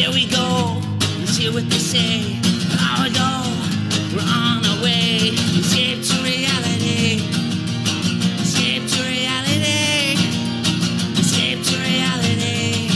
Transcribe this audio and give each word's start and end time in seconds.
Here 0.00 0.10
we 0.12 0.24
go. 0.28 0.80
Let's 1.18 1.36
hear 1.36 1.52
what 1.52 1.68
they 1.68 1.76
say. 1.76 2.40
Now 2.74 3.02
we 3.04 3.10
go. 3.12 3.44
We're 4.16 4.24
on 4.24 4.64
our 4.64 4.82
way. 4.82 5.28
Escape 5.60 6.02
to 6.02 6.22
reality. 6.22 7.20
Escape 8.40 8.88
to 8.88 9.02
reality. 9.02 10.16
Escape 11.20 11.62
to 11.68 11.76
reality. 11.76 12.88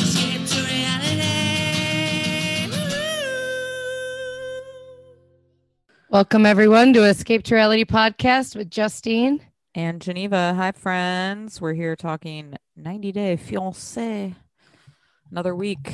Escape 0.00 0.46
to 0.48 0.64
reality. 0.64 2.72
Woo! 2.72 4.64
Welcome 6.08 6.46
everyone 6.46 6.94
to 6.94 7.04
Escape 7.04 7.42
to 7.44 7.54
Reality 7.54 7.84
podcast 7.84 8.56
with 8.56 8.70
Justine. 8.70 9.42
and 9.74 10.00
Geneva. 10.00 10.54
Hi, 10.54 10.72
friends. 10.72 11.60
We're 11.60 11.74
here 11.74 11.96
talking 11.96 12.56
90 12.76 13.12
Day 13.12 13.36
Fiancé. 13.36 14.34
Another 15.30 15.54
week. 15.54 15.92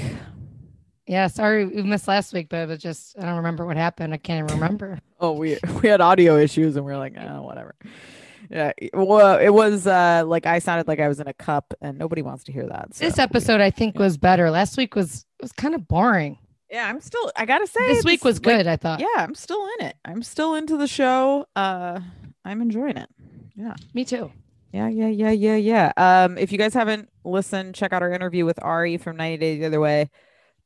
Yeah, 1.06 1.26
sorry 1.26 1.66
we 1.66 1.82
missed 1.82 2.08
last 2.08 2.32
week, 2.32 2.48
but 2.48 2.60
it 2.60 2.68
was 2.68 2.78
just 2.78 3.18
I 3.18 3.22
don't 3.26 3.36
remember 3.36 3.66
what 3.66 3.76
happened. 3.76 4.14
I 4.14 4.16
can't 4.16 4.44
even 4.48 4.60
remember. 4.60 4.98
Oh, 5.20 5.32
we 5.32 5.56
we 5.82 5.88
had 5.88 6.02
audio 6.02 6.36
issues, 6.36 6.76
and 6.76 6.84
we 6.84 6.92
are 6.92 6.98
like, 6.98 7.14
oh, 7.18 7.40
whatever. 7.42 7.74
Yeah, 8.50 8.72
well, 8.92 9.38
it 9.38 9.48
was 9.48 9.86
uh 9.86 10.22
like 10.26 10.44
I 10.44 10.58
sounded 10.58 10.86
like 10.86 11.00
I 11.00 11.08
was 11.08 11.18
in 11.18 11.26
a 11.28 11.32
cup, 11.32 11.72
and 11.80 11.96
nobody 11.96 12.20
wants 12.20 12.44
to 12.44 12.52
hear 12.52 12.66
that. 12.66 12.90
This 12.90 13.18
episode 13.18 13.62
I 13.62 13.70
think 13.70 13.98
was 13.98 14.18
better. 14.18 14.50
Last 14.50 14.76
week 14.76 14.94
was 14.94 15.24
was 15.40 15.50
kind 15.52 15.74
of 15.74 15.88
boring. 15.88 16.36
yeah, 16.70 16.86
I'm 16.90 17.00
still. 17.00 17.32
I 17.36 17.46
gotta 17.46 17.66
say, 17.66 17.86
This 17.94 18.04
week 18.04 18.22
was 18.22 18.36
like, 18.44 18.58
good, 18.58 18.66
I 18.66 18.76
thought. 18.76 19.00
yeah, 19.00 19.06
I'm 19.16 19.34
still 19.34 19.66
in 19.78 19.86
it. 19.86 19.96
I'm 20.04 20.22
still 20.22 20.56
into 20.56 20.76
the 20.76 20.88
show. 20.88 21.46
Uh, 21.56 22.00
I'm 22.44 22.60
enjoying 22.60 22.98
it. 22.98 23.08
Yeah, 23.56 23.74
me 23.94 24.04
too. 24.04 24.30
Yeah, 24.74 24.88
yeah, 24.88 25.06
yeah, 25.06 25.30
yeah, 25.30 25.54
yeah. 25.56 25.92
Um, 25.96 26.36
if 26.36 26.50
you 26.50 26.58
guys 26.58 26.74
haven't 26.74 27.08
listened, 27.24 27.76
check 27.76 27.92
out 27.92 28.02
our 28.02 28.10
interview 28.12 28.44
with 28.44 28.58
Ari 28.60 28.96
from 28.96 29.16
90 29.16 29.36
Days 29.38 29.60
the 29.60 29.66
Other 29.66 29.78
Way. 29.80 30.10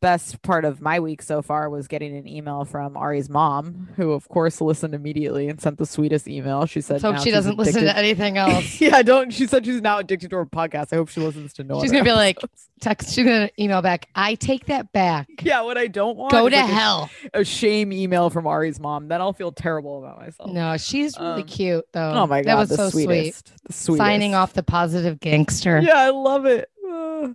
Best 0.01 0.41
part 0.43 0.65
of 0.65 0.81
my 0.81 1.01
week 1.01 1.23
so 1.23 1.43
far 1.43 1.69
was 1.69 1.89
getting 1.89 2.17
an 2.17 2.29
email 2.29 2.65
from 2.65 2.97
Ari's 2.97 3.29
mom, 3.29 3.89
who 3.97 4.13
of 4.13 4.29
course 4.29 4.61
listened 4.61 4.95
immediately 4.95 5.49
and 5.49 5.61
sent 5.61 5.77
the 5.79 5.87
sweetest 5.87 6.29
email. 6.29 6.67
She 6.67 6.81
said, 6.81 7.03
Let's 7.03 7.17
hope 7.17 7.25
she 7.25 7.33
doesn't 7.33 7.59
listen 7.59 7.83
to 7.83 7.97
anything 7.97 8.37
else. 8.39 8.81
yeah, 8.81 9.03
don't. 9.03 9.33
She 9.33 9.49
said 9.49 9.67
she's 9.67 9.81
now 9.81 9.99
addicted 9.99 10.31
to 10.31 10.37
her 10.37 10.47
podcast. 10.47 10.93
I 10.93 10.97
hope 10.97 11.09
she 11.09 11.21
listens 11.21 11.53
to 11.55 11.65
no. 11.65 11.81
She's 11.83 11.91
gonna 11.91 12.05
be 12.05 12.13
like. 12.13 12.39
Text 12.81 13.13
she's 13.13 13.25
gonna 13.25 13.51
email 13.59 13.83
back. 13.83 14.07
I 14.15 14.37
take 14.37 14.67
that 14.67 14.93
back. 14.93 15.27
yeah, 15.43 15.63
what 15.63 15.77
I 15.77 15.89
don't 15.89 16.17
want. 16.17 16.31
Go 16.31 16.49
to 16.49 16.55
like 16.57 16.67
hell. 16.71 17.11
A, 17.35 17.43
shame 17.43 17.93
email 17.93 18.31
from 18.31 18.47
Ari's 18.47 18.79
mom. 18.79 19.09
Then 19.09 19.21
I'll 19.21 19.33
feel 19.33 19.51
terrible 19.51 19.99
about 19.99 20.21
myself. 20.21 20.53
No, 20.53 20.77
she's 20.77 21.19
really 21.19 21.43
Um, 21.43 21.49
cute 21.49 21.85
though. 21.93 22.13
Oh 22.13 22.27
my 22.29 22.43
god, 22.43 22.47
that 22.51 22.57
was 22.57 22.69
the 22.69 22.77
so 22.77 22.91
sweet. 22.91 23.05
sweetest. 23.07 23.53
The 23.67 23.73
sweetest. 23.73 23.99
Signing 23.99 24.37
off 24.37 24.53
the 24.53 24.63
positive 24.63 25.19
gangster. 25.19 25.81
yeah 25.81 25.97
i 25.99 26.11
love 26.11 26.47
it 26.47 26.71
Uh, 26.89 27.31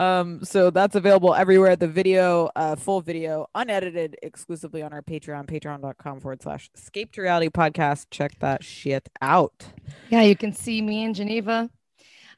um 0.00 0.42
so 0.44 0.70
that's 0.70 0.96
available 0.96 1.34
everywhere 1.34 1.70
at 1.70 1.78
the 1.80 1.86
video 1.88 2.48
uh 2.56 2.74
full 2.74 3.00
video 3.00 3.46
unedited 3.54 4.16
exclusively 4.22 4.82
on 4.82 4.92
our 4.92 5.02
patreon 5.02 5.46
patreon.com 5.46 6.18
forward 6.20 6.42
slash 6.42 6.70
escape 6.74 7.12
to 7.12 7.20
reality 7.22 7.48
podcast 7.48 8.06
check 8.10 8.32
that 8.40 8.64
shit 8.64 9.08
out 9.20 9.66
Yeah, 10.08 10.22
you 10.22 10.34
can 10.36 10.52
see 10.52 10.80
me 10.82 11.04
in 11.04 11.14
Geneva. 11.14 11.70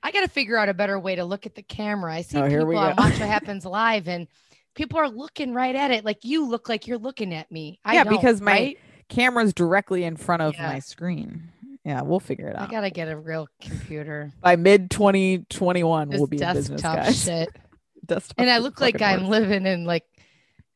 I 0.03 0.10
got 0.10 0.22
to 0.22 0.28
figure 0.28 0.56
out 0.56 0.69
a 0.69 0.75
better 0.75 0.98
way 0.98 1.14
to 1.14 1.25
look 1.25 1.47
at 1.47 1.54
the 1.54 1.62
camera. 1.62 2.12
I 2.12 2.22
see 2.22 2.36
Oh, 2.36 2.48
people 2.48 2.76
on. 2.76 2.97
Watch 2.97 3.20
What 3.20 3.28
Happens 3.28 3.65
Live, 3.65 4.09
and 4.09 4.26
people 4.75 4.98
are 4.98 5.09
looking 5.09 5.54
right 5.54 5.76
at 5.76 5.92
it. 5.92 6.04
Like 6.04 6.25
you 6.25 6.44
look 6.48 6.69
like 6.69 6.88
you're 6.88 6.98
looking 6.98 7.32
at 7.32 7.48
me. 7.53 7.78
I 7.84 7.94
Yeah, 7.94 8.04
because 8.04 8.41
my- 8.41 8.50
right? 8.53 8.78
camera's 9.09 9.54
directly 9.54 10.03
in 10.03 10.16
front 10.16 10.42
of 10.42 10.54
Yeah. 10.54 10.66
my 10.72 10.78
screen 10.81 11.50
yeah 11.84 12.00
we'll 12.03 12.20
figure 12.20 12.47
it 12.48 12.56
out. 12.56 12.69
I 12.69 12.70
gotta 12.70 12.91
get 12.91 13.09
a 13.09 13.16
real 13.16 13.47
computer. 13.60 14.32
by 14.41 14.56
mid 14.56 14.91
2021 14.91 16.09
we'll 16.10 16.26
be 16.26 16.41
in 16.42 16.53
business 16.54 16.81
guys 16.82 17.25
shit, 17.25 17.48
desktop 18.06 18.34
and 18.38 18.50
I 18.50 18.58
look 18.58 18.80
like 18.80 19.00
I'm 19.02 19.28
living 19.28 19.66
in 19.66 19.84
like 19.84 20.04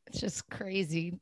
it's 0.09 0.21
just 0.21 0.49
crazy, 0.51 1.15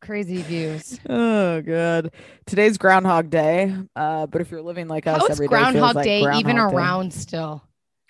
crazy 0.00 0.42
views. 0.42 0.98
oh 1.08 1.60
good. 1.60 2.12
today's 2.46 2.78
groundhog 2.78 3.30
day 3.30 3.74
uh 3.96 4.26
but 4.26 4.40
if 4.40 4.50
you're 4.50 4.62
living 4.62 4.88
like 4.88 5.06
us 5.06 5.18
How 5.20 5.26
is 5.26 5.30
every 5.32 5.48
day 5.48 5.54
feels 5.56 5.72
Groundhog 5.72 5.94
like 5.96 6.04
Day 6.04 6.18
even 6.20 6.56
Groundhog 6.56 6.70
Day, 6.70 6.76
around 6.76 7.14
still? 7.14 7.62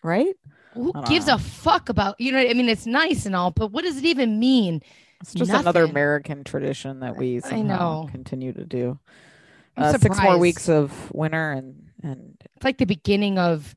right 0.02 0.34
Who 0.74 0.92
gives 1.08 1.26
know. 1.26 1.34
a 1.34 1.38
fuck 1.38 1.88
about 1.88 2.20
you 2.20 2.32
know? 2.32 2.38
I 2.38 2.54
mean, 2.54 2.68
it's 2.68 2.86
nice 2.86 3.26
and 3.26 3.36
all, 3.36 3.50
but 3.50 3.72
what 3.72 3.84
does 3.84 3.98
it 3.98 4.04
even 4.04 4.38
mean? 4.38 4.80
It's 5.20 5.34
just 5.34 5.52
another 5.52 5.84
American 5.84 6.42
tradition 6.44 7.00
that 7.00 7.16
we 7.16 7.40
somehow 7.40 8.06
continue 8.06 8.52
to 8.52 8.64
do. 8.64 8.98
Uh, 9.76 9.96
six 9.96 10.20
more 10.20 10.36
weeks 10.38 10.68
of 10.68 11.10
winter 11.12 11.52
and 11.52 11.88
and 12.02 12.36
It's 12.56 12.64
like 12.64 12.78
the 12.78 12.86
beginning 12.86 13.38
of 13.38 13.74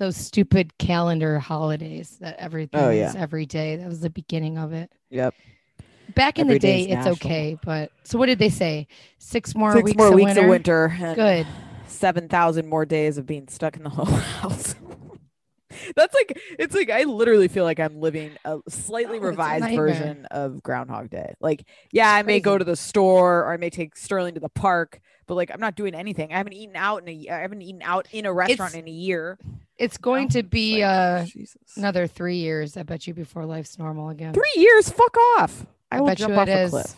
those 0.00 0.16
stupid 0.16 0.76
calendar 0.78 1.38
holidays 1.38 2.16
that 2.20 2.34
everything 2.38 2.80
Oh, 2.80 2.90
is 2.90 3.14
every 3.14 3.46
day. 3.46 3.76
That 3.76 3.86
was 3.86 4.00
the 4.00 4.10
beginning 4.10 4.58
of 4.58 4.72
it. 4.72 4.90
yep, 5.10 5.34
Back 6.16 6.40
in 6.40 6.46
Every 6.46 6.54
the 6.54 6.58
day, 6.58 6.80
it's 6.82 6.90
national. 6.94 7.12
okay, 7.12 7.56
but 7.64 7.92
so 8.02 8.18
what 8.18 8.26
did 8.26 8.40
they 8.40 8.48
say? 8.48 8.88
Six 9.18 9.54
more 9.54 9.70
six 9.72 9.84
weeks, 9.84 9.96
more 9.98 10.08
of, 10.08 10.14
weeks 10.14 10.34
winter? 10.34 10.42
of 10.42 10.48
winter. 10.48 11.14
Good. 11.14 11.46
Seven 11.86 12.28
thousand 12.28 12.66
more 12.66 12.84
days 12.84 13.16
of 13.16 13.26
being 13.26 13.46
stuck 13.46 13.76
in 13.76 13.84
the 13.84 13.90
whole 13.96 14.06
house. 14.06 14.74
That's 15.94 16.12
like 16.14 16.36
it's 16.58 16.74
like 16.74 16.90
I 16.90 17.04
literally 17.04 17.46
feel 17.46 17.62
like 17.64 17.78
I'm 17.78 18.00
living 18.00 18.32
a 18.44 18.58
slightly 18.68 19.18
Oh, 19.22 19.22
it's 19.22 19.24
a 19.26 19.28
revised 19.28 19.76
version 19.76 20.26
of 20.26 20.62
Groundhog 20.64 21.10
Day. 21.10 21.34
Like, 21.40 21.64
yeah, 21.92 22.12
I 22.12 22.22
may 22.24 22.40
go 22.40 22.58
to 22.58 22.64
the 22.64 22.74
store 22.74 23.44
or 23.44 23.52
I 23.52 23.56
may 23.56 23.70
take 23.70 23.96
Sterling 23.96 24.34
to 24.34 24.40
the 24.40 24.48
park, 24.48 25.00
but 25.28 25.36
like 25.36 25.50
I'm 25.54 25.60
not 25.60 25.76
doing 25.76 25.94
anything. 25.94 26.32
I 26.32 26.38
haven't 26.38 26.54
eaten 26.54 26.74
out 26.74 27.02
in 27.02 27.08
a 27.08 27.28
I 27.30 27.38
haven't 27.42 27.62
eaten 27.62 27.82
out 27.82 28.08
in 28.10 28.26
a 28.26 28.32
restaurant 28.32 28.74
It's 28.74 28.82
in 28.82 28.88
a 28.88 28.92
year. 28.92 29.38
It's 29.80 29.96
going 29.96 30.28
to 30.28 30.42
be 30.42 30.82
uh 30.82 31.24
another 31.76 32.06
three 32.06 32.36
years, 32.36 32.76
I 32.76 32.82
bet 32.82 33.06
you, 33.06 33.14
before 33.14 33.46
life's 33.46 33.78
normal 33.78 34.10
again. 34.10 34.34
Three 34.34 34.52
years, 34.56 34.90
fuck 34.90 35.16
off. 35.38 35.64
I, 35.90 35.96
I 35.96 36.00
will 36.00 36.08
bet 36.08 36.18
jump 36.18 36.34
you 36.34 36.40
off 36.40 36.48
it 36.48 36.52
a 36.52 36.60
is. 36.64 36.70
cliff. 36.70 36.94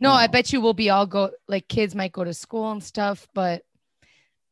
No, 0.00 0.12
I 0.12 0.26
bet 0.26 0.52
you 0.52 0.60
we'll 0.60 0.74
be 0.74 0.90
all 0.90 1.06
go 1.06 1.30
like 1.48 1.66
kids 1.66 1.94
might 1.94 2.12
go 2.12 2.24
to 2.24 2.34
school 2.34 2.70
and 2.72 2.84
stuff, 2.84 3.26
but 3.32 3.64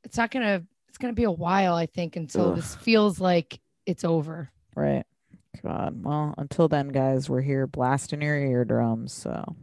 it's 0.02 0.16
not 0.16 0.30
gonna 0.30 0.62
it's 0.88 0.96
gonna 0.96 1.12
be 1.12 1.24
a 1.24 1.30
while, 1.30 1.74
I 1.74 1.84
think, 1.84 2.16
until 2.16 2.50
Ugh. 2.50 2.56
this 2.56 2.74
feels 2.76 3.20
like 3.20 3.60
it's 3.84 4.02
over. 4.04 4.48
Right. 4.74 5.04
God. 5.62 6.02
Well, 6.02 6.34
until 6.38 6.68
then, 6.68 6.88
guys, 6.88 7.28
we're 7.28 7.42
here 7.42 7.66
blasting 7.66 8.22
your 8.22 8.36
eardrums. 8.36 9.12
So 9.12 9.56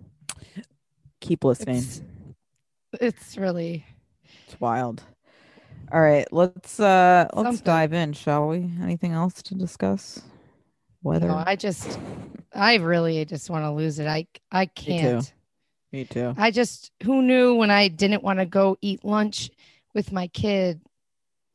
keep 1.19 1.43
listening. 1.43 1.77
It's, 1.77 2.01
it's 2.93 3.37
really 3.37 3.83
It's 4.47 4.59
wild. 4.59 5.03
All 5.89 6.01
right, 6.01 6.27
let's 6.31 6.79
uh 6.79 7.27
let's 7.33 7.47
Something. 7.47 7.63
dive 7.63 7.93
in, 7.93 8.13
shall 8.13 8.47
we? 8.47 8.69
Anything 8.81 9.13
else 9.13 9.41
to 9.43 9.55
discuss? 9.55 10.21
Weather. 11.03 11.27
No, 11.27 11.43
I 11.45 11.55
just, 11.55 11.99
I 12.53 12.75
really 12.75 13.25
just 13.25 13.49
want 13.49 13.63
to 13.65 13.71
lose 13.71 13.99
it. 13.99 14.07
I, 14.07 14.27
I 14.51 14.67
can't. 14.67 15.33
Me 15.91 16.05
too. 16.05 16.33
I 16.37 16.51
just, 16.51 16.91
who 17.03 17.21
knew 17.21 17.55
when 17.55 17.71
I 17.71 17.87
didn't 17.87 18.23
want 18.23 18.39
to 18.39 18.45
go 18.45 18.77
eat 18.81 19.03
lunch 19.03 19.49
with 19.93 20.11
my 20.11 20.27
kid? 20.27 20.79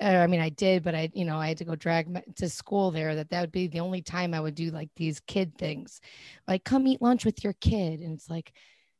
Uh, 0.03 0.07
I 0.07 0.27
mean, 0.27 0.41
I 0.41 0.49
did, 0.49 0.83
but 0.83 0.95
I, 0.95 1.11
you 1.15 1.25
know, 1.25 1.39
I 1.39 1.49
had 1.49 1.59
to 1.59 1.65
go 1.65 1.75
drag 1.75 2.11
my, 2.11 2.23
to 2.37 2.49
school 2.49 2.91
there. 2.91 3.15
That 3.15 3.31
that 3.31 3.41
would 3.41 3.53
be 3.53 3.69
the 3.69 3.81
only 3.81 4.03
time 4.03 4.35
I 4.35 4.41
would 4.41 4.55
do 4.55 4.71
like 4.71 4.91
these 4.97 5.21
kid 5.21 5.57
things, 5.57 6.01
like 6.47 6.65
come 6.65 6.87
eat 6.87 7.01
lunch 7.01 7.25
with 7.25 7.43
your 7.45 7.55
kid, 7.55 8.01
and 8.01 8.13
it's 8.15 8.29
like. 8.29 8.53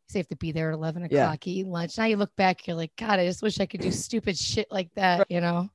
So 0.09 0.19
you 0.19 0.21
have 0.21 0.29
to 0.29 0.37
be 0.37 0.53
there 0.53 0.71
at 0.71 0.75
eleven 0.75 1.03
Yeah. 1.11 1.27
o'clock, 1.27 1.47
eat 1.47 1.67
lunch. 1.67 1.99
Now 1.99 2.05
you 2.05 2.17
look 2.17 2.35
back, 2.37 2.67
you're 2.67 2.77
like, 2.77 2.95
God, 2.97 3.19
I 3.19 3.27
just 3.27 3.43
wish 3.43 3.59
I 3.61 3.67
could 3.67 3.81
do 3.81 3.91
stupid 3.91 4.37
shit 4.39 4.71
like 4.71 4.95
that, 4.95 5.31
you 5.31 5.41
know. 5.41 5.69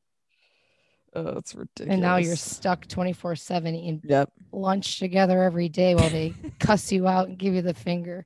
Oh, 1.13 1.37
it's 1.37 1.53
ridiculous. 1.53 1.91
And 1.93 2.01
now 2.01 2.17
you're 2.17 2.35
stuck 2.37 2.87
twenty 2.87 3.11
four 3.13 3.35
seven 3.35 3.75
eating 3.75 4.01
Yep. 4.07 4.31
lunch 4.53 4.99
together 4.99 5.43
every 5.43 5.67
day 5.69 5.95
while 5.95 6.09
they 6.09 6.33
cuss 6.59 6.91
you 6.91 7.07
out 7.07 7.27
and 7.27 7.37
give 7.37 7.53
you 7.53 7.61
the 7.61 7.73
finger. 7.73 8.25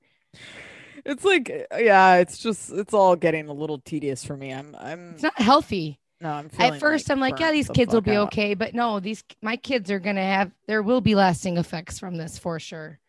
It's 1.06 1.24
like 1.25 1.68
uh, 1.72 1.78
yeah, 1.78 2.16
it's 2.16 2.38
just 2.38 2.72
it's 2.72 2.94
all 2.94 3.16
getting 3.16 3.48
a 3.48 3.54
little 3.54 3.80
tedious 3.80 4.24
for 4.24 4.38
me. 4.38 4.54
I'm 4.54 4.75
I'm 4.80 5.13
It's 5.16 5.24
not 5.24 5.40
healthy. 5.40 6.00
no, 6.22 6.31
I'm 6.31 6.50
feeling 6.50 6.74
At 6.74 6.80
first, 6.80 7.12
I'm 7.12 7.19
like, 7.19 7.40
yeah, 7.40 7.52
these 7.52 7.68
the 7.68 7.74
kids 7.74 7.94
will 7.94 8.02
be 8.02 8.12
out. 8.12 8.28
okay, 8.34 8.54
but 8.54 8.74
no, 8.74 9.00
these 9.00 9.24
my 9.42 9.56
kids 9.57 9.92
are 9.92 10.00
gonna 10.00 10.24
have 10.24 10.52
there 10.68 10.81
will 10.84 11.02
be 11.02 11.16
lasting 11.16 11.57
effects 11.57 12.00
from 12.00 12.16
this 12.18 12.38
for 12.38 12.60
sure. 12.60 13.00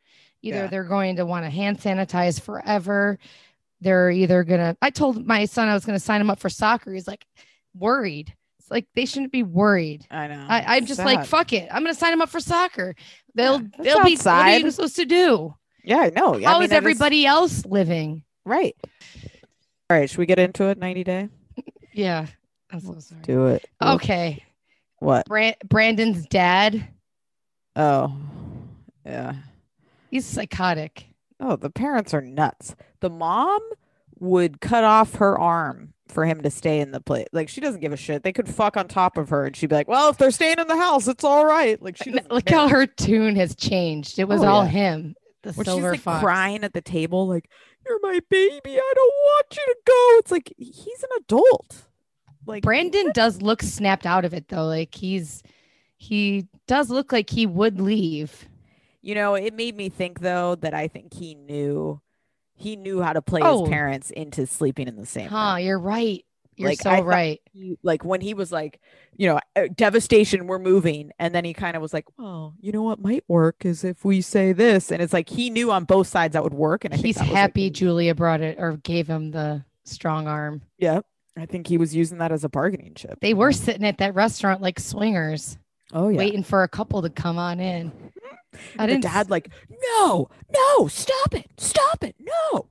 Either 0.47 0.57
Yeah. 0.65 0.67
they're 0.69 0.85
going 0.85 1.17
to 1.17 1.27
want 1.27 1.45
to 1.45 1.51
hand 1.51 1.79
sanitize 1.81 2.41
forever. 2.41 3.19
They're 3.81 4.11
either 4.11 4.43
gonna. 4.45 4.77
I 4.81 4.91
told 4.91 5.27
my 5.27 5.45
son 5.45 5.69
I 5.69 5.75
was 5.75 5.85
gonna 5.85 5.99
sign 6.01 6.21
him 6.21 6.31
up 6.31 6.39
for 6.41 6.49
soccer. 6.49 6.93
He's 6.95 7.07
like 7.07 7.27
worried. 7.75 8.35
It's 8.59 8.71
like 8.71 8.87
they 8.95 9.05
shouldn't 9.05 9.33
be 9.33 9.43
worried. 9.43 10.07
I 10.11 10.29
know. 10.29 10.47
I, 10.49 10.77
I'm 10.77 10.83
it's 10.85 10.89
just 10.89 11.05
like, 11.05 11.27
fuck 11.27 11.53
it. 11.53 11.69
I'm 11.71 11.83
gonna 11.83 11.95
sign 11.95 12.13
him 12.13 12.23
up 12.23 12.31
for 12.31 12.41
soccer. 12.41 12.95
They'll 13.35 13.59
that's 13.59 13.77
they'll 13.83 14.03
be 14.05 14.17
what 14.17 14.27
are 14.27 14.59
you 14.59 14.71
supposed 14.71 14.97
to 14.97 15.05
do? 15.05 15.55
Yeah, 15.85 15.99
I 15.99 16.11
know. 16.11 16.33
How 16.43 16.55
I 16.57 16.59
mean, 16.61 16.63
it's- 16.65 16.73
everybody 16.73 17.27
else 17.27 17.65
living? 17.67 18.23
right? 18.47 18.75
All 19.91 19.97
right, 19.97 20.09
should 20.09 20.19
we 20.19 20.27
get 20.27 20.39
into 20.39 20.65
it? 20.69 20.79
Ninety 20.79 21.05
day. 21.05 21.29
Yeah. 21.93 22.27
I'm 22.71 22.81
so 22.81 22.99
sorry. 22.99 23.23
Do 23.23 23.47
it. 23.47 23.65
Okay. 23.81 24.43
What? 24.99 25.27
Bran- 25.27 25.55
Brandon's 25.69 26.27
dad, 26.27 26.89
Oh, 27.77 28.15
yeah. 29.05 29.35
He's 30.11 30.27
psychotic. 30.27 31.07
Oh, 31.41 31.57
the 31.57 31.71
parents 31.71 32.15
are 32.15 32.21
nuts. 32.23 32.75
The 33.01 33.11
mom 33.11 33.61
would 34.19 34.61
cut 34.61 34.85
off 34.85 35.17
her 35.17 35.39
arm 35.39 35.93
for 36.09 36.25
him 36.25 36.43
to 36.43 36.51
stay 36.51 36.81
in 36.81 36.93
the 36.93 37.01
place. 37.01 37.27
Like 37.33 37.49
she 37.49 37.61
doesn't 37.61 37.81
give 37.81 37.93
a 37.93 37.97
shit. 37.97 38.23
They 38.23 38.33
could 38.33 38.49
fuck 38.49 38.77
on 38.77 38.89
top 38.89 39.19
of 39.19 39.29
her, 39.31 39.45
and 39.45 39.55
she'd 39.57 39.67
be 39.69 39.75
like, 39.77 39.89
"Well, 39.89 40.09
if 40.09 40.17
they're 40.19 40.31
staying 40.31 40.59
in 40.59 40.69
the 40.69 40.77
house, 40.77 41.07
it's 41.09 41.25
all 41.25 41.45
right." 41.45 41.81
Like 41.83 41.97
she 41.97 42.11
doesn't 42.13 42.31
Look 42.31 42.47
care. 42.47 42.59
how 42.59 42.69
her 42.69 42.87
tune 42.87 43.37
has 43.37 43.55
changed. 43.55 44.19
It 44.19 44.29
was 44.29 44.43
Oh, 44.43 44.47
all 44.47 44.65
yeah. 44.65 44.71
him. 44.71 45.15
The 45.43 45.53
when 45.53 45.65
she's 45.65 45.75
silver 45.75 45.91
like 45.93 46.01
fox. 46.01 46.23
crying 46.23 46.65
at 46.65 46.73
the 46.73 46.81
table, 46.81 47.27
like, 47.29 47.51
"You're 47.87 48.01
my 48.03 48.21
baby. 48.31 48.61
I 48.79 48.93
don't 48.95 49.15
want 49.27 49.47
you 49.57 49.65
to 49.67 49.77
go." 49.87 50.17
It's 50.19 50.31
like 50.31 50.53
he's 50.57 51.03
an 51.03 51.11
adult. 51.21 51.85
Like 52.47 52.63
Brandon 52.63 53.11
does 53.13 53.43
look 53.43 53.63
snapped 53.63 54.07
out 54.07 54.25
of 54.25 54.33
it 54.33 54.49
though. 54.49 54.65
Like 54.67 54.95
he's 54.95 55.43
he 55.99 56.47
does 56.67 56.91
look 56.91 57.13
like 57.13 57.29
he 57.31 57.45
would 57.47 57.81
leave. 57.81 58.49
You 59.07 59.15
know, 59.15 59.35
it 59.37 59.55
made 59.55 59.77
me 59.77 59.89
think 59.89 60.19
though 60.21 60.57
that 60.57 60.75
I 60.75 60.89
think 60.89 61.15
he 61.15 61.35
knew 61.37 62.01
he 62.55 62.75
knew 62.75 63.03
how 63.03 63.13
to 63.13 63.23
play 63.23 63.41
Oh. 63.45 63.61
his 63.63 63.69
parents 63.71 64.11
into 64.11 64.47
sleeping 64.47 64.89
in 64.89 64.97
the 64.97 65.07
same 65.07 65.29
Huh, 65.29 65.55
room. 65.57 65.65
you're 65.67 65.79
right. 65.79 66.25
You're 66.57 66.71
Like, 66.71 66.81
so 66.81 66.91
I 66.91 67.01
right. 67.03 67.41
He, 67.53 67.77
like 67.83 68.03
when 68.03 68.21
he 68.23 68.33
was 68.35 68.51
like, 68.51 68.81
you 69.15 69.29
know, 69.29 69.39
"Uh, 69.55 69.69
devastation, 69.77 70.47
we're 70.47 70.59
moving, 70.59 71.11
and 71.19 71.35
then 71.35 71.45
he 71.45 71.53
kind 71.53 71.77
of 71.77 71.83
was 71.83 71.93
like, 71.93 72.07
well, 72.19 72.55
you 72.59 72.73
know 72.73 72.83
what 72.83 72.99
might 72.99 73.25
work 73.29 73.65
is 73.67 73.85
if 73.85 74.05
we 74.07 74.23
say 74.23 74.53
this, 74.55 74.91
and 74.91 75.01
it's 75.03 75.13
like 75.13 75.29
he 75.29 75.51
knew 75.51 75.71
on 75.71 75.85
both 75.85 76.07
sides 76.09 76.33
that 76.33 76.43
would 76.43 76.55
work, 76.55 76.85
and 76.87 76.95
I 76.95 76.97
He's 76.97 77.17
was, 77.19 77.29
like, 77.29 77.29
happy 77.29 77.69
Julia 77.71 78.15
brought 78.15 78.41
it 78.41 78.57
or 78.59 78.79
gave 78.79 79.07
him 79.07 79.31
the 79.33 79.65
strong 79.85 80.27
arm. 80.27 80.63
yeah, 80.79 81.01
I 81.37 81.45
think 81.47 81.67
he 81.67 81.77
was 81.77 81.95
using 81.95 82.19
that 82.19 82.33
as 82.33 82.43
a 82.43 82.49
bargaining 82.49 82.95
chip. 82.95 83.21
They 83.21 83.35
were 83.35 83.53
sitting 83.53 83.85
at 83.85 83.99
that 83.99 84.15
restaurant 84.15 84.63
like 84.63 84.81
swingers, 84.81 85.59
oh 85.93 86.09
yeah. 86.09 86.17
waiting 86.17 86.43
for 86.43 86.63
a 86.63 86.69
couple 86.69 87.03
to 87.03 87.11
come 87.11 87.37
on 87.39 87.61
in. 87.61 87.93
I 88.79 88.83
And 88.83 88.91
the 88.91 88.95
didn't 88.95 89.03
dad 89.05 89.31
like, 89.31 89.51
no, 89.95 90.29
no, 90.53 90.89
stop 90.89 91.35
it, 91.35 91.51
stop 91.59 92.03
it, 92.03 92.17
no. 92.21 92.69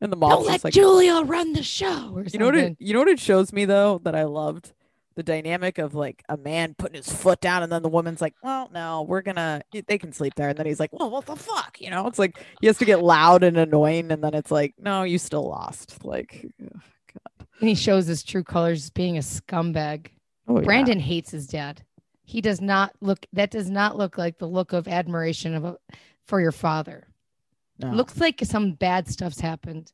And 0.00 0.10
the 0.10 0.16
mom 0.16 0.30
Don't 0.30 0.46
let 0.46 0.64
like, 0.64 0.74
Julia 0.74 1.22
run 1.22 1.52
the 1.52 1.62
show. 1.62 2.12
Or 2.14 2.24
You 2.24 2.38
know 2.38 2.46
what? 2.46 2.56
It, 2.56 2.76
you 2.80 2.92
know 2.92 2.98
what 2.98 3.08
it 3.08 3.20
shows 3.20 3.52
me 3.52 3.64
though 3.64 4.00
that 4.04 4.14
I 4.14 4.24
loved 4.24 4.72
the 5.14 5.22
dynamic 5.22 5.78
of 5.78 5.94
like 5.94 6.24
a 6.28 6.36
man 6.36 6.74
putting 6.76 6.96
his 6.96 7.12
foot 7.12 7.40
down 7.40 7.62
and 7.62 7.70
then 7.70 7.82
the 7.82 7.88
woman's 7.88 8.20
like, 8.20 8.34
"Well, 8.42 8.70
no, 8.72 9.02
we're 9.02 9.22
gonna 9.22 9.62
they 9.72 9.98
can 9.98 10.12
sleep 10.12 10.34
there," 10.34 10.48
and 10.48 10.58
then 10.58 10.66
he's 10.66 10.80
like, 10.80 10.92
"Well, 10.92 11.10
what 11.10 11.26
the 11.26 11.36
fuck?" 11.36 11.80
You 11.80 11.90
know, 11.90 12.06
it's 12.06 12.18
like 12.18 12.42
he 12.60 12.66
has 12.66 12.78
to 12.78 12.84
get 12.84 13.02
loud 13.02 13.42
and 13.42 13.56
annoying, 13.56 14.10
and 14.10 14.24
then 14.24 14.34
it's 14.34 14.50
like, 14.50 14.74
"No, 14.78 15.02
you 15.02 15.18
still 15.18 15.46
lost." 15.46 16.04
Like, 16.04 16.46
ugh, 16.62 16.80
and 17.60 17.68
he 17.68 17.74
shows 17.74 18.06
his 18.06 18.24
true 18.24 18.42
colors 18.42 18.90
being 18.90 19.16
a 19.16 19.20
scumbag. 19.20 20.08
oh 20.48 20.58
yeah. 20.58 20.64
Brandon 20.64 20.98
hates 20.98 21.30
his 21.30 21.46
dad. 21.46 21.84
He 22.32 22.40
does 22.40 22.62
not 22.62 22.94
look. 23.02 23.26
That 23.34 23.50
does 23.50 23.68
not 23.68 23.98
look 23.98 24.16
like 24.16 24.38
the 24.38 24.48
look 24.48 24.72
of 24.72 24.88
admiration 24.88 25.54
of 25.54 25.64
a, 25.66 25.76
for 26.26 26.40
your 26.40 26.50
father. 26.50 27.06
No. 27.78 27.90
Looks 27.90 28.16
like 28.18 28.40
some 28.44 28.72
bad 28.72 29.06
stuff's 29.06 29.38
happened. 29.38 29.92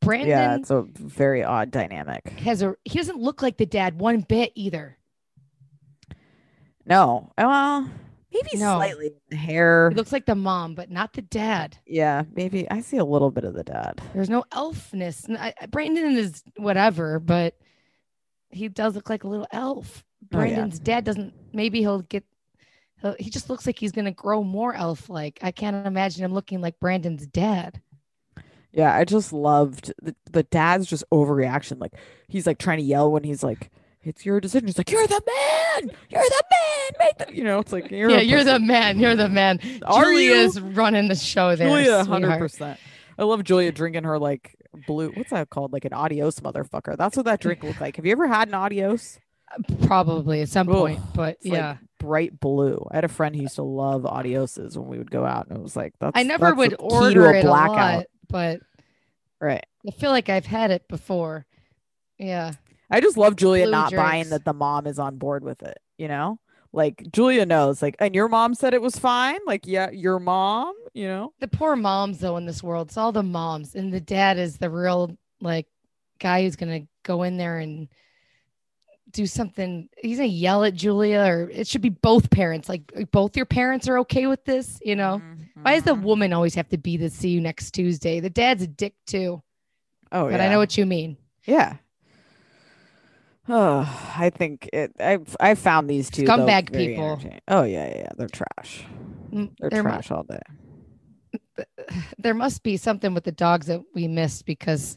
Brandon 0.00 0.28
yeah, 0.28 0.54
it's 0.54 0.70
a 0.70 0.84
very 0.94 1.42
odd 1.42 1.72
dynamic. 1.72 2.28
has 2.38 2.62
a. 2.62 2.76
He 2.84 2.98
doesn't 2.98 3.18
look 3.18 3.42
like 3.42 3.56
the 3.56 3.66
dad 3.66 3.98
one 3.98 4.20
bit 4.20 4.52
either. 4.54 4.96
No, 6.86 7.32
well, 7.36 7.82
maybe 8.32 8.50
No. 8.54 8.76
slightly 8.76 9.10
the 9.30 9.36
hair. 9.36 9.88
He 9.90 9.96
looks 9.96 10.12
like 10.12 10.26
the 10.26 10.34
mom, 10.36 10.76
but 10.76 10.88
not 10.90 11.14
the 11.14 11.22
dad. 11.22 11.78
yeah, 11.84 12.22
maybe 12.32 12.70
I 12.70 12.80
see 12.80 12.98
a 12.98 13.04
little 13.04 13.32
bit 13.32 13.42
of 13.44 13.54
the 13.54 13.64
dad. 13.64 14.00
There's 14.14 14.30
no 14.30 14.44
elfness. 14.52 15.28
N- 15.28 15.36
I- 15.38 15.54
I- 15.60 15.66
Brandon 15.66 16.16
is 16.16 16.44
whatever, 16.58 17.18
but 17.18 17.56
he 18.54 18.68
does 18.68 18.94
look 18.94 19.10
like 19.10 19.24
a 19.24 19.28
little 19.28 19.46
elf. 19.52 20.04
Oh, 20.32 20.38
yeah. 20.38 20.38
Brandon's 20.38 20.78
dad 20.78 21.04
doesn't. 21.04 21.34
Maybe 21.52 21.80
he'll 21.80 22.02
get. 22.02 22.24
He'll, 23.02 23.16
he 23.18 23.30
just 23.30 23.50
looks 23.50 23.66
like 23.66 23.78
he's 23.78 23.92
gonna 23.92 24.12
grow 24.12 24.42
more 24.42 24.74
elf-like. 24.74 25.38
I 25.42 25.50
can't 25.50 25.86
imagine 25.86 26.24
him 26.24 26.32
looking 26.32 26.60
like 26.60 26.80
Brandon's 26.80 27.26
dad. 27.26 27.80
Yeah, 28.72 28.94
I 28.94 29.04
just 29.04 29.32
loved 29.32 29.92
the, 30.02 30.16
the 30.30 30.42
dad's 30.42 30.86
just 30.86 31.04
overreaction. 31.12 31.80
Like 31.80 31.92
he's 32.28 32.46
like 32.46 32.58
trying 32.58 32.78
to 32.78 32.84
yell 32.84 33.10
when 33.10 33.22
he's 33.22 33.44
like, 33.44 33.70
"It's 34.02 34.26
your 34.26 34.40
decision." 34.40 34.66
He's 34.66 34.78
like, 34.78 34.90
"You're 34.90 35.06
the 35.06 35.22
man. 35.26 35.90
You're 36.10 36.22
the 36.22 36.42
man. 36.50 36.90
Make 36.98 37.18
the." 37.18 37.36
You 37.36 37.44
know, 37.44 37.60
it's 37.60 37.72
like 37.72 37.90
you're 37.90 38.10
yeah, 38.10 38.20
you're 38.20 38.44
the 38.44 38.58
man. 38.58 38.98
You're 38.98 39.14
the 39.14 39.28
man. 39.28 39.60
Are 39.84 40.04
Julia's 40.04 40.60
running 40.60 41.08
the 41.08 41.14
show 41.14 41.54
there. 41.54 41.68
Julia, 41.68 42.04
hundred 42.04 42.38
percent. 42.38 42.80
I 43.16 43.22
love 43.24 43.44
Julia 43.44 43.70
drinking 43.70 44.04
her 44.04 44.18
like 44.18 44.56
blue. 44.86 45.10
What's 45.14 45.30
that 45.30 45.50
called? 45.50 45.72
Like 45.72 45.84
an 45.84 45.92
adios 45.92 46.40
motherfucker. 46.40 46.96
That's 46.96 47.16
what 47.16 47.26
that 47.26 47.40
drink 47.40 47.62
looked 47.62 47.80
like. 47.80 47.96
Have 47.96 48.06
you 48.06 48.12
ever 48.12 48.26
had 48.28 48.48
an 48.48 48.54
adios? 48.54 49.18
Probably 49.86 50.40
at 50.42 50.48
some 50.48 50.68
Ugh, 50.68 50.74
point, 50.74 51.00
but 51.14 51.36
It's 51.36 51.46
like 51.46 51.58
yeah, 51.58 51.76
bright 52.00 52.40
blue. 52.40 52.86
I 52.90 52.96
had 52.96 53.04
a 53.04 53.08
friend 53.08 53.36
who 53.36 53.42
used 53.42 53.54
to 53.56 53.62
love 53.62 54.02
adioses 54.02 54.76
when 54.76 54.88
we 54.88 54.98
would 54.98 55.10
go 55.10 55.24
out, 55.24 55.46
and 55.48 55.56
it 55.58 55.62
was 55.62 55.76
like 55.76 55.92
that's. 56.00 56.18
I 56.18 56.22
never 56.24 56.46
that's 56.46 56.56
would 56.56 56.76
order 56.80 57.26
a 57.26 57.36
it 57.38 57.44
a 57.44 57.46
blackout. 57.46 57.96
lot, 57.98 58.06
but 58.28 58.60
Right. 59.40 59.64
I 59.86 59.90
feel 59.90 60.10
like 60.10 60.28
I've 60.28 60.46
had 60.46 60.70
it 60.70 60.88
before. 60.88 61.44
Yeah. 62.18 62.52
I 62.90 63.00
just 63.00 63.16
love 63.16 63.36
Julia 63.36 63.64
Blue 63.64 63.72
not 63.72 63.92
buying 63.92 64.30
that 64.30 64.44
the 64.44 64.54
mom 64.54 64.86
is 64.86 64.98
on 64.98 65.18
board 65.18 65.44
with 65.44 65.62
it, 65.62 65.78
you 65.98 66.08
know? 66.08 66.38
Like 66.74 67.06
Julia 67.12 67.46
knows, 67.46 67.80
like, 67.82 67.94
and 68.00 68.14
your 68.14 68.28
mom 68.28 68.54
said 68.54 68.74
it 68.74 68.82
was 68.82 68.98
fine. 68.98 69.38
Like, 69.46 69.62
yeah, 69.66 69.90
your 69.90 70.18
mom, 70.18 70.74
you 70.92 71.06
know? 71.06 71.32
the 71.40 71.48
poor 71.48 71.76
moms 71.76 72.18
though 72.18 72.36
in 72.36 72.46
this 72.46 72.62
world 72.62 72.88
it's 72.88 72.96
all 72.96 73.12
the 73.12 73.22
moms 73.22 73.74
and 73.74 73.92
the 73.92 74.00
dad 74.00 74.38
is 74.38 74.58
the 74.58 74.68
real 74.70 75.16
like 75.40 75.66
guy 76.20 76.42
who's 76.42 76.56
gonna 76.56 76.80
go 77.02 77.22
in 77.24 77.36
there 77.36 77.58
and 77.58 77.88
do 79.10 79.26
something 79.26 79.88
he's 79.98 80.16
gonna 80.18 80.28
yell 80.28 80.64
at 80.64 80.74
julia 80.74 81.20
or 81.20 81.50
it 81.50 81.66
should 81.68 81.80
be 81.82 81.88
both 81.90 82.30
parents 82.30 82.68
like 82.68 82.82
both 83.12 83.36
your 83.36 83.46
parents 83.46 83.86
are 83.88 83.98
okay 83.98 84.26
with 84.26 84.44
this 84.44 84.80
you 84.84 84.96
know 84.96 85.20
why 85.62 85.74
does 85.74 85.84
the 85.84 85.94
Mhm. 85.94 86.02
woman 86.02 86.32
always 86.32 86.54
have 86.54 86.68
to 86.70 86.78
be 86.78 86.96
the 86.96 87.10
see 87.10 87.28
you 87.30 87.40
next 87.40 87.72
tuesday 87.72 88.18
the 88.20 88.30
dad's 88.30 88.62
a 88.62 88.66
dick 88.66 88.94
too 89.06 89.42
Oh, 90.12 90.30
but 90.30 90.40
yeah. 90.40 90.46
i 90.46 90.48
know 90.48 90.58
what 90.58 90.76
you 90.78 90.86
mean 90.86 91.16
Yeah. 91.44 91.76
Oh, 93.48 94.12
I 94.16 94.30
think 94.30 94.68
it. 94.72 94.92
I've 95.00 95.36
I 95.40 95.54
found 95.54 95.88
these 95.88 96.10
two 96.10 96.24
Scumbag 96.24 96.72
people. 96.72 97.20
Oh 97.48 97.62
yeah, 97.62 97.86
yeah, 97.88 97.96
yeah, 97.98 98.08
they're 98.16 98.28
trash. 98.28 98.84
Mm, 99.32 99.50
They're 99.58 99.70
there, 99.70 99.82
mu- 99.82 99.90
trash 99.90 100.10
all 100.10 100.22
day. 100.24 100.40
there 102.18 102.34
must 102.34 102.62
be 102.62 102.76
something 102.76 103.14
with 103.14 103.24
the 103.24 103.32
dogs 103.32 103.66
that 103.66 103.80
we 103.94 104.08
missed 104.08 104.46
because 104.46 104.96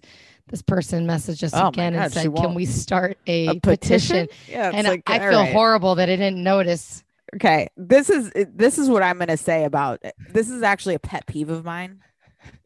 this 0.50 0.62
person 0.62 1.06
messaged 1.06 1.44
us 1.44 1.54
Oh 1.54 1.70
again 1.70 1.94
God, 1.94 2.04
and 2.04 2.14
said 2.14 2.34
can 2.36 2.54
we 2.54 2.66
start 2.66 3.18
a, 3.28 3.48
A 3.48 3.60
petition, 3.60 4.28
petition? 4.28 4.28
Yeah, 4.50 4.72
and 4.74 4.88
like 4.88 5.10
i 5.10 5.20
all 5.20 5.30
feel 5.30 5.40
right. 5.42 5.54
horrible 5.54 5.96
that 5.96 6.10
i 6.10 6.16
didn't 6.16 6.42
notice 6.42 7.04
Okay, 7.36 7.68
this 7.76 8.10
is 8.10 8.32
this 8.54 8.78
is 8.78 8.90
what 8.90 9.04
I'm 9.04 9.20
gonna 9.20 9.36
say 9.36 9.66
about 9.66 10.02
this 10.32 10.50
is 10.50 10.64
actually 10.64 10.96
a 10.96 11.00
pet 11.00 11.26
peeve 11.28 11.50
of 11.50 11.66
mine. 11.66 12.00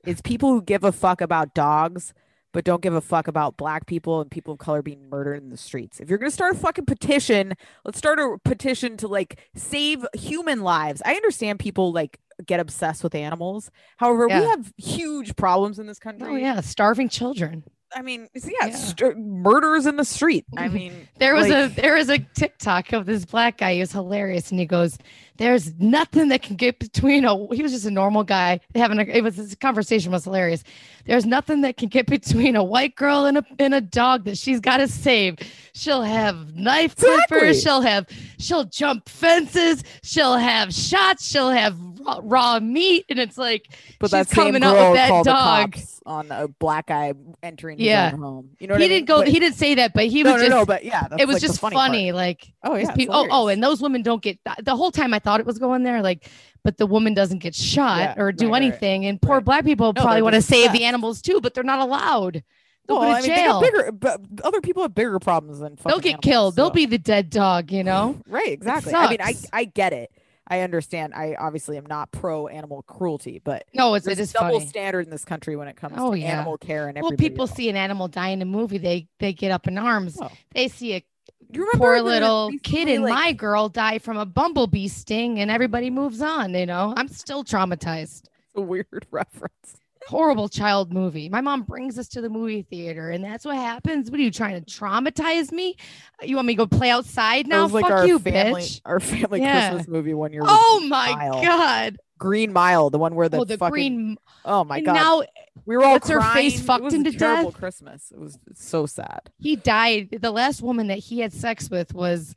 It's 0.05 0.21
people 0.21 0.49
who 0.51 0.61
give 0.61 0.83
a 0.83 0.91
fuck 0.91 1.19
about 1.19 1.55
dogs, 1.55 2.13
but 2.51 2.63
don't 2.63 2.81
give 2.81 2.93
a 2.93 3.01
fuck 3.01 3.27
about 3.27 3.57
black 3.57 3.85
people 3.85 4.21
and 4.21 4.29
people 4.31 4.53
of 4.53 4.59
color 4.59 4.81
being 4.81 5.09
murdered 5.09 5.35
in 5.41 5.49
the 5.49 5.57
streets. 5.57 5.99
If 5.99 6.09
you're 6.09 6.17
gonna 6.17 6.31
start 6.31 6.55
a 6.55 6.59
fucking 6.59 6.85
petition, 6.85 7.53
let's 7.85 7.97
start 7.97 8.19
a 8.19 8.37
petition 8.43 8.97
to 8.97 9.07
like 9.07 9.39
save 9.55 10.05
human 10.13 10.61
lives. 10.61 11.01
I 11.05 11.15
understand 11.15 11.59
people 11.59 11.91
like 11.91 12.19
get 12.45 12.59
obsessed 12.59 13.03
with 13.03 13.13
animals. 13.15 13.69
However, 13.97 14.27
Yeah. 14.29 14.39
we 14.41 14.45
have 14.47 14.73
huge 14.77 15.35
problems 15.35 15.79
in 15.79 15.85
this 15.85 15.99
oh, 16.01 16.03
country. 16.03 16.27
oh 16.29 16.35
yeah 16.35 16.61
starving 16.61 17.09
children 17.09 17.63
I 17.93 18.01
mean, 18.03 18.29
yeah, 18.33 18.67
Yeah. 18.67 18.69
st- 18.75 19.17
murders 19.17 19.85
in 19.85 19.97
the 19.97 20.05
street. 20.05 20.45
I 20.55 20.67
mean, 20.69 20.93
There 21.19 21.35
was 21.35 21.49
like- 21.49 21.71
a 21.77 21.81
there 21.81 21.95
was 21.95 22.09
a 22.09 22.19
TikTok 22.19 22.93
of 22.93 23.05
this 23.05 23.25
black 23.25 23.57
guy. 23.57 23.73
He 23.73 23.79
was 23.81 23.91
hilarious, 23.91 24.49
and 24.49 24.59
he 24.61 24.65
goes, 24.65 24.97
"There's 25.41 25.73
nothing 25.79 26.29
that 26.29 26.41
can 26.43 26.55
get 26.55 26.79
between 26.79 27.25
a." 27.25 27.35
He 27.55 27.63
was 27.63 27.71
just 27.71 27.85
a 27.85 27.91
normal 27.91 28.23
guy 28.23 28.59
having 28.75 28.99
a. 28.99 29.03
It 29.03 29.23
was 29.23 29.35
this 29.35 29.55
conversation 29.55 30.11
was 30.11 30.23
hilarious. 30.23 30.63
There's 31.05 31.25
nothing 31.25 31.61
that 31.61 31.77
can 31.77 31.89
get 31.89 32.05
between 32.05 32.55
a 32.55 32.63
white 32.63 32.95
girl 32.95 33.25
and 33.25 33.39
a 33.39 33.43
and 33.59 33.73
a 33.73 33.81
dog 33.81 34.25
that 34.25 34.37
she's 34.37 34.59
got 34.59 34.77
to 34.77 34.87
save. 34.87 35.37
She'll 35.73 36.03
have 36.03 36.55
knife 36.55 36.93
Exactly. 36.93 37.39
clippers. 37.39 37.63
She'll 37.63 37.81
have 37.81 38.05
she'll 38.37 38.65
jump 38.65 39.09
fences. 39.09 39.83
She'll 40.03 40.37
have 40.37 40.73
shots. 40.73 41.25
She'll 41.27 41.49
have 41.49 41.75
raw, 42.05 42.19
raw 42.21 42.59
meat, 42.59 43.05
and 43.09 43.17
it's 43.19 43.37
like 43.37 43.65
But 43.99 44.11
she's 44.11 44.27
coming 44.27 44.61
up 44.63 44.75
with 44.75 44.93
that 44.95 45.23
dog. 45.23 45.75
on 46.05 46.29
a 46.31 46.47
black 46.47 46.87
guy 46.87 47.13
entering 47.41 47.79
Yeah. 47.79 48.11
home. 48.11 48.49
You 48.59 48.67
know 48.67 48.73
what 48.73 48.81
he 48.81 48.85
I 48.85 48.89
mean? 48.89 48.97
didn't 48.97 49.07
go. 49.07 49.19
But- 49.19 49.27
he 49.29 49.39
didn't 49.39 49.55
say 49.55 49.75
that, 49.75 49.93
but 49.93 50.05
he 50.07 50.23
no, 50.23 50.33
was 50.33 50.41
no, 50.41 50.47
just. 50.47 50.57
no, 50.57 50.65
but 50.65 50.83
yeah, 50.83 51.07
it 51.17 51.25
was 51.27 51.35
like 51.35 51.41
just 51.41 51.59
funny. 51.59 51.75
funny, 51.75 52.11
like 52.11 52.51
Oh 52.63 52.75
yeah. 52.75 52.91
Peop- 52.91 53.09
oh, 53.11 53.27
oh, 53.31 53.47
and 53.47 53.63
those 53.63 53.81
women 53.81 54.01
don't 54.03 54.21
get 54.21 54.37
the 54.61 54.75
whole 54.75 54.91
time. 54.91 55.13
I 55.13 55.19
thought 55.19 55.30
it 55.39 55.45
was 55.45 55.57
going 55.59 55.83
there, 55.83 56.01
like, 56.01 56.29
but 56.63 56.77
the 56.77 56.85
woman 56.85 57.13
doesn't 57.13 57.39
get 57.39 57.55
shot 57.55 57.99
Yeah, 57.99 58.13
or 58.21 58.31
do 58.31 58.45
right, 58.45 58.51
right, 58.51 58.59
right. 58.59 58.67
anything. 58.67 59.05
And 59.05 59.21
poor 59.21 59.35
Right. 59.37 59.45
black 59.45 59.65
people 59.65 59.93
No, 59.95 60.01
probably 60.01 60.21
want 60.21 60.35
to 60.35 60.41
save 60.41 60.71
the 60.73 60.83
animals 60.83 61.21
too, 61.21 61.39
but 61.41 61.53
they're 61.53 61.63
not 61.63 61.79
allowed. 61.79 62.43
They'll 62.87 62.99
well, 62.99 63.13
go 63.15 63.25
to 63.25 63.31
I 63.33 63.35
mean, 63.35 63.45
jail. 63.45 63.61
bigger, 63.61 63.91
but 63.91 64.21
other 64.43 64.59
people 64.61 64.81
have 64.83 64.93
bigger 64.95 65.17
problems 65.19 65.59
than 65.59 65.77
They'll 65.85 65.99
get 65.99 66.09
animals, 66.15 66.23
killed. 66.23 66.55
They'll 66.55 66.69
be 66.71 66.85
the 66.87 66.97
dead 66.97 67.29
dog. 67.29 67.71
You 67.71 67.83
know. 67.83 68.17
right. 68.27 68.49
Exactly. 68.49 68.93
I 68.93 69.09
mean, 69.09 69.21
I. 69.21 69.35
I 69.53 69.65
get 69.65 69.93
it. 69.93 70.11
I 70.47 70.61
understand. 70.61 71.13
I 71.13 71.35
obviously 71.39 71.77
am 71.77 71.85
not 71.85 72.11
pro 72.11 72.47
animal 72.47 72.81
cruelty, 72.83 73.39
but 73.41 73.63
No, 73.73 73.93
it's 73.93 74.05
it 74.05 74.19
a 74.19 74.25
double 74.33 74.59
funny. 74.59 74.67
standard 74.67 75.05
in 75.05 75.09
this 75.09 75.23
country 75.23 75.55
when 75.55 75.69
it 75.69 75.77
comes 75.77 75.95
Oh, 75.97 76.11
to 76.11 76.19
yeah. 76.19 76.33
animal 76.33 76.57
care 76.57 76.89
and 76.89 76.97
everything. 76.97 77.03
Well, 77.17 77.29
people 77.29 77.43
else. 77.47 77.55
see 77.55 77.69
an 77.69 77.77
animal 77.77 78.09
die 78.09 78.29
in 78.29 78.41
a 78.41 78.45
movie, 78.45 78.77
they 78.77 79.07
they 79.19 79.31
get 79.31 79.51
up 79.51 79.67
in 79.67 79.77
arms. 79.77 80.17
Oh. 80.19 80.29
They 80.53 80.67
see 80.67 80.95
a 80.95 81.03
You 81.53 81.61
remember 81.61 81.77
poor 81.77 82.01
little 82.01 82.51
kid 82.63 82.87
and 82.87 83.03
like- 83.03 83.13
my 83.13 83.33
girl 83.33 83.69
die 83.69 83.99
from 83.99 84.17
a 84.17 84.25
bumblebee 84.25 84.87
sting, 84.87 85.39
and 85.39 85.51
everybody 85.51 85.89
moves 85.89 86.21
on. 86.21 86.53
You 86.53 86.65
know, 86.65 86.93
I'm 86.95 87.07
still 87.07 87.43
traumatized. 87.43 88.23
It's 88.23 88.55
a 88.55 88.61
weird 88.61 89.05
reference. 89.11 89.77
Horrible 90.07 90.49
child 90.49 90.91
movie. 90.91 91.29
My 91.29 91.41
mom 91.41 91.61
brings 91.61 91.99
us 91.99 92.07
to 92.09 92.21
the 92.21 92.29
movie 92.29 92.63
theater, 92.63 93.11
and 93.11 93.23
that's 93.23 93.45
what 93.45 93.55
happens. 93.55 94.09
What 94.09 94.19
are 94.19 94.23
you 94.23 94.31
trying 94.31 94.61
to 94.61 94.65
traumatize 94.65 95.51
me? 95.51 95.75
You 96.23 96.35
want 96.37 96.47
me 96.47 96.53
to 96.53 96.57
go 96.57 96.65
play 96.67 96.89
outside 96.89 97.47
now? 97.47 97.67
like 97.67 97.83
Fuck 97.85 97.91
our 97.91 98.07
you, 98.07 98.17
family, 98.17 98.61
bitch. 98.61 98.81
our 98.83 98.99
family 98.99 99.41
Yeah. 99.41 99.69
Christmas 99.69 99.87
movie 99.87 100.13
one 100.15 100.33
year. 100.33 100.41
was 100.41 100.49
Oh 100.51 100.85
my 100.89 101.11
Mile. 101.15 101.41
god! 101.43 101.97
Green 102.21 102.53
Mile, 102.53 102.91
the 102.91 102.99
one 102.99 103.15
where 103.15 103.27
the, 103.27 103.39
oh, 103.39 103.43
the 103.45 103.57
fucking, 103.57 103.71
green. 103.71 104.17
Oh 104.45 104.63
my 104.63 104.77
and 104.77 104.85
god, 104.85 104.93
Now 104.93 105.23
we 105.65 105.75
were 105.75 105.83
all 105.83 105.93
what's 105.93 106.07
her 106.07 106.21
face 106.33 106.61
fucked 106.61 106.93
into 106.93 107.09
a 107.09 107.13
terrible 107.13 107.49
death? 107.49 107.59
Christmas. 107.59 108.11
It 108.11 108.19
was 108.19 108.37
so 108.53 108.85
sad. 108.85 109.31
he 109.39 109.55
died. 109.55 110.19
The 110.21 110.29
last 110.29 110.61
woman 110.61 110.87
that 110.87 110.99
he 110.99 111.19
had 111.21 111.33
sex 111.33 111.67
with 111.71 111.95
was 111.95 112.35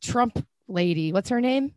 Trump 0.00 0.44
lady. 0.66 1.12
What's 1.12 1.28
her 1.28 1.40
name? 1.40 1.74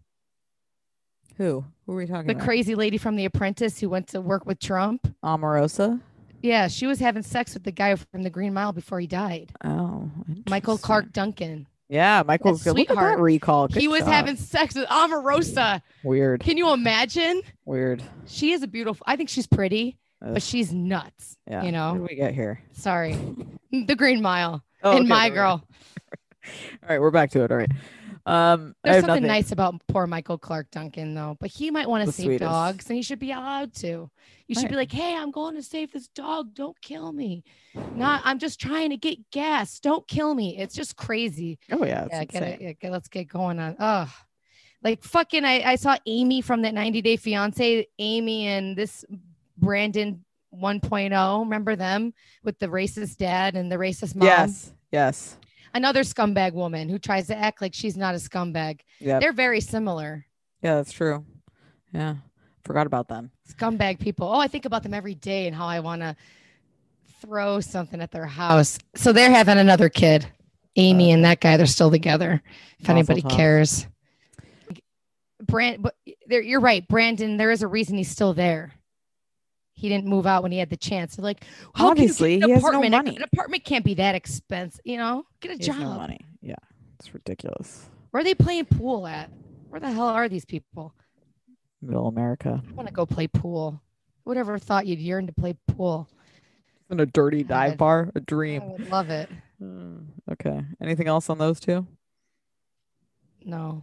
Who? 1.37 1.63
Who 1.85 1.93
are 1.93 1.95
we 1.95 2.07
talking 2.07 2.25
The 2.25 2.33
about? 2.33 2.43
crazy 2.43 2.73
lady 2.73 2.97
from 2.97 3.15
The 3.15 3.25
Apprentice 3.25 3.79
who 3.79 3.87
went 3.87 4.07
to 4.09 4.19
work 4.19 4.47
with 4.47 4.59
Trump. 4.59 5.13
Omarosa. 5.23 6.01
Yeah, 6.41 6.67
she 6.69 6.87
was 6.87 6.99
having 6.99 7.21
sex 7.21 7.53
with 7.53 7.63
the 7.65 7.71
guy 7.71 7.95
from 7.95 8.23
the 8.23 8.29
Green 8.31 8.53
Mile 8.53 8.73
before 8.73 8.99
he 8.99 9.05
died. 9.07 9.51
Oh, 9.63 10.09
Michael. 10.49 10.77
Clarke 10.79 11.11
Duncan. 11.11 11.67
Yeah, 11.89 12.21
Michael's 12.25 12.63
good. 12.63 12.75
Look 12.75 12.81
at 12.91 12.95
that 12.95 13.01
sweetheart. 13.01 13.19
recall. 13.19 13.67
he 13.67 13.87
was 13.87 14.01
job. 14.01 14.09
having 14.09 14.35
sex 14.35 14.75
with 14.75 14.87
Omarosa. 14.89 15.81
weird, 16.03 16.41
Can 16.41 16.55
you 16.57 16.71
imagine? 16.71 17.41
weird. 17.65 18.03
She 18.27 18.51
is 18.51 18.61
a 18.63 18.67
beautiful. 18.67 19.03
I 19.07 19.15
think 19.15 19.29
she's 19.29 19.47
pretty, 19.47 19.97
Ugh, 20.23 20.35
but 20.35 20.43
she's 20.43 20.71
nuts. 20.71 21.35
yeah. 21.49 21.63
you 21.63 21.71
know? 21.71 21.93
What 21.93 22.01
did 22.01 22.09
we 22.09 22.15
get 22.15 22.33
here? 22.35 22.61
Sorry, 22.73 23.17
the 23.71 23.95
Green 23.95 24.21
Mile 24.21 24.63
Oh, 24.83 24.91
and 24.91 24.99
okay, 25.01 25.07
my 25.09 25.29
there 25.29 25.31
we 25.31 25.35
go. 25.35 25.41
girl. 25.41 25.51
All 26.83 26.89
right, 26.89 27.01
we're 27.01 27.11
back 27.11 27.31
to 27.31 27.43
it. 27.43 27.51
All 27.51 27.57
right. 27.57 27.71
Um, 28.25 28.75
There's 28.83 28.97
something 28.97 29.07
nothing. 29.07 29.27
nice 29.27 29.51
about 29.51 29.75
poor 29.87 30.07
Michael 30.07 30.37
Clarke 30.37 30.69
Duncan, 30.71 31.13
though. 31.13 31.37
But 31.39 31.51
he 31.51 31.71
might 31.71 31.89
want 31.89 32.05
to 32.05 32.11
save 32.11 32.25
sweetest. 32.25 32.49
dogs, 32.49 32.87
and 32.87 32.95
he 32.95 33.01
should 33.01 33.19
be 33.19 33.31
allowed 33.31 33.73
to. 33.75 34.09
You 34.47 34.55
should 34.55 34.69
be 34.69 34.75
like, 34.75 34.91
"Hey, 34.91 35.15
I'm 35.15 35.31
going 35.31 35.55
to 35.55 35.63
save 35.63 35.91
this 35.91 36.07
dog. 36.07 36.53
Don't 36.55 36.79
kill 36.81 37.11
me. 37.11 37.43
Not, 37.95 38.21
I'm 38.23 38.39
just 38.39 38.59
trying 38.59 38.89
to 38.89 38.97
get 38.97 39.29
gas. 39.31 39.79
Don't 39.79 40.07
kill 40.07 40.33
me." 40.33 40.57
It's 40.57 40.75
just 40.75 40.95
crazy. 40.95 41.59
Oh 41.71 41.85
yeah, 41.85 42.07
yeah, 42.09 42.23
get 42.25 42.43
it. 42.43 42.61
Yeah, 42.61 42.71
get, 42.73 42.91
let's 42.91 43.07
get 43.07 43.27
going 43.27 43.59
on. 43.59 43.75
Oh, 43.79 44.11
like 44.83 45.03
fucking. 45.03 45.45
I, 45.45 45.61
I 45.63 45.75
saw 45.75 45.97
Amy 46.05 46.41
from 46.41 46.63
that 46.63 46.73
90 46.73 47.01
Day 47.01 47.15
Fiance. 47.15 47.87
Amy 47.99 48.47
and 48.47 48.75
this 48.75 49.05
Brandon 49.57 50.23
1.0. 50.55 51.39
Remember 51.41 51.75
them 51.75 52.13
with 52.43 52.57
the 52.59 52.67
racist 52.67 53.17
dad 53.17 53.55
and 53.55 53.71
the 53.71 53.75
racist 53.75 54.15
mom? 54.15 54.27
Yes, 54.27 54.73
yes, 54.91 55.37
Another 55.73 56.01
scumbag 56.01 56.53
woman 56.53 56.89
who 56.89 56.99
tries 56.99 57.27
to 57.27 57.37
act 57.37 57.61
like 57.61 57.73
she's 57.73 57.95
not 57.97 58.15
a 58.15 58.17
scumbag. 58.17 58.81
yeah, 58.99 59.19
They're 59.19 59.33
very 59.33 59.61
similar. 59.61 60.25
yeah. 60.61 60.75
That's 60.75 60.91
true. 60.91 61.25
Yeah, 61.93 62.15
forgot 62.63 62.85
about 62.85 63.07
them. 63.07 63.31
Scumbag 63.51 63.99
people. 63.99 64.27
Oh, 64.27 64.39
I 64.39 64.47
think 64.47 64.65
about 64.65 64.83
them 64.83 64.93
every 64.93 65.15
day 65.15 65.47
and 65.47 65.55
how 65.55 65.65
I 65.65 65.79
want 65.79 66.01
to 66.01 66.15
throw 67.21 67.59
something 67.59 67.99
at 68.01 68.11
their 68.11 68.25
house. 68.25 68.77
So 68.95 69.11
they're 69.11 69.31
having 69.31 69.57
another 69.57 69.89
kid. 69.89 70.27
Amy 70.75 71.11
uh, 71.11 71.15
and 71.15 71.25
that 71.25 71.41
guy, 71.41 71.57
they're 71.57 71.65
still 71.65 71.91
together. 71.91 72.41
If 72.79 72.89
anybody 72.89 73.21
cares. 73.23 73.87
Brand, 75.41 75.81
but 75.81 75.95
there, 76.27 76.41
you're 76.41 76.59
right, 76.59 76.87
Brandon. 76.87 77.37
There 77.37 77.51
is 77.51 77.63
a 77.63 77.67
reason 77.67 77.97
he's 77.97 78.09
still 78.09 78.33
there. 78.33 78.73
He 79.79 79.87
didn't 79.89 80.07
move 80.07 80.27
out 80.27 80.43
when 80.43 80.51
he 80.51 80.57
had 80.57 80.69
the 80.69 80.77
chance. 80.77 81.15
So 81.15 81.21
like, 81.21 81.43
how 81.73 81.93
can 81.93 82.03
you 82.03 82.09
get 82.09 82.11
Obviously, 82.11 82.33
an 82.35 82.41
he 82.43 82.51
has 82.51 82.61
no 82.61 82.67
apartment? 82.69 82.91
money. 82.91 83.15
An 83.15 83.23
apartment 83.23 83.63
can't 83.63 83.85
be 83.85 83.93
that 83.95 84.13
expensive. 84.13 84.81
You 84.83 84.97
know, 84.97 85.23
get 85.39 85.51
a 85.51 85.53
He 85.53 85.59
has 85.59 85.67
job. 85.67 85.79
no 85.79 85.93
money. 85.93 86.19
Yeah, 86.41 86.55
it's 86.99 87.13
ridiculous. 87.13 87.89
Where 88.11 88.19
are 88.21 88.23
they 88.23 88.35
playing 88.35 88.65
pool 88.65 89.07
at? 89.07 89.31
Where 89.69 89.79
the 89.79 89.89
hell 89.91 90.07
are 90.07 90.27
these 90.27 90.43
people? 90.45 90.93
Middle 91.81 92.07
America 92.07 92.61
I 92.67 92.73
want 92.73 92.87
to 92.89 92.93
go 92.93 93.05
play 93.05 93.27
pool. 93.27 93.81
Whatever 94.25 94.57
thought 94.59 94.85
you'd 94.85 94.99
yearn 94.99 95.27
to 95.27 95.33
play 95.33 95.55
pool. 95.67 96.09
in 96.89 96.99
a 96.99 97.05
dirty 97.05 97.43
dive 97.43 97.71
God. 97.73 97.77
bar. 97.77 98.11
a 98.15 98.19
dream. 98.19 98.61
I 98.61 98.65
would 98.65 98.89
love 98.89 99.09
it. 99.09 99.29
Mm, 99.63 100.07
okay. 100.33 100.61
Anything 100.81 101.07
else 101.07 101.29
on 101.29 101.37
those 101.37 101.59
two? 101.59 101.87
No. 103.45 103.81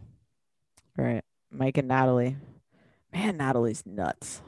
All 0.98 1.04
right. 1.04 1.22
Mike 1.50 1.78
and 1.78 1.88
Natalie. 1.88 2.36
Man, 3.12 3.36
Natalie's 3.38 3.84
nuts. 3.86 4.42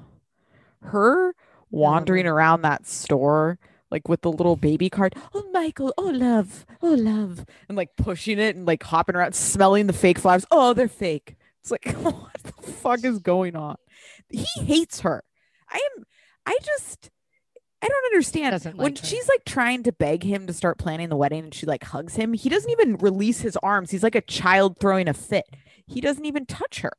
Her 0.83 1.35
wandering 1.71 2.27
uh-huh. 2.27 2.35
around 2.35 2.63
that 2.63 2.87
store, 2.87 3.59
like 3.91 4.09
with 4.09 4.23
the 4.23 4.33
little 4.33 4.57
baby 4.57 4.91
cart. 4.91 5.15
Oh, 5.35 5.49
Michael. 5.53 5.93
Oh, 5.97 6.05
love. 6.05 6.67
Oh, 6.83 6.95
love. 6.95 7.45
And 7.69 7.77
like 7.77 7.97
pushing 7.97 8.39
it 8.39 8.57
and 8.57 8.67
like 8.67 8.83
hopping 8.83 9.17
around, 9.17 9.35
smelling 9.35 9.87
the 9.87 9.93
fake 9.93 10.19
flowers. 10.19 10.47
Oh, 10.51 10.75
they're 10.75 10.89
fake. 10.89 11.37
It's 11.61 11.71
like, 11.71 11.93
what 12.03 12.43
the 12.43 12.73
fuck 12.73 13.05
is 13.05 13.19
going 13.19 13.57
on? 13.57 13.77
He 14.29 14.47
hates 14.65 15.01
her. 15.01 15.25
I 15.71 15.81
am, 15.97 16.05
I 16.47 16.59
just, 16.65 17.11
I 17.83 17.89
don't 17.89 18.05
understand. 18.07 18.53
Doesn't 18.53 18.77
when 18.77 18.97
her. 18.97 19.05
she's 19.05 19.29
like 19.29 19.45
trying 19.45 19.83
to 19.85 19.93
beg 19.93 20.23
him 20.23 20.47
to 20.47 20.53
start 20.53 20.79
planning 20.79 21.09
the 21.09 21.17
wedding 21.17 21.45
and 21.45 21.55
she 21.55 21.67
like 21.67 21.85
hugs 21.85 22.17
him, 22.17 22.33
he 22.33 22.49
doesn't 22.49 22.71
even 22.71 22.97
release 22.97 23.41
his 23.41 23.57
arms. 23.59 23.91
He's 23.91 24.03
like 24.03 24.15
a 24.15 24.21
child 24.21 24.79
throwing 24.81 25.09
a 25.09 25.15
fit. 25.15 25.47
He 25.87 26.01
doesn't 26.01 26.25
even 26.25 26.47
touch 26.47 26.81
her. 26.81 26.93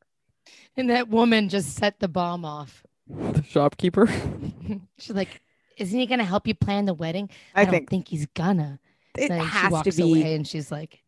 And 0.75 0.89
that 0.89 1.09
woman 1.09 1.50
just 1.50 1.75
set 1.75 2.00
the 2.00 2.07
bomb 2.07 2.45
off. 2.45 2.83
The 3.34 3.44
shopkeeper. 3.44 4.08
She's 5.00 5.16
like, 5.16 5.42
Isn't 5.78 6.00
he 6.00 6.06
going 6.06 6.20
to 6.20 6.25
help 6.25 6.48
you 6.48 6.54
plan 6.56 6.86
the 6.86 6.94
wedding? 6.94 7.30
I, 7.56 7.63
don't 7.66 7.72
think 7.72 7.89
think 7.89 8.08
he's 8.08 8.28
gonna. 8.36 8.80
it 9.18 9.32
And 9.32 9.42
she 9.44 9.50
has 9.50 9.82
to 9.84 9.92
be. 9.92 10.04
away 10.22 10.36
and 10.36 10.48
she's 10.48 10.72
like, 10.72 11.01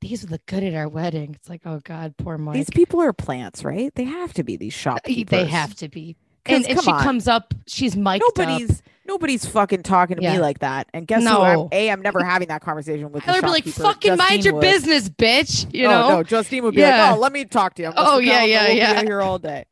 These 0.00 0.22
would 0.22 0.30
look 0.30 0.44
good 0.46 0.62
at 0.64 0.74
our 0.74 0.88
wedding. 0.88 1.34
It's 1.34 1.48
like, 1.48 1.62
Oh 1.64 1.80
God, 1.84 2.14
poor 2.18 2.36
Mike. 2.38 2.54
These 2.56 2.70
people 2.70 3.00
are 3.00 3.12
plants, 3.12 3.64
right? 3.64 3.94
They 3.94 4.04
have 4.04 4.32
to 4.34 4.44
be 4.44 4.56
these 4.56 4.74
uh, 4.74 4.78
shopkeepers. 4.78 5.30
they 5.30 5.46
have 5.46 5.74
to 5.76 5.88
be. 5.88 6.16
And, 6.44 6.66
and 6.66 6.74
come 6.74 6.84
she 6.84 6.90
on. 6.90 7.02
comes 7.04 7.28
up, 7.28 7.54
she's 7.68 7.94
mic'd 7.96 8.22
up. 8.24 8.36
Nobody's 8.36 8.82
nobody's 9.06 9.46
fucking 9.46 9.84
talking 9.84 10.16
to 10.16 10.22
Yeah. 10.22 10.32
me 10.34 10.38
like 10.40 10.58
that. 10.58 10.88
And 10.92 11.06
guess 11.06 11.22
who? 11.22 11.28
I'm, 11.40 11.68
a, 11.70 11.90
I'm 11.90 12.02
never 12.02 12.24
having 12.24 12.48
that 12.48 12.62
conversation 12.62 13.12
with. 13.12 13.24
the 13.24 13.30
I'd 13.30 13.42
be 13.42 13.46
like, 13.46 13.64
shopkeeper. 13.64 13.82
fucking 13.84 14.16
mind 14.16 14.44
your 14.44 14.54
would. 14.54 14.60
business, 14.60 15.08
bitch. 15.08 15.72
You 15.72 15.86
oh, 15.86 15.90
know? 15.90 16.08
no, 16.16 16.22
Justine 16.24 16.64
would 16.64 16.74
be 16.74 16.80
Yeah. 16.80 17.10
like, 17.10 17.16
"Oh, 17.16 17.20
let 17.20 17.32
me 17.32 17.44
talk 17.44 17.74
to 17.74 17.82
you." 17.82 17.88
I'm 17.88 17.94
Oh, 17.96 18.18
sit 18.18 18.26
yeah, 18.26 18.42
yeah, 18.44 18.62
we'll 18.64 18.72
be 18.72 18.76
yeah. 18.78 19.02
here 19.02 19.22
all 19.22 19.38
day. 19.38 19.64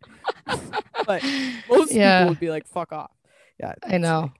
but 1.06 1.22
most 1.68 1.92
Yeah. 1.92 2.20
people 2.20 2.30
would 2.30 2.40
be 2.40 2.50
like, 2.50 2.66
"Fuck 2.66 2.92
off." 2.92 3.10
Yeah, 3.58 3.74
I 3.82 3.98
know. 3.98 4.20
like- 4.22 4.30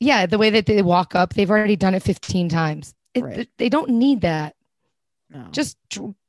Yeah, 0.00 0.26
the 0.26 0.38
way 0.38 0.50
that 0.50 0.66
they 0.66 0.82
walk 0.82 1.14
up, 1.14 1.34
they've 1.34 1.50
already 1.50 1.76
done 1.76 1.94
it 1.94 2.02
15 2.02 2.48
times. 2.48 2.94
It, 3.14 3.24
Right. 3.24 3.48
They 3.58 3.68
don't 3.68 3.90
need 3.90 4.20
that. 4.22 4.54
no. 5.30 5.48
Just 5.50 5.76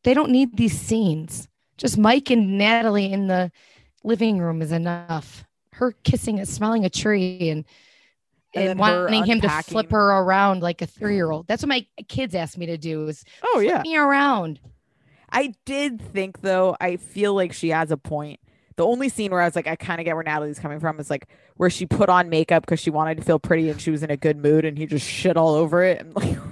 they 0.03 0.13
don't 0.13 0.31
need 0.31 0.55
these 0.57 0.77
scenes. 0.79 1.47
Just 1.77 1.97
Mike 1.97 2.29
and 2.31 2.57
Natalie 2.57 3.11
in 3.11 3.27
the 3.27 3.51
living 4.03 4.39
room 4.39 4.61
is 4.61 4.71
enough. 4.71 5.43
Her 5.73 5.91
kissing 6.03 6.39
it, 6.39 6.47
smelling 6.47 6.85
a 6.85 6.89
tree, 6.89 7.49
and 7.49 7.65
And 8.55 8.69
and, 8.69 8.79
wanting 8.79 9.25
him 9.25 9.41
to 9.41 9.49
flip 9.63 9.91
her 9.91 10.09
around 10.19 10.63
like 10.63 10.81
a 10.81 10.87
three 10.87 11.15
year 11.15 11.29
old. 11.29 11.45
That's 11.47 11.61
what 11.61 11.69
my 11.69 11.85
kids 12.07 12.33
asked 12.33 12.57
me 12.57 12.65
to 12.67 12.77
do 12.77 13.07
is 13.07 13.23
oh 13.43 13.59
yeah. 13.59 13.81
me 13.83 13.95
around. 13.97 14.59
I 15.29 15.53
did 15.65 16.01
think 16.01 16.41
though, 16.41 16.75
I 16.79 16.95
feel 16.95 17.35
like 17.35 17.51
she 17.53 17.69
has 17.69 17.91
a 17.91 17.97
point. 17.97 18.39
The 18.77 18.85
only 18.85 19.09
scene 19.09 19.31
where 19.31 19.41
I 19.41 19.45
was 19.45 19.55
like, 19.55 19.67
I 19.67 19.75
kind 19.75 19.99
of 19.99 20.05
get 20.05 20.13
where 20.15 20.23
Natalie's 20.23 20.59
coming 20.59 20.79
from 20.79 20.99
is 20.99 21.09
like 21.09 21.27
where 21.57 21.69
she 21.69 21.85
put 21.85 22.09
on 22.09 22.29
makeup 22.29 22.63
because 22.65 22.79
she 22.79 22.89
wanted 22.89 23.17
to 23.17 23.23
feel 23.23 23.39
pretty 23.39 23.69
and 23.69 23.81
she 23.81 23.91
was 23.91 24.03
in 24.03 24.11
a 24.11 24.17
good 24.17 24.37
mood 24.37 24.65
and 24.65 24.77
he 24.77 24.85
just 24.85 25.05
shit 25.07 25.35
all 25.35 25.55
over 25.55 25.83
it 25.83 25.99
and 25.99 26.15
like 26.15 26.37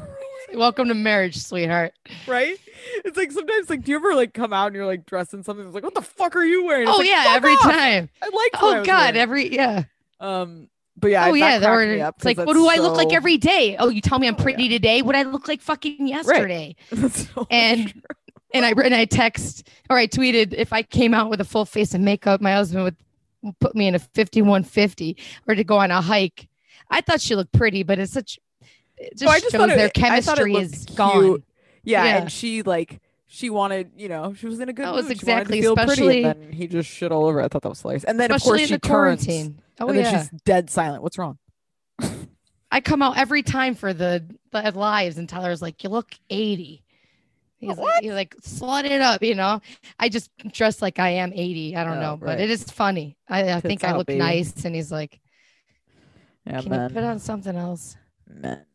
Welcome 0.53 0.87
to 0.87 0.93
marriage, 0.93 1.37
sweetheart. 1.37 1.93
right? 2.27 2.57
It's 3.03 3.17
like 3.17 3.31
sometimes 3.31 3.69
like 3.69 3.83
do 3.83 3.91
you 3.91 3.97
ever 3.97 4.15
like 4.15 4.33
come 4.33 4.53
out 4.53 4.67
and 4.67 4.75
you're 4.75 4.85
like 4.85 5.05
dressed 5.05 5.33
in 5.33 5.43
something 5.43 5.65
that's 5.65 5.75
like, 5.75 5.83
what 5.83 5.93
the 5.95 6.01
fuck 6.01 6.35
are 6.35 6.43
you 6.45 6.65
wearing? 6.65 6.87
It's 6.87 6.95
Oh 6.95 6.99
like, 6.99 7.07
yeah, 7.09 7.25
every 7.29 7.51
off!" 7.53 7.61
time. 7.63 8.09
I 8.21 8.25
like 8.25 8.51
Oh 8.61 8.83
God, 8.83 9.15
every 9.15 9.53
yeah. 9.53 9.83
um 10.19 10.69
but 10.97 11.09
yeah, 11.11 11.27
oh 11.27 11.33
that 11.33 11.37
yeah, 11.37 11.59
there 11.59 11.71
were, 11.71 11.83
it's 11.83 12.23
like, 12.23 12.37
what 12.37 12.53
do 12.53 12.67
I 12.69 12.77
look 12.77 12.95
like 12.95 13.11
every 13.13 13.37
day? 13.37 13.75
Oh, 13.77 13.89
you 13.89 13.99
tell 14.01 14.17
me 14.17 14.27
I'm 14.27 14.35
Oh, 14.35 14.37
yeah. 14.37 14.43
pretty 14.43 14.69
today. 14.69 15.01
What 15.01 15.13
I 15.15 15.23
look 15.23 15.47
like 15.49 15.61
fucking 15.61 16.07
yesterday? 16.07 16.75
That's 16.91 17.27
so 17.33 17.45
And- 17.51 17.89
true. 17.89 18.01
And 18.55 18.65
I 18.65 18.71
and 18.71 18.95
I 18.95 19.05
text 19.05 19.67
or 19.89 19.97
I 19.97 20.07
tweeted 20.07 20.53
if 20.53 20.71
I 20.73 20.81
came 20.81 21.13
out 21.13 21.29
with 21.29 21.41
a 21.41 21.45
full 21.45 21.65
face 21.65 21.93
of 21.93 22.01
makeup, 22.01 22.41
my 22.41 22.53
husband 22.53 22.83
would 22.85 22.95
put 23.59 23.75
me 23.75 23.87
in 23.87 23.93
a 23.95 23.99
5150 23.99 25.17
or 25.47 25.55
to 25.55 25.63
go 25.63 25.77
on 25.77 25.91
a 25.91 26.01
hike. 26.01 26.47
I 26.89 27.01
thought 27.01 27.21
she 27.21 27.35
looked 27.35 27.51
pretty, 27.51 27.83
but 27.83 27.99
it's 27.99 28.13
such 28.13 28.39
it 28.97 29.17
just, 29.17 29.31
I 29.31 29.39
just 29.39 29.51
shows 29.51 29.67
their 29.67 29.87
it 29.87 29.93
chemistry 29.93 30.55
is 30.55 30.85
cute. 30.85 30.95
gone. 30.97 31.43
Yeah, 31.83 32.03
Yeah. 32.05 32.17
and 32.17 32.31
she 32.31 32.61
like 32.63 33.01
she 33.27 33.49
wanted, 33.49 33.91
you 33.97 34.07
know, 34.07 34.33
she 34.33 34.45
was 34.45 34.59
in 34.61 34.69
a 34.69 34.73
good 34.73 34.85
That 34.85 34.93
was 34.93 35.07
she 35.07 35.11
exactly- 35.11 35.61
feel 35.61 35.75
pretty, 35.75 35.91
especially- 35.91 36.23
and 36.23 36.41
then 36.43 36.51
he 36.53 36.67
just 36.67 36.89
shit 36.89 37.11
all 37.11 37.25
over. 37.25 37.41
I 37.41 37.49
thought 37.49 37.63
that 37.63 37.69
was 37.69 37.81
hilarious. 37.81 38.05
And 38.05 38.17
then 38.19 38.31
of 38.31 38.41
course 38.41 38.61
she 38.61 38.67
the 38.67 38.79
turns, 38.79 38.89
quarantine. 39.25 39.59
Oh 39.81 39.89
and 39.89 39.97
then 39.97 40.05
yeah. 40.05 40.21
she's 40.21 40.29
dead 40.45 40.69
silent. 40.69 41.03
What's 41.03 41.17
wrong? 41.17 41.37
I 42.71 42.81
come 42.81 43.01
out 43.01 43.17
every 43.17 43.43
time 43.43 43.75
for 43.75 43.93
the 43.93 44.23
the 44.51 44.71
lives 44.71 45.17
and 45.17 45.27
Tyler's 45.27 45.61
like, 45.61 45.83
You 45.83 45.89
look 45.89 46.15
80. 46.29 46.81
He's 47.69 47.77
What? 47.77 48.03
like, 48.05 48.35
slut 48.37 48.85
it 48.85 49.01
up, 49.01 49.21
you 49.23 49.35
know. 49.35 49.61
I 49.99 50.09
just 50.09 50.29
dress 50.51 50.81
like 50.81 50.99
I 50.99 51.09
am 51.09 51.31
80. 51.33 51.75
I 51.75 51.83
don't 51.83 51.97
Oh, 51.97 52.01
know, 52.01 52.17
but 52.17 52.39
it 52.39 52.49
is 52.49 52.63
funny. 52.63 53.17
I, 53.29 53.53
I 53.53 53.59
think 53.61 53.83
I 53.83 53.95
look 53.95 54.07
baby. 54.07 54.19
nice, 54.19 54.65
and 54.65 54.75
he's 54.75 54.91
like, 54.91 55.19
Yeah, 56.45 56.61
"Can 56.61 56.69
man. 56.71 56.89
you 56.89 56.95
put 56.95 57.03
on 57.03 57.19
something 57.19 57.55
else?" 57.55 57.95
men. 58.27 58.65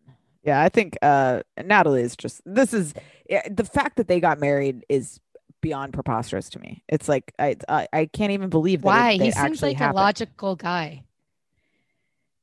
Yeah, 0.43 0.61
I 0.63 0.69
think 0.71 0.97
uh 1.03 1.43
Natalie 1.63 2.03
is 2.03 2.17
just 2.17 2.41
this 2.47 2.73
is 2.73 2.95
yeah, 3.29 3.43
the 3.51 3.65
fact 3.65 3.97
that 3.97 4.09
they 4.09 4.21
got 4.21 4.39
married 4.41 4.85
is 4.89 5.21
beyond 5.61 5.93
preposterous 5.93 6.49
to 6.51 6.59
me. 6.59 6.83
It's 6.89 7.09
like 7.09 7.33
I 7.39 7.57
I, 7.69 7.89
I 7.93 8.07
can't 8.07 8.33
even 8.33 8.49
believe 8.49 8.81
that 8.83 8.89
it- 8.89 8.91
Why? 8.91 9.19
that 9.19 9.25
He 9.25 9.31
seems 9.33 9.63
like 9.63 9.77
happened. 9.77 9.99
a 9.99 10.03
logical 10.03 10.57
guy. 10.57 11.05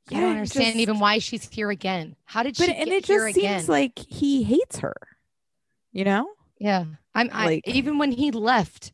I 0.10 0.14
Yeah, 0.14 0.22
don't 0.22 0.32
understand 0.38 0.68
just- 0.68 0.78
even 0.78 1.00
why 1.00 1.18
she's 1.20 1.50
here 1.50 1.70
again. 1.72 2.16
How 2.26 2.44
did 2.44 2.56
she? 2.56 2.68
But 2.68 2.76
and 2.76 2.90
it 2.90 3.04
just 3.04 3.36
again? 3.38 3.60
seems 3.60 3.68
like 3.70 3.98
he 3.98 4.44
hates 4.44 4.78
her. 4.80 4.96
You 5.92 6.04
know? 6.06 6.30
Yeah, 6.60 6.86
I'm. 7.16 7.30
I, 7.32 7.62
even 7.66 7.98
when 7.98 8.12
he 8.12 8.32
left, 8.32 8.92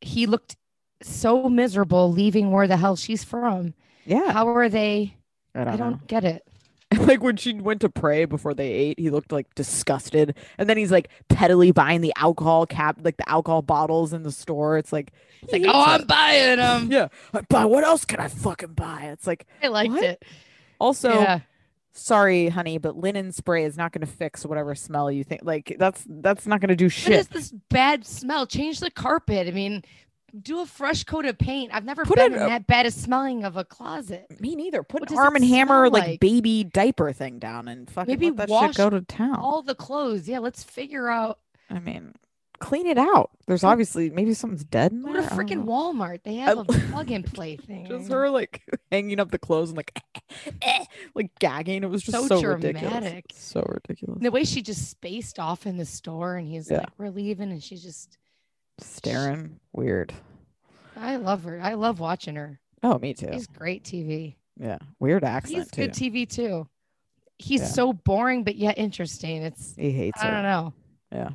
he 0.00 0.26
looked 0.26 0.56
so 1.02 1.48
miserable 1.48 2.10
leaving 2.12 2.50
where 2.50 2.66
the 2.66 2.76
hell 2.76 2.96
she's 2.96 3.24
from. 3.24 3.74
Yeah. 4.04 4.32
How 4.32 4.48
are 4.48 4.68
they? 4.68 5.14
I 5.54 5.64
don't, 5.64 5.74
I 5.74 5.76
don't 5.76 6.06
get 6.06 6.24
it. 6.24 6.42
like 6.98 7.22
when 7.22 7.36
she 7.36 7.52
went 7.54 7.80
to 7.80 7.88
pray 7.88 8.24
before 8.24 8.54
they 8.54 8.70
ate, 8.70 8.98
he 9.00 9.10
looked 9.10 9.32
like 9.32 9.52
disgusted. 9.56 10.36
And 10.56 10.68
then 10.70 10.76
he's 10.76 10.92
like 10.92 11.08
pettily 11.28 11.72
buying 11.72 12.00
the 12.00 12.12
alcohol 12.16 12.64
cap, 12.66 12.98
like 13.02 13.16
the 13.16 13.28
alcohol 13.28 13.62
bottles 13.62 14.12
in 14.12 14.22
the 14.22 14.30
store. 14.30 14.78
It's 14.78 14.92
like, 14.92 15.12
It's 15.42 15.52
like, 15.52 15.62
oh, 15.66 15.82
I'm 15.84 16.00
her. 16.00 16.06
buying 16.06 16.56
them. 16.58 16.88
yeah. 16.92 17.08
Like, 17.32 17.46
But 17.48 17.70
what 17.70 17.82
else 17.84 18.04
can 18.04 18.20
I 18.20 18.28
fucking 18.28 18.74
buy? 18.74 19.08
It's 19.12 19.26
like 19.26 19.46
I 19.62 19.68
liked 19.68 19.92
What? 19.94 20.04
it. 20.04 20.24
also 20.78 21.12
yeah. 21.12 21.40
Sorry, 21.96 22.48
honey, 22.48 22.78
but 22.78 22.96
linen 22.96 23.32
spray 23.32 23.64
is 23.64 23.76
not 23.76 23.92
going 23.92 24.06
to 24.06 24.12
fix 24.12 24.44
whatever 24.44 24.74
smell 24.74 25.10
you 25.10 25.24
think. 25.24 25.40
Like 25.44 25.74
that's 25.78 26.04
that's 26.08 26.46
not 26.46 26.60
going 26.60 26.68
to 26.68 26.76
do 26.76 26.86
What 26.86 26.92
shit. 26.92 27.12
is 27.20 27.28
this 27.28 27.52
bad 27.70 28.04
smell? 28.06 28.46
Change 28.46 28.80
the 28.80 28.90
carpet. 28.90 29.48
I 29.48 29.50
mean, 29.50 29.82
do 30.42 30.60
a 30.60 30.66
fresh 30.66 31.04
coat 31.04 31.24
of 31.24 31.38
paint. 31.38 31.70
I've 31.72 31.84
never 31.84 32.04
Put 32.04 32.16
been 32.16 32.34
in 32.34 32.38
up- 32.40 32.48
that 32.48 32.66
bad 32.66 32.84
a 32.86 32.90
smelling 32.90 33.44
of 33.44 33.56
a 33.56 33.64
closet. 33.64 34.26
Me 34.40 34.54
neither. 34.54 34.82
Put 34.82 35.00
What 35.00 35.10
an 35.10 35.18
Arm 35.18 35.36
and 35.36 35.44
Hammer 35.44 35.88
like, 35.88 36.02
like? 36.02 36.20
baby 36.20 36.64
diaper 36.64 37.12
thing 37.12 37.38
down 37.38 37.68
and 37.68 37.90
fucking 37.90 38.12
Maybe 38.12 38.26
let 38.28 38.36
that 38.36 38.48
wash 38.48 38.68
shit 38.70 38.76
go 38.76 38.90
to 38.90 39.00
town. 39.00 39.36
All 39.36 39.62
the 39.62 39.74
clothes. 39.74 40.28
Yeah, 40.28 40.40
let's 40.40 40.62
figure 40.62 41.08
out. 41.08 41.38
I 41.70 41.78
mean, 41.78 42.14
clean 42.58 42.86
it 42.86 42.98
out. 42.98 43.30
There's 43.46 43.64
obviously 43.64 44.10
maybe 44.10 44.34
something's 44.34 44.64
dead 44.64 44.92
in 44.92 45.02
Go 45.02 45.12
to 45.14 45.22
freaking. 45.22 45.64
Walmart. 45.64 46.22
They 46.24 46.36
have 46.36 46.58
a 46.58 46.64
plug 46.64 47.10
and 47.10 47.24
play 47.34 47.56
thing. 47.56 47.86
Just 47.86 48.10
her 48.10 48.28
like 48.30 48.62
hanging 48.92 49.20
up 49.20 49.30
the 49.30 49.38
clothes 49.38 49.70
and 49.70 49.76
like 49.76 49.98
eh, 50.62 50.84
like 51.14 51.30
gagging. 51.38 51.82
It 51.82 51.90
was 51.90 52.02
just 52.02 52.16
So 52.16 52.26
so, 52.26 52.42
ridiculous. 52.42 52.92
dramatic. 52.92 53.24
So 53.34 53.64
ridiculous. 53.68 54.18
The 54.22 54.30
way 54.30 54.44
she 54.44 54.62
just 54.62 54.88
spaced 54.90 55.38
off 55.38 55.66
in 55.66 55.76
the 55.76 55.84
store 55.86 56.36
and 56.36 56.46
he's 56.48 56.70
Yeah. 56.70 56.78
like, 56.78 56.88
we're 56.98 57.10
leaving. 57.10 57.50
And 57.50 57.62
she's 57.62 57.82
just, 57.82 58.18
Staring. 58.78 59.58
Weird. 59.72 60.12
I 60.96 61.16
love 61.16 61.44
her. 61.44 61.60
I 61.62 61.74
love 61.74 61.98
watching 62.00 62.36
her. 62.36 62.60
Oh, 62.82 62.98
me 62.98 63.14
too. 63.14 63.28
He's 63.32 63.46
great 63.46 63.84
TV. 63.84 64.34
yeah. 64.58 64.78
Weird 65.00 65.24
accent 65.24 65.56
He's 65.58 65.70
too. 65.70 65.82
good 65.82 65.92
TV 65.92 66.28
too. 66.28 66.68
He's 67.38 67.60
Yeah. 67.62 67.66
so 67.68 67.92
boring, 67.92 68.44
but 68.44 68.56
yet 68.56 68.78
interesting. 68.78 69.42
It's, 69.42 69.74
he 69.76 69.90
hates 69.92 70.22
I 70.22 70.30
don't 70.30 70.42
know. 70.42 70.72
Yeah. 71.12 71.30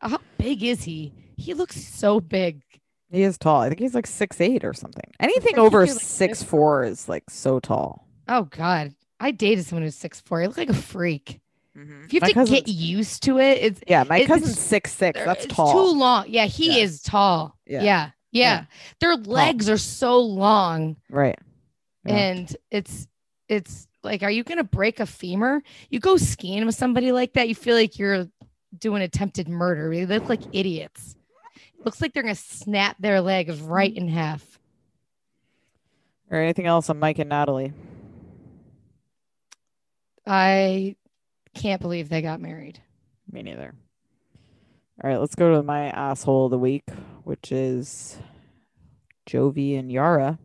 How 0.00 0.18
big 0.38 0.62
is 0.62 0.82
he? 0.84 1.12
He 1.36 1.54
looks 1.54 1.76
so 1.80 2.20
big. 2.20 2.62
He 3.10 3.22
is 3.22 3.38
tall. 3.38 3.60
I 3.60 3.68
think 3.68 3.80
he's 3.80 3.94
like 3.94 4.06
six 4.06 4.40
eight 4.40 4.64
or 4.64 4.72
something. 4.72 5.04
Anything 5.18 5.58
over 5.58 5.86
like, 5.86 5.90
six 6.00 6.42
four 6.42 6.84
is 6.84 7.08
like 7.08 7.28
so 7.28 7.58
tall. 7.60 8.06
Oh 8.28 8.44
God. 8.44 8.94
I 9.18 9.32
dated 9.32 9.66
someone 9.66 9.82
who's 9.82 9.96
six 9.96 10.20
four. 10.20 10.40
He 10.40 10.46
looked 10.46 10.58
like 10.58 10.68
a 10.70 10.74
freak. 10.74 11.40
Mm-hmm. 11.76 12.04
If 12.04 12.12
you 12.12 12.20
have 12.20 12.36
My 12.36 12.44
to 12.44 12.50
get 12.50 12.68
used 12.68 13.22
to 13.24 13.38
it, 13.38 13.58
it's 13.58 13.80
Yeah, 13.86 14.04
my 14.04 14.18
it's- 14.18 14.28
cousin's 14.40 14.58
six 14.58 14.92
six. 14.92 15.18
That's 15.24 15.44
it's 15.44 15.54
tall. 15.54 15.72
too 15.92 15.98
long. 15.98 16.24
Yeah, 16.28 16.46
he 16.46 16.68
Yeah. 16.78 16.84
is 16.84 17.02
tall. 17.02 17.56
Yeah. 17.66 17.82
Yeah. 17.82 17.82
Yeah. 17.82 18.10
Yeah. 18.32 18.64
Their 19.00 19.16
legs 19.16 19.68
are 19.68 19.78
so 19.78 20.20
long 20.20 20.96
Right. 21.10 21.38
Yeah. 22.06 22.14
and 22.16 22.56
it's 22.70 23.06
it's 23.48 23.88
like, 24.04 24.22
are 24.22 24.30
you 24.30 24.44
gonna 24.44 24.62
break 24.64 25.00
a 25.00 25.06
femur? 25.06 25.62
You 25.90 25.98
go 26.00 26.16
skiing 26.16 26.64
with 26.64 26.76
somebody 26.76 27.10
like 27.12 27.32
that, 27.34 27.48
you 27.48 27.54
feel 27.56 27.74
like 27.74 27.98
you're 27.98 28.28
doing 28.78 29.02
attempted 29.02 29.48
murder. 29.48 29.90
They 30.06 30.18
look 30.18 30.28
like 30.28 30.42
idiots. 30.52 31.16
Looks 31.84 32.00
like 32.00 32.12
they're 32.12 32.22
gonna 32.22 32.34
snap 32.34 32.96
their 32.98 33.20
legs 33.20 33.60
right 33.60 33.94
in 33.94 34.08
half. 34.08 34.58
Or 36.30 36.38
anything 36.38 36.66
else 36.66 36.88
on 36.90 36.98
Mike 36.98 37.18
and 37.18 37.30
Natalie? 37.30 37.72
I 40.26 40.96
can't 41.54 41.80
believe 41.80 42.08
they 42.08 42.22
got 42.22 42.40
married. 42.40 42.80
Me 43.30 43.42
neither. 43.42 43.74
All 45.02 45.10
right, 45.10 45.18
let's 45.18 45.34
go 45.34 45.56
to 45.56 45.62
my 45.62 45.86
asshole 45.86 46.44
of 46.44 46.50
the 46.50 46.58
week, 46.58 46.84
which 47.24 47.50
is 47.50 48.18
Jovi 49.26 49.78
and 49.78 49.90
Yara. 49.90 50.38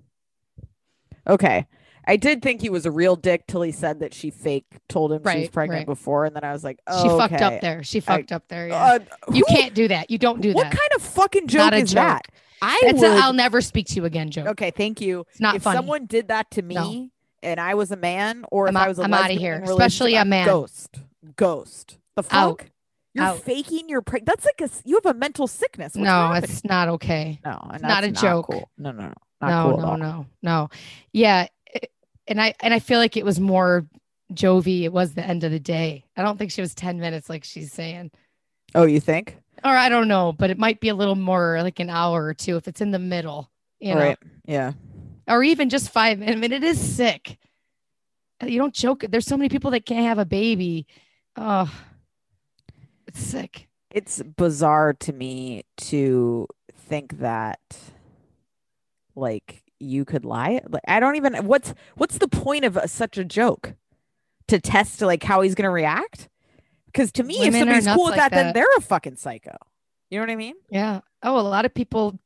Okay. 1.28 1.68
I 2.08 2.18
did 2.18 2.42
think 2.42 2.62
he 2.62 2.70
was 2.70 2.86
a 2.86 2.92
real 2.92 3.16
dick 3.16 3.48
till 3.48 3.62
he 3.62 3.72
said 3.72 4.00
that 4.00 4.14
she 4.14 4.30
fake 4.30 4.66
told 4.88 5.12
him 5.12 5.22
she 5.30 5.40
was 5.40 5.50
pregnant 5.50 5.80
right. 5.82 5.86
before, 5.88 6.26
and 6.26 6.36
then 6.36 6.44
I 6.44 6.52
was 6.54 6.64
like, 6.64 6.80
oh, 6.88 7.04
She 7.04 7.10
fucked 7.10 7.42
up 7.42 7.62
there. 7.62 7.84
She 7.84 8.00
fucked 8.00 8.32
up 8.32 8.48
there. 8.48 8.68
Yeah. 8.68 8.76
Uh, 8.84 9.00
you 9.34 9.44
who- 9.48 9.56
can't 9.56 9.74
do 9.74 9.88
that. 9.88 10.10
You 10.12 10.18
don't 10.18 10.42
do 10.42 10.54
What 10.54 10.64
that. 10.64 10.74
What 10.74 10.80
kind 10.80 10.90
of 10.96 11.02
fucking 11.02 11.48
joke 11.48 11.60
Not 11.60 11.74
a 11.74 11.78
is 11.78 11.90
joke. 11.92 11.96
that? 11.96 12.28
I 12.62 12.80
That's 12.86 13.00
would. 13.02 13.12
a, 13.12 13.16
I'll 13.16 13.34
never 13.34 13.60
speak 13.62 13.88
to 13.88 13.96
you 13.96 14.06
again, 14.06 14.32
Joe. 14.32 14.46
okay, 14.48 14.72
thank 14.72 15.02
you. 15.02 15.26
It's 15.32 15.40
not 15.42 15.56
if 15.56 15.64
funny. 15.64 15.78
someone 15.78 16.06
did 16.06 16.30
that 16.30 16.50
to 16.52 16.62
me 16.62 16.76
No. 16.76 17.10
and 17.44 17.60
I 17.60 17.74
was 17.76 17.92
a 17.92 17.98
man, 17.98 18.46
or 18.52 18.68
I'm 18.68 18.76
if 18.78 18.82
I 18.82 18.88
was 18.88 18.98
a 19.00 19.04
I'm 19.04 19.14
outta 19.14 19.24
lesbian 19.24 19.40
here, 19.40 19.62
especially 19.64 20.16
a 20.16 20.26
man. 20.26 20.48
Ghost, 20.48 21.00
ghost. 21.36 21.98
The 22.16 22.24
fuck? 22.24 22.34
Out. 22.34 22.64
You're 23.14 23.26
Out. 23.26 23.40
faking 23.40 23.88
your 23.88 24.02
preg. 24.02 24.26
That's 24.26 24.46
like 24.46 24.62
a 24.62 24.70
you 24.84 25.00
have 25.04 25.16
a 25.16 25.18
mental 25.18 25.48
sickness. 25.48 25.94
What's 25.96 26.04
no, 26.04 26.10
happening? 26.12 26.44
it's 26.50 26.64
not 26.66 26.90
okay. 26.90 27.40
no, 27.46 27.70
and 27.74 27.82
not 27.82 28.04
a 28.04 28.12
joke. 28.12 28.48
Cool. 28.48 28.70
No, 28.78 28.92
no, 28.92 29.04
no, 29.04 29.14
not 29.42 29.50
No, 29.50 29.72
cool 29.72 29.82
no, 29.82 29.96
no, 29.96 30.26
no. 30.42 30.70
Yeah, 31.14 31.48
and 32.28 32.42
I 32.42 32.54
and 32.60 32.74
I 32.74 32.80
feel 32.80 33.00
like 33.00 33.18
it 33.18 33.26
was 33.26 33.40
more 33.40 33.86
Jovi. 34.34 34.84
It 34.84 34.92
was 34.94 35.14
the 35.14 35.26
end 35.26 35.44
of 35.44 35.52
the 35.52 35.60
day. 35.60 36.06
I 36.18 36.22
don't 36.24 36.38
think 36.38 36.52
she 36.52 36.62
was 36.62 36.74
ten 36.74 37.00
minutes 37.00 37.30
like 37.30 37.44
she's 37.44 37.72
saying, 37.72 38.12
Oh, 38.74 38.86
you 38.86 39.00
think? 39.00 39.38
or 39.64 39.72
I 39.72 39.90
don't 39.90 40.08
know, 40.08 40.34
but 40.34 40.50
it 40.50 40.58
might 40.60 40.80
be 40.80 40.90
a 40.90 40.96
little 40.96 41.16
more 41.16 41.62
like 41.64 41.80
an 41.80 41.90
hour 41.90 42.24
or 42.26 42.34
two 42.34 42.58
if 42.58 42.68
it's 42.68 42.82
in 42.82 42.92
the 42.92 43.00
middle, 43.00 43.50
you 43.80 43.96
know, 43.96 44.02
right. 44.02 44.18
Yeah. 44.46 44.74
or 45.28 45.44
even 45.44 45.70
just 45.70 45.90
five. 45.90 46.22
I 46.22 46.36
mean, 46.36 46.52
it 46.52 46.64
is 46.64 46.80
sick. 46.80 47.40
You 48.46 48.60
don't 48.60 48.74
joke. 48.74 49.06
There's 49.10 49.26
so 49.26 49.38
many 49.38 49.50
people 49.50 49.72
that 49.72 49.86
can't 49.86 50.06
have 50.06 50.20
a 50.20 50.26
baby. 50.26 50.86
Oh, 51.38 51.72
it's 53.08 53.20
sick. 53.20 53.68
It's 53.90 54.22
bizarre 54.22 54.94
to 54.94 55.14
me 55.14 55.64
to 55.78 56.48
think 56.76 57.20
that 57.20 57.60
like 59.16 59.64
you 59.86 60.06
could 60.06 60.26
lie. 60.26 60.62
Like 60.68 60.84
I 60.88 61.00
don't 61.00 61.16
even 61.16 61.36
what's 61.46 61.74
what's 61.96 62.18
the 62.18 62.28
point 62.28 62.66
of 62.66 62.78
a, 62.78 62.88
such 62.88 63.18
a 63.18 63.24
joke? 63.24 63.74
To 64.50 64.60
test 64.60 65.02
like 65.02 65.24
how 65.24 65.42
he's 65.42 65.56
going 65.56 65.64
to 65.64 65.72
react? 65.72 66.30
Cuz 66.94 67.12
to 67.14 67.24
me 67.24 67.38
Women 67.40 67.54
if 67.54 67.60
somebody's 67.60 67.88
cool 67.88 68.06
with 68.06 68.18
like 68.18 68.30
that, 68.30 68.32
then 68.32 68.54
they're 68.54 68.68
a 68.78 68.82
fucking 68.82 69.16
psycho. 69.16 69.56
You 70.10 70.20
know 70.20 70.24
what 70.24 70.32
I 70.32 70.36
mean? 70.36 70.56
Yeah. 70.70 71.02
Oh, 71.24 71.40
a 71.40 71.42
lot 71.42 71.66
of 71.66 71.74
people. 71.74 72.20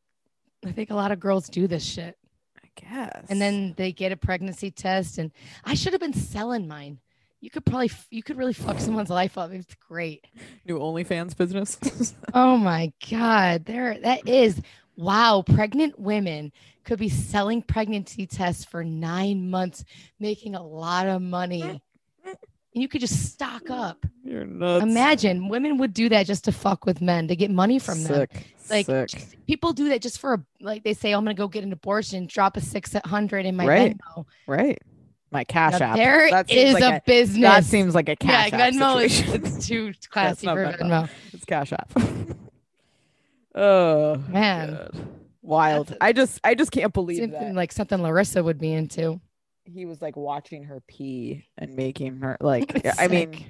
I 0.66 0.72
think 0.74 0.90
a 0.90 0.96
lot 0.96 1.12
of 1.12 1.20
girls 1.20 1.48
do 1.48 1.68
this 1.68 1.84
shit. 1.84 2.18
I 2.58 2.68
guess. 2.76 3.26
and 3.30 3.42
then 3.42 3.74
they 3.78 3.92
get 3.92 4.12
a 4.12 4.18
pregnancy 4.18 4.72
test 4.72 5.18
and 5.18 5.32
i 5.66 5.74
should 5.74 5.92
have 5.92 6.00
been 6.00 6.14
selling 6.14 6.66
mine 6.68 7.00
you 7.42 7.50
could 7.50 7.66
probably 7.66 7.92
you 8.10 8.24
could 8.24 8.38
really 8.38 8.54
fuck 8.54 8.80
someone's 8.80 9.10
life 9.10 9.38
up 9.38 9.52
it's 9.52 9.76
great 9.88 10.26
new 10.66 10.80
OnlyFans 10.80 11.36
business. 11.36 11.78
oh 12.34 12.56
my 12.58 12.94
god 13.10 13.66
there 13.66 14.00
that 14.00 14.28
is 14.28 14.62
wow 15.00 15.42
pregnant 15.56 15.98
women 16.00 16.52
could 16.84 17.00
be 17.00 17.10
selling 17.10 17.62
pregnancy 17.62 18.26
tests 18.28 18.66
for 18.66 18.84
nine 18.84 19.50
months 19.50 19.84
making 20.20 20.56
a 20.56 20.62
lot 20.66 21.08
of 21.08 21.22
money 21.22 21.82
you 22.74 22.88
could 22.88 23.02
just 23.02 23.32
stock 23.32 23.70
up 23.70 24.06
You're 24.24 24.46
nuts. 24.46 24.84
imagine 24.84 25.48
women 25.50 25.78
would 25.78 25.94
do 25.94 26.10
that 26.10 26.26
just 26.26 26.44
to 26.46 26.52
fuck 26.52 26.86
with 26.86 27.02
men 27.02 27.28
to 27.30 27.36
get 27.36 27.50
money 27.50 27.80
from 27.80 28.04
them 28.04 28.28
Sick. 28.30 28.54
like 28.70 28.86
Sick. 28.86 29.38
people 29.48 29.72
do 29.74 29.90
that 29.90 30.02
just 30.02 30.20
for 30.20 30.34
a 30.36 30.44
like 30.62 30.84
they 30.84 30.94
say 30.94 31.14
i'm 31.14 31.24
gonna 31.24 31.34
go 31.34 31.48
get 31.48 31.64
an 31.64 31.72
abortion 31.74 32.28
drop 32.28 32.58
a 32.58 32.62
six 32.62 32.94
at 32.94 33.06
hundred 33.06 33.46
in 33.46 33.56
my 33.56 33.66
Right. 33.66 33.98
Venmo. 33.98 34.26
Right. 34.48 34.78
My 35.32 35.44
cash 35.44 35.80
Now, 35.80 35.92
app. 35.92 35.96
There 35.96 36.30
That 36.32 36.50
is 36.52 36.74
like 36.74 36.84
a, 36.84 36.96
a- 36.98 37.02
business. 37.06 37.42
That 37.44 37.64
seems 37.64 37.94
like 37.94 38.10
a 38.10 38.16
yeah, 38.20 38.50
cash 38.50 38.54
app 38.54 38.74
Venmo 38.74 39.04
is 39.06 39.14
situation. 39.16 39.46
it's 39.46 39.68
too 39.68 39.94
classy 40.10 40.48
for 40.48 40.56
Venmo. 40.66 40.80
Venmo. 40.80 41.10
It's 41.34 41.46
Cash 41.46 41.72
App. 41.72 41.92
oh 43.60 44.24
Man. 44.30 44.74
God. 44.74 45.08
wild. 45.42 45.96
I 46.02 46.14
just 46.14 46.40
I 46.44 46.56
just 46.56 46.72
can't 46.72 46.94
believe 46.94 47.20
Something 47.20 47.40
that 47.40 47.56
like 47.56 47.72
something 47.72 48.02
Larissa 48.02 48.44
would 48.44 48.58
be 48.60 48.72
into. 48.74 49.20
he 49.66 49.86
was 49.86 50.02
like 50.02 50.16
watching 50.16 50.64
her 50.64 50.82
pee 50.88 51.46
and 51.58 51.76
making 51.76 52.18
her 52.22 52.38
like. 52.42 52.86
I 53.00 53.08
mean, 53.08 53.46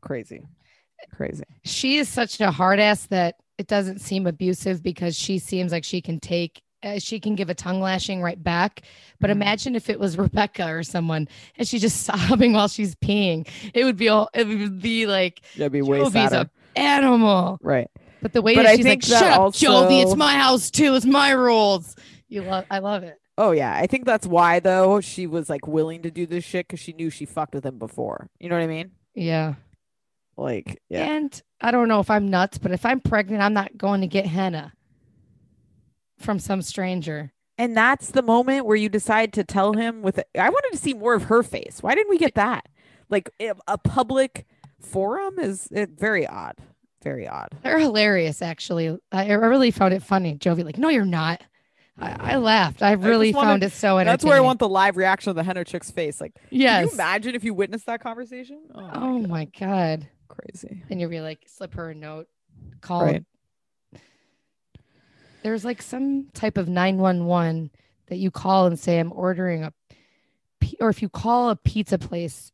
crazy, 0.00 0.46
crazy. 1.14 1.44
She 1.64 1.96
is 1.98 2.08
such 2.08 2.40
a 2.40 2.50
hard 2.50 2.80
ass 2.80 3.06
that 3.06 3.36
it 3.58 3.66
doesn't 3.68 4.00
seem 4.00 4.26
abusive 4.26 4.82
because 4.82 5.16
she 5.16 5.38
seems 5.38 5.72
like 5.72 5.84
she 5.84 6.00
can 6.02 6.20
take. 6.20 6.60
Uh, 6.82 6.98
she 6.98 7.18
can 7.18 7.34
give 7.34 7.48
a 7.48 7.54
tongue 7.54 7.80
lashing 7.80 8.20
right 8.20 8.42
back, 8.42 8.82
but 9.18 9.28
Mhm. 9.30 9.36
imagine 9.36 9.74
if 9.74 9.88
it 9.88 9.98
was 9.98 10.18
Rebecca 10.18 10.68
or 10.70 10.82
someone 10.82 11.28
and 11.56 11.66
she's 11.66 11.80
just 11.80 12.02
sobbing 12.06 12.52
while 12.52 12.68
she's 12.68 12.94
peeing. 12.96 13.48
It 13.72 13.84
would 13.84 13.96
be 13.96 14.10
all. 14.10 14.28
It 14.34 14.46
would 14.46 14.82
be 14.82 15.06
like 15.06 15.40
That'd 15.56 15.72
be 15.72 15.80
way 15.80 16.04
sadder. 16.10 16.50
a 16.76 16.78
animal. 16.78 17.58
Right. 17.62 17.88
But 18.24 18.32
the 18.32 18.40
way 18.40 18.54
But 18.54 18.62
that 18.62 18.70
I 18.72 18.76
she's 18.76 18.84
think 18.86 19.02
like, 19.04 19.10
that 19.10 19.18
"Shut 19.34 19.40
up, 19.40 19.52
Jovi! 19.52 20.02
It's 20.02 20.16
my 20.16 20.32
house 20.34 20.70
too. 20.70 20.94
It's 20.94 21.04
my 21.04 21.30
rules." 21.32 21.94
You 22.26 22.40
love. 22.42 22.64
I 22.70 22.78
love 22.78 23.02
it. 23.02 23.20
Oh 23.36 23.50
yeah, 23.50 23.74
I 23.76 23.86
think 23.86 24.06
that's 24.06 24.26
why 24.26 24.60
though 24.60 25.02
she 25.02 25.26
was 25.26 25.50
like 25.50 25.66
willing 25.68 26.00
to 26.02 26.10
do 26.10 26.24
this 26.24 26.42
shit 26.42 26.66
because 26.66 26.80
she 26.80 26.94
knew 26.94 27.10
she 27.10 27.26
fucked 27.26 27.54
with 27.54 27.66
him 27.66 27.78
before. 27.78 28.30
You 28.40 28.48
know 28.48 28.54
what 28.56 28.64
I 28.64 28.66
mean? 28.66 28.92
Yeah. 29.14 29.56
Like, 30.38 30.80
yeah, 30.88 31.04
And 31.04 31.42
I 31.60 31.70
don't 31.70 31.86
know 31.86 32.00
if 32.00 32.08
I'm 32.10 32.28
nuts, 32.28 32.56
but 32.58 32.72
if 32.72 32.84
I'm 32.86 32.98
pregnant, 33.00 33.42
I'm 33.42 33.52
not 33.52 33.76
going 33.76 34.00
to 34.00 34.06
get 34.08 34.26
henna 34.26 34.72
from 36.18 36.38
some 36.40 36.62
stranger. 36.62 37.32
and 37.58 37.76
that's 37.76 38.10
the 38.10 38.22
moment 38.22 38.66
where 38.66 38.76
you 38.76 38.88
decide 38.88 39.32
to 39.34 39.44
tell 39.44 39.74
him. 39.74 40.00
With 40.02 40.18
I 40.36 40.48
wanted 40.48 40.72
to 40.72 40.78
see 40.78 40.94
more 40.94 41.14
of 41.14 41.24
her 41.24 41.42
face. 41.42 41.82
Why 41.82 41.94
didn't 41.94 42.10
we 42.10 42.18
get 42.18 42.34
that? 42.36 42.66
Like 43.10 43.30
a, 43.40 43.52
a 43.68 43.78
public 43.78 44.46
forum 44.80 45.38
is 45.38 45.68
it, 45.70 45.90
very 45.90 46.26
odd. 46.26 46.56
Very 47.04 47.28
odd. 47.28 47.50
They're 47.62 47.78
hilarious, 47.78 48.42
actually. 48.42 48.98
I, 49.12 49.28
I 49.30 49.32
really 49.34 49.70
found 49.70 49.94
it 49.94 50.02
funny. 50.02 50.36
Jovi, 50.36 50.64
like, 50.64 50.78
no, 50.78 50.88
you're 50.88 51.04
not. 51.04 51.42
I, 52.00 52.32
I 52.32 52.36
laughed. 52.36 52.82
I 52.82 52.92
really 52.92 53.32
found 53.32 53.62
it 53.62 53.70
so 53.70 53.98
entertaining. 53.98 54.06
That's 54.12 54.24
where 54.24 54.36
I 54.36 54.40
want 54.40 54.58
the 54.58 54.68
live 54.68 54.96
reaction 54.96 55.30
of 55.30 55.36
the 55.36 55.44
henna 55.44 55.64
chick's 55.64 55.90
face. 55.92 56.20
Like, 56.20 56.34
can 56.34 56.42
Yes. 56.50 56.86
you 56.86 56.92
imagine 56.94 57.34
if 57.36 57.44
you 57.44 57.54
witnessed 57.54 57.86
that 57.86 58.00
conversation? 58.00 58.58
Oh, 58.74 58.80
my 58.80 58.88
Oh 58.96 59.20
God, 59.20 59.28
my 59.28 59.44
god. 59.60 60.08
crazy. 60.28 60.82
And 60.90 61.00
you'll 61.00 61.10
be 61.10 61.20
like, 61.20 61.40
slip 61.46 61.74
her 61.74 61.90
a 61.90 61.94
note. 61.94 62.26
Call. 62.80 63.04
Right. 63.04 63.24
There's 65.42 65.64
like 65.64 65.82
some 65.82 66.28
type 66.32 66.56
of 66.56 66.68
911 66.68 67.70
that 68.06 68.16
you 68.16 68.30
call 68.30 68.66
and 68.66 68.78
say, 68.78 68.98
I'm 68.98 69.12
ordering 69.12 69.62
a, 69.64 69.72
or 70.80 70.88
if 70.88 71.02
you 71.02 71.08
call 71.08 71.50
a 71.50 71.56
pizza 71.56 71.98
place 71.98 72.50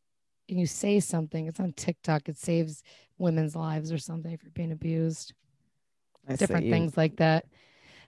and 0.51 0.59
you 0.59 0.67
say 0.67 0.99
something, 0.99 1.47
it's 1.47 1.59
on 1.59 1.73
TikTok. 1.73 2.29
It 2.29 2.37
saves 2.37 2.83
women's 3.17 3.55
lives 3.55 3.91
or 3.91 3.97
something 3.97 4.31
if 4.31 4.43
you're 4.43 4.51
being 4.51 4.71
abused. 4.71 5.33
I 6.27 6.35
different 6.35 6.69
things 6.69 6.95
like 6.95 7.17
that. 7.17 7.45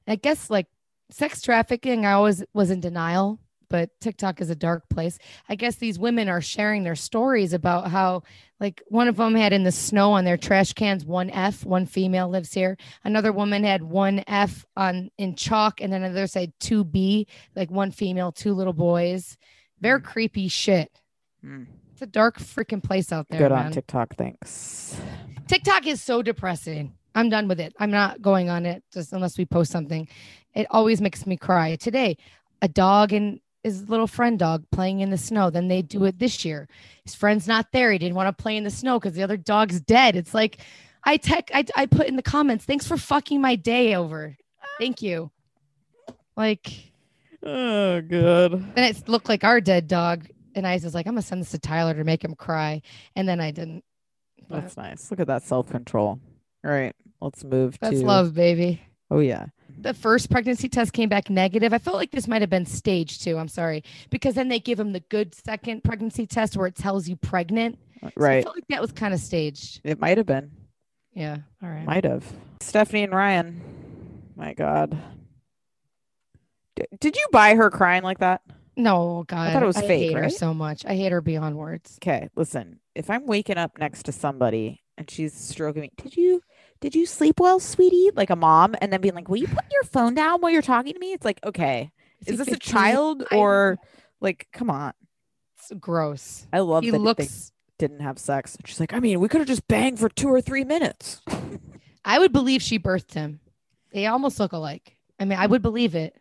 I 0.07 0.17
guess 0.17 0.49
like 0.49 0.67
sex 1.09 1.41
trafficking, 1.41 2.05
I 2.05 2.11
always 2.11 2.43
was 2.53 2.69
in 2.69 2.79
denial, 2.79 3.39
but 3.69 3.89
TikTok 4.01 4.41
is 4.41 4.49
a 4.49 4.55
dark 4.55 4.87
place. 4.89 5.17
I 5.49 5.55
guess 5.55 5.77
these 5.77 5.97
women 5.97 6.29
are 6.29 6.41
sharing 6.41 6.83
their 6.83 6.95
stories 6.95 7.53
about 7.53 7.89
how, 7.89 8.23
like, 8.59 8.83
one 8.87 9.07
of 9.07 9.15
them 9.15 9.33
had 9.33 9.51
in 9.51 9.63
the 9.63 9.71
snow 9.71 10.11
on 10.11 10.25
their 10.25 10.37
trash 10.37 10.73
cans 10.73 11.05
one 11.05 11.31
F, 11.31 11.65
one 11.65 11.87
female 11.87 12.29
lives 12.29 12.53
here. 12.53 12.77
Another 13.03 13.31
woman 13.31 13.63
had 13.63 13.81
one 13.81 14.23
F 14.27 14.65
on 14.77 15.09
in 15.17 15.35
chalk, 15.35 15.81
and 15.81 15.91
then 15.91 16.03
another 16.03 16.27
said 16.27 16.53
two 16.59 16.83
B, 16.83 17.25
like 17.55 17.71
one 17.71 17.89
female, 17.89 18.31
two 18.31 18.53
little 18.53 18.73
boys. 18.73 19.37
Very 19.79 20.01
creepy 20.01 20.49
shit. 20.49 20.91
Mm. 21.43 21.65
It's 21.93 22.01
a 22.01 22.07
dark 22.07 22.39
freaking 22.39 22.83
place 22.83 23.11
out 23.11 23.27
there. 23.29 23.39
Good 23.39 23.51
man. 23.51 23.67
on 23.67 23.71
TikTok. 23.71 24.15
Thanks. 24.15 24.99
TikTok 25.47 25.85
is 25.87 26.01
so 26.01 26.21
depressing. 26.21 26.93
I'm 27.15 27.29
done 27.29 27.47
with 27.47 27.59
it. 27.59 27.73
I'm 27.79 27.91
not 27.91 28.21
going 28.21 28.49
on 28.49 28.65
it 28.65 28.83
just 28.91 29.13
unless 29.13 29.37
we 29.37 29.45
post 29.45 29.71
something. 29.71 30.07
It 30.55 30.65
always 30.71 30.99
makes 31.01 31.27
me 31.27 31.37
cry. 31.37 31.75
Today, 31.75 32.17
a 32.61 32.67
dog 32.67 33.13
and 33.13 33.39
his 33.63 33.87
little 33.87 34.07
friend 34.07 34.39
dog 34.39 34.65
playing 34.71 35.01
in 35.01 35.11
the 35.11 35.17
snow. 35.17 35.49
Then 35.51 35.67
they 35.67 35.83
do 35.83 36.05
it 36.05 36.17
this 36.17 36.43
year. 36.43 36.67
His 37.05 37.13
friend's 37.13 37.47
not 37.47 37.67
there. 37.71 37.91
He 37.91 37.99
didn't 37.99 38.15
want 38.15 38.35
to 38.35 38.41
play 38.41 38.57
in 38.57 38.63
the 38.63 38.71
snow 38.71 38.99
because 38.99 39.13
the 39.13 39.23
other 39.23 39.37
dog's 39.37 39.79
dead. 39.79 40.15
It's 40.15 40.33
like 40.33 40.57
I 41.03 41.17
tech 41.17 41.51
I, 41.53 41.65
I 41.75 41.85
put 41.85 42.07
in 42.07 42.15
the 42.15 42.23
comments, 42.23 42.65
thanks 42.65 42.87
for 42.87 42.97
fucking 42.97 43.39
my 43.39 43.55
day 43.55 43.95
over. 43.95 44.35
Thank 44.79 45.01
you. 45.03 45.29
Like 46.35 46.91
Oh, 47.45 48.01
good. 48.01 48.51
then 48.73 48.83
it 48.85 49.07
looked 49.07 49.29
like 49.29 49.43
our 49.43 49.61
dead 49.61 49.87
dog. 49.87 50.27
And 50.55 50.67
I 50.67 50.75
was 50.75 50.93
like, 50.93 51.07
I'm 51.07 51.13
gonna 51.13 51.21
send 51.21 51.41
this 51.41 51.51
to 51.51 51.59
Tyler 51.59 51.93
to 51.93 52.03
make 52.03 52.23
him 52.23 52.35
cry. 52.35 52.81
And 53.15 53.27
then 53.27 53.39
I 53.39 53.51
didn't. 53.51 53.83
But 54.49 54.61
That's 54.61 54.77
nice. 54.77 55.09
Look 55.09 55.19
at 55.19 55.27
that 55.27 55.43
self 55.43 55.69
control. 55.69 56.19
All 56.65 56.71
right, 56.71 56.95
let's 57.21 57.43
move 57.43 57.73
to 57.73 57.79
that's 57.81 57.99
to 57.99 58.05
love, 58.05 58.33
baby. 58.33 58.81
Oh 59.11 59.19
yeah, 59.19 59.47
the 59.79 59.93
first 59.93 60.29
pregnancy 60.29 60.69
test 60.69 60.93
came 60.93 61.09
back 61.09 61.29
negative. 61.29 61.73
I 61.73 61.77
felt 61.77 61.97
like 61.97 62.11
this 62.11 62.27
might 62.27 62.41
have 62.41 62.49
been 62.49 62.65
stage 62.65 63.19
two. 63.19 63.37
I'm 63.37 63.47
sorry. 63.47 63.83
Because 64.09 64.35
then 64.35 64.47
they 64.49 64.59
give 64.59 64.79
him 64.79 64.93
the 64.93 64.99
good 65.01 65.35
second 65.35 65.83
pregnancy 65.83 66.25
test 66.25 66.57
where 66.57 66.67
it 66.67 66.75
tells 66.75 67.07
you 67.07 67.15
pregnant. 67.15 67.77
Uh, 68.01 68.07
so 68.07 68.11
I 68.17 68.21
right. 68.21 68.43
felt 68.43 68.55
like 68.55 68.67
that 68.69 68.81
was 68.81 68.91
kind 68.91 69.13
of 69.13 69.19
staged. 69.19 69.81
It 69.83 69.99
might 69.99 70.17
have 70.17 70.27
been. 70.27 70.51
Yeah. 71.13 71.37
All 71.61 71.69
right. 71.69 71.85
Might 71.85 72.05
have. 72.05 72.25
Stephanie 72.59 73.03
and 73.03 73.13
Ryan. 73.13 73.61
My 74.35 74.53
God. 74.53 74.97
D- 76.75 76.85
did 76.99 77.15
you 77.15 77.25
buy 77.31 77.55
her 77.55 77.69
crying 77.69 78.03
like 78.03 78.19
that? 78.19 78.41
No, 78.75 79.23
God. 79.27 79.49
I 79.49 79.53
thought 79.53 79.63
it 79.63 79.67
was 79.67 79.77
fake, 79.79 80.09
hate 80.11 80.17
her 80.17 80.29
so 80.29 80.53
much. 80.53 80.85
I 80.85 80.95
hate 80.95 81.11
her 81.11 81.21
beyond 81.21 81.57
words. 81.57 81.97
Okay, 82.01 82.29
listen. 82.35 82.79
If 82.95 83.09
I'm 83.09 83.25
waking 83.25 83.57
up 83.57 83.77
next 83.77 84.03
to 84.03 84.11
somebody 84.11 84.81
and 84.97 85.09
she's 85.09 85.33
stroking 85.33 85.81
me, 85.83 85.91
did 86.01 86.15
you 86.17 86.41
did 86.81 86.95
you 86.95 87.05
sleep 87.05 87.39
well, 87.39 87.59
sweetie? 87.59 88.11
Like 88.15 88.29
a 88.29 88.35
mom, 88.35 88.75
and 88.81 88.91
then 88.91 89.01
being 89.01 89.15
like, 89.15 89.29
"Will 89.29 89.37
you 89.37 89.47
put 89.47 89.65
your 89.71 89.83
phone 89.83 90.13
down 90.13 90.41
while 90.41 90.51
you're 90.51 90.61
talking 90.61 90.93
to 90.93 90.99
me?" 90.99 91.13
It's 91.13 91.25
like, 91.25 91.39
okay, 91.45 91.91
is 92.21 92.27
he 92.27 92.35
this 92.35 92.47
a 92.47 92.51
15? 92.51 92.71
child 92.73 93.23
I- 93.31 93.37
or 93.37 93.77
like, 94.21 94.47
come 94.53 94.69
on? 94.69 94.93
It's 95.57 95.71
gross. 95.79 96.45
I 96.51 96.59
love 96.59 96.83
He 96.83 96.89
that 96.91 96.97
they 96.97 97.03
looks. 97.03 97.51
didn't 97.77 98.01
have 98.01 98.19
sex. 98.19 98.57
She's 98.65 98.79
like, 98.79 98.93
I 98.93 98.99
mean, 98.99 99.19
we 99.19 99.27
could 99.29 99.39
have 99.39 99.47
just 99.47 99.67
banged 99.67 99.99
for 99.99 100.09
two 100.09 100.27
or 100.29 100.41
three 100.41 100.63
minutes. 100.63 101.21
I 102.05 102.19
would 102.19 102.33
believe 102.33 102.61
she 102.61 102.79
birthed 102.79 103.13
him. 103.13 103.39
They 103.93 104.07
almost 104.07 104.39
look 104.39 104.51
alike. 104.51 104.97
I 105.19 105.25
mean, 105.25 105.39
I 105.39 105.45
would 105.45 105.61
believe 105.61 105.95
it. 105.95 106.15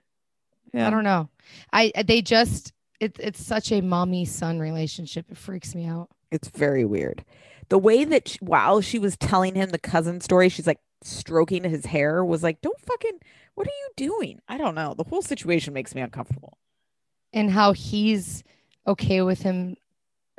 I 0.74 0.90
don't 0.90 1.04
know. 1.04 1.28
I 1.72 1.92
they 2.06 2.22
just 2.22 2.72
it's 3.00 3.18
it's 3.20 3.44
such 3.44 3.72
a 3.72 3.80
mommy 3.80 4.24
son 4.24 4.58
relationship. 4.58 5.26
It 5.30 5.37
freaks 5.37 5.74
me 5.74 5.87
out. 5.87 6.08
It's 6.30 6.48
very 6.48 6.85
weird. 6.85 7.24
The 7.68 7.78
way 7.78 8.04
that 8.04 8.28
sh 8.28 8.37
while 8.40 8.80
she 8.80 8.98
was 8.98 9.16
telling 9.16 9.54
him 9.54 9.70
the 9.70 9.78
cousin 9.78 10.20
story, 10.20 10.48
she's 10.48 10.66
like 10.66 10.80
stroking 11.02 11.64
his 11.64 11.87
hair 11.87 12.24
was 12.24 12.42
like, 12.42 12.61
don't 12.61 12.80
fucking, 12.80 13.18
what 13.54 13.66
are 13.66 13.70
you 13.70 13.88
doing? 13.96 14.40
I 14.48 14.56
don't 14.56 14.74
know. 14.74 14.94
The 14.94 15.04
whole 15.04 15.22
situation 15.22 15.74
makes 15.74 15.94
me 15.94 16.00
uncomfortable. 16.00 16.58
and 17.32 17.50
how 17.50 17.72
he's 17.72 18.44
okay 18.87 19.22
with 19.22 19.42
him 19.42 19.76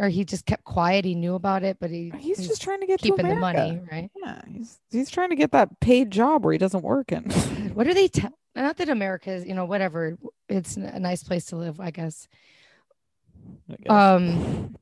or 0.04 0.10
he 0.10 0.24
just 0.26 0.46
kept 0.46 0.63
quiet 0.63 1.06
he 1.06 1.16
knew 1.16 1.36
about 1.36 1.63
it 1.63 1.78
but 1.80 1.89
he 1.89 2.12
He's 2.20 2.46
just 2.48 2.62
trying 2.62 2.82
to 2.82 2.88
get 2.88 3.00
keeping 3.00 3.26
to 3.26 3.34
the 3.34 3.39
money 3.39 3.80
right? 3.92 4.10
Yeah, 4.16 4.42
he's 4.48 4.80
he's 4.92 5.10
trying 5.10 5.30
to 5.30 5.36
get 5.36 5.52
that 5.52 5.80
paid 5.80 6.12
job 6.12 6.44
where 6.44 6.52
he 6.52 6.58
doesn't 6.58 6.84
work 6.84 7.12
in. 7.12 7.24
what 7.74 7.88
are 7.88 7.94
they 7.94 8.08
tell 8.08 8.38
not 8.56 8.78
that 8.78 8.89
america 8.89 9.32
is 9.32 9.46
you 9.46 9.54
know 9.54 9.66
whatever 9.66 10.18
it's 10.50 10.76
a 10.78 11.00
nice 11.00 11.24
place 11.24 11.46
to 11.46 11.56
live 11.56 11.80
i 11.80 11.89
guess. 11.92 12.28
I 13.70 13.76
guess. 13.82 13.92
um 13.92 14.76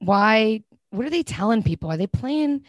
why 0.00 0.62
what 0.90 1.06
are 1.06 1.10
they 1.10 1.22
telling 1.24 1.62
people? 1.62 1.90
Are 1.90 1.96
they 1.96 2.06
playing 2.06 2.62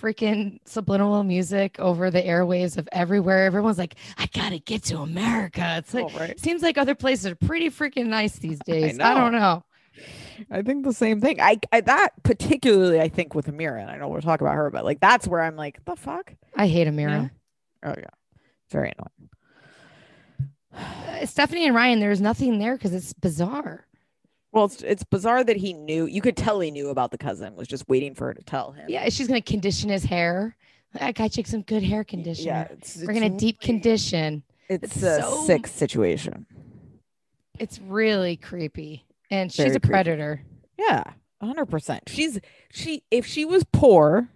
freaking 0.00 0.58
subliminal 0.64 1.22
music 1.22 1.78
over 1.78 2.10
the 2.10 2.20
airwaves 2.20 2.76
of 2.76 2.88
everywhere? 2.92 3.44
Everyone's 3.44 3.78
like 3.78 3.94
i 4.16 4.26
gotta 4.32 4.58
get 4.58 4.84
to 4.84 4.98
america. 4.98 5.76
It's 5.78 5.94
like 5.94 6.06
Oh, 6.14 6.18
right. 6.18 6.38
seems 6.40 6.62
like 6.62 6.78
other 6.78 6.94
places 6.94 7.26
are 7.26 7.36
pretty 7.36 7.70
freaking 7.70 8.06
nice 8.06 8.38
these 8.38 8.58
days. 8.60 8.98
I, 8.98 9.14
don't 9.14 9.32
know 9.32 9.64
I 10.50 10.62
think 10.62 10.84
the 10.84 10.92
same 10.92 11.20
thing. 11.20 11.40
I, 11.40 11.58
I 11.72 11.80
that 11.82 12.22
particularly 12.22 13.00
I 13.00 13.08
think 13.08 13.34
with 13.34 13.46
Amira, 13.46 13.80
and 13.80 13.90
I 13.90 13.96
know 13.96 14.08
we'll 14.08 14.20
talk 14.20 14.40
about 14.40 14.54
her, 14.54 14.70
but 14.70 14.84
like 14.84 15.00
that's 15.00 15.26
where 15.26 15.40
I'm 15.40 15.56
like, 15.56 15.84
the 15.84 15.96
fuck? 15.96 16.34
i 16.56 16.66
hate 16.66 16.88
amira 16.88 17.30
Oh 17.84 17.94
yeah. 17.96 18.10
Very 18.70 18.92
annoying. 18.98 19.30
Uh, 20.74 21.26
Stephanie 21.26 21.66
and 21.66 21.74
Ryan, 21.74 22.00
there's 22.00 22.20
nothing 22.20 22.58
there 22.58 22.76
because 22.76 22.92
it's 22.92 23.12
bizarre. 23.12 23.86
Well, 24.52 24.66
it's 24.66 24.82
it's 24.82 25.04
bizarre 25.04 25.44
that 25.44 25.56
he 25.56 25.72
knew. 25.72 26.06
You 26.06 26.20
could 26.20 26.36
tell 26.36 26.60
he 26.60 26.70
knew 26.70 26.88
about 26.88 27.10
the 27.10 27.18
cousin. 27.18 27.54
Was 27.54 27.68
just 27.68 27.88
waiting 27.88 28.14
for 28.14 28.26
her 28.26 28.34
to 28.34 28.42
tell 28.42 28.72
him. 28.72 28.86
Yeah, 28.88 29.08
she's 29.08 29.28
gonna 29.28 29.42
condition 29.42 29.90
his 29.90 30.04
hair. 30.04 30.56
I 30.98 31.12
got 31.12 31.36
you 31.36 31.44
some 31.44 31.62
good 31.62 31.82
hair 31.82 32.02
conditioner. 32.02 32.50
Yeah. 32.50 32.68
It's, 32.70 32.96
We're 32.96 33.12
gonna 33.12 33.30
deep 33.30 33.60
condition. 33.60 34.42
It's, 34.68 34.84
it's 34.84 35.02
a 35.02 35.22
so- 35.22 35.44
sick 35.44 35.66
situation. 35.66 36.46
It's 37.58 37.80
really 37.80 38.36
creepy, 38.36 39.04
and 39.30 39.52
she's 39.52 39.66
a 39.76 39.80
creepy. 39.80 39.88
predator. 39.88 40.42
Yeah, 40.78 41.02
hundred 41.42 41.66
percent. 41.66 42.04
She's 42.08 42.38
she. 42.72 43.02
If 43.10 43.26
she 43.26 43.44
was 43.44 43.64
poor, 43.72 44.28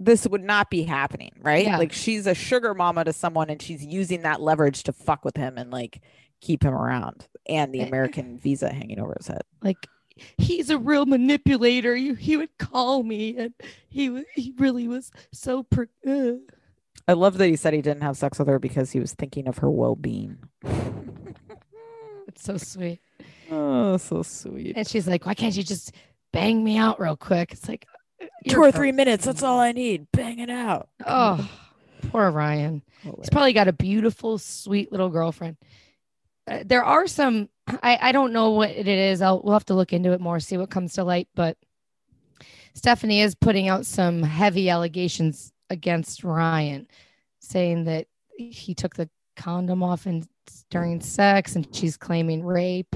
this 0.00 0.26
would 0.26 0.42
not 0.44 0.70
be 0.70 0.82
happening, 0.84 1.32
right? 1.42 1.64
Yeah. 1.66 1.78
Like 1.78 1.92
she's 1.92 2.26
a 2.26 2.34
sugar 2.34 2.74
mama 2.74 3.04
to 3.04 3.12
someone, 3.12 3.50
and 3.50 3.60
she's 3.60 3.84
using 3.84 4.22
that 4.22 4.40
leverage 4.40 4.82
to 4.84 4.92
fuck 4.92 5.24
with 5.24 5.36
him 5.36 5.58
and 5.58 5.70
like 5.70 6.00
keep 6.40 6.62
him 6.62 6.74
around, 6.74 7.26
and 7.46 7.72
the 7.74 7.80
Eh. 7.80 7.86
American 7.86 8.38
visa 8.38 8.70
hanging 8.72 8.98
over 9.00 9.14
his 9.18 9.26
head. 9.28 9.42
Like 9.62 9.86
he's 10.36 10.70
a 10.70 10.78
real 10.78 11.06
manipulator. 11.06 11.94
You, 11.94 12.14
he 12.14 12.36
would 12.36 12.56
call 12.58 13.02
me, 13.02 13.36
and 13.36 13.54
he 13.88 14.24
he 14.34 14.54
really 14.58 14.88
was 14.88 15.10
so. 15.32 15.62
Per-. 15.64 15.88
I 17.06 17.12
love 17.14 17.38
that 17.38 17.46
he 17.48 17.56
said 17.56 17.72
he 17.72 17.80
didn't 17.82 18.02
have 18.02 18.16
sex 18.18 18.38
with 18.38 18.48
her 18.48 18.58
because 18.58 18.90
he 18.92 19.00
was 19.00 19.14
thinking 19.14 19.48
of 19.48 19.58
her 19.58 19.70
well-being. 19.70 20.38
It's 22.28 22.44
so 22.44 22.56
sweet. 22.58 23.00
Oh, 23.50 23.96
so 23.96 24.22
sweet. 24.22 24.74
And 24.76 24.86
she's 24.86 25.06
like, 25.08 25.26
"Why 25.26 25.34
can't 25.34 25.56
you 25.56 25.62
just 25.62 25.92
bang 26.32 26.62
me 26.62 26.76
out 26.76 27.00
real 27.00 27.16
quick?" 27.16 27.52
It's 27.52 27.68
like 27.68 27.86
2 28.48 28.60
or 28.60 28.68
a- 28.68 28.72
three 28.72 28.92
minutes. 28.92 29.24
That's 29.24 29.42
all 29.42 29.58
I 29.58 29.72
need. 29.72 30.06
Bang 30.12 30.38
it 30.38 30.50
out. 30.50 30.88
Oh, 31.06 31.48
poor 32.10 32.30
Ryan. 32.30 32.82
He's 33.02 33.30
probably 33.30 33.52
got 33.52 33.68
a 33.68 33.72
beautiful, 33.72 34.38
sweet 34.38 34.90
little 34.90 35.08
girlfriend. 35.08 35.56
Uh, 36.46 36.60
there 36.64 36.84
are 36.84 37.06
some. 37.06 37.48
I 37.82 37.98
I 38.00 38.12
don't 38.12 38.32
know 38.32 38.50
what 38.50 38.70
it 38.70 38.88
is. 38.88 39.20
I'll 39.22 39.40
we'll 39.42 39.52
have 39.54 39.66
to 39.66 39.74
look 39.74 39.92
into 39.92 40.12
it 40.12 40.20
more, 40.20 40.40
see 40.40 40.56
what 40.56 40.70
comes 40.70 40.94
to 40.94 41.04
light. 41.04 41.28
But 41.34 41.56
Stephanie 42.74 43.20
is 43.20 43.34
putting 43.34 43.68
out 43.68 43.86
some 43.86 44.22
heavy 44.22 44.70
allegations 44.70 45.52
against 45.70 46.24
Ryan, 46.24 46.86
saying 47.40 47.84
that 47.84 48.06
he 48.36 48.74
took 48.74 48.94
the 48.94 49.10
condom 49.36 49.82
off 49.82 50.06
and 50.06 50.26
during 50.70 51.00
sex, 51.00 51.56
and 51.56 51.66
she's 51.74 51.96
claiming 51.96 52.44
rape. 52.44 52.94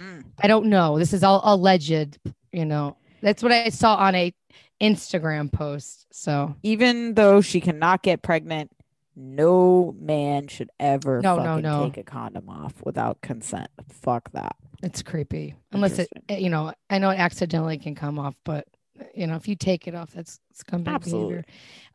Mm. 0.00 0.24
I 0.40 0.46
don't 0.46 0.66
know. 0.66 0.98
This 0.98 1.12
is 1.12 1.22
all 1.24 1.40
alleged. 1.44 2.18
You 2.52 2.64
know, 2.64 2.96
that's 3.22 3.42
what 3.42 3.52
I 3.52 3.68
saw 3.70 3.96
on 3.96 4.14
a 4.14 4.32
Instagram 4.80 5.50
post. 5.52 6.06
So 6.12 6.54
Even 6.62 7.14
though 7.14 7.40
she 7.40 7.60
cannot 7.60 8.02
get 8.02 8.22
pregnant, 8.22 8.70
no 9.16 9.94
man 9.98 10.48
should 10.48 10.70
ever 10.80 11.20
No, 11.20 11.36
no, 11.36 11.44
fucking 11.44 11.62
no. 11.62 11.84
take 11.84 11.98
a 11.98 12.02
condom 12.02 12.48
off 12.48 12.74
without 12.84 13.20
consent. 13.20 13.68
Fuck 13.88 14.30
that. 14.32 14.56
it's 14.82 15.02
creepy. 15.02 15.54
Unless 15.72 16.00
it, 16.00 16.08
you 16.30 16.50
know, 16.50 16.72
I 16.90 16.98
know 16.98 17.10
it 17.10 17.18
accidentally 17.18 17.78
can 17.78 17.94
come 17.94 18.18
off, 18.18 18.34
but 18.44 18.66
you 19.14 19.26
know, 19.26 19.36
if 19.36 19.46
you 19.48 19.56
take 19.56 19.86
it 19.88 19.94
off, 19.94 20.12
that's 20.12 20.38
scumbag 20.54 20.88
Absolutely. 20.94 21.28
behavior. 21.36 21.44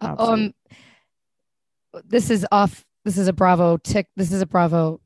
Uh, 0.01 0.07
Absolutely. 0.07 0.45
um, 0.45 2.01
this 2.05 2.29
is 2.29 2.45
off. 2.51 2.85
This 3.05 3.17
is 3.17 3.27
a 3.27 3.33
Bravo 3.33 3.77
tick. 3.77 4.07
This 4.15 4.31
is 4.31 4.41
a 4.41 4.45
Bravo 4.45 4.99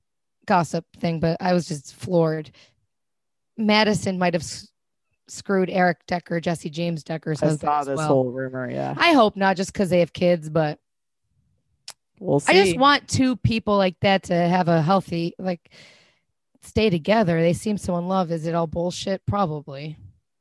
gossip 0.45 0.85
thing, 0.97 1.19
but 1.19 1.37
I 1.39 1.53
was 1.53 1.67
just 1.67 1.95
floored. 1.95 2.51
Madison 3.57 4.17
might 4.17 4.33
have 4.33 4.41
s- 4.43 4.69
screwed 5.27 5.69
Eric 5.69 6.05
Decker, 6.07 6.39
Jessie 6.41 6.69
James 6.69 7.03
Decker's 7.03 7.41
I 7.41 7.47
husband. 7.47 7.67
saw 7.69 7.83
this 7.83 7.97
well. 7.97 8.07
whole 8.07 8.31
rumor. 8.31 8.69
Yeah, 8.69 8.93
I 8.97 9.13
hope 9.13 9.35
not, 9.35 9.55
just 9.57 9.71
because 9.71 9.89
they 9.89 9.99
have 9.99 10.11
kids, 10.11 10.49
but 10.49 10.79
we'll 12.19 12.39
see. 12.39 12.51
I 12.59 12.65
just 12.65 12.77
want 12.77 13.07
two 13.07 13.35
people 13.37 13.77
like 13.77 13.99
that 14.01 14.23
to 14.23 14.33
have 14.35 14.67
a 14.67 14.81
healthy, 14.81 15.33
like, 15.37 15.71
stay 16.63 16.89
together. 16.89 17.41
They 17.41 17.53
seem 17.53 17.77
so 17.77 17.97
in 17.97 18.07
love. 18.07 18.31
Is 18.31 18.45
it 18.47 18.55
all 18.55 18.67
bullshit? 18.67 19.25
Probably. 19.27 19.97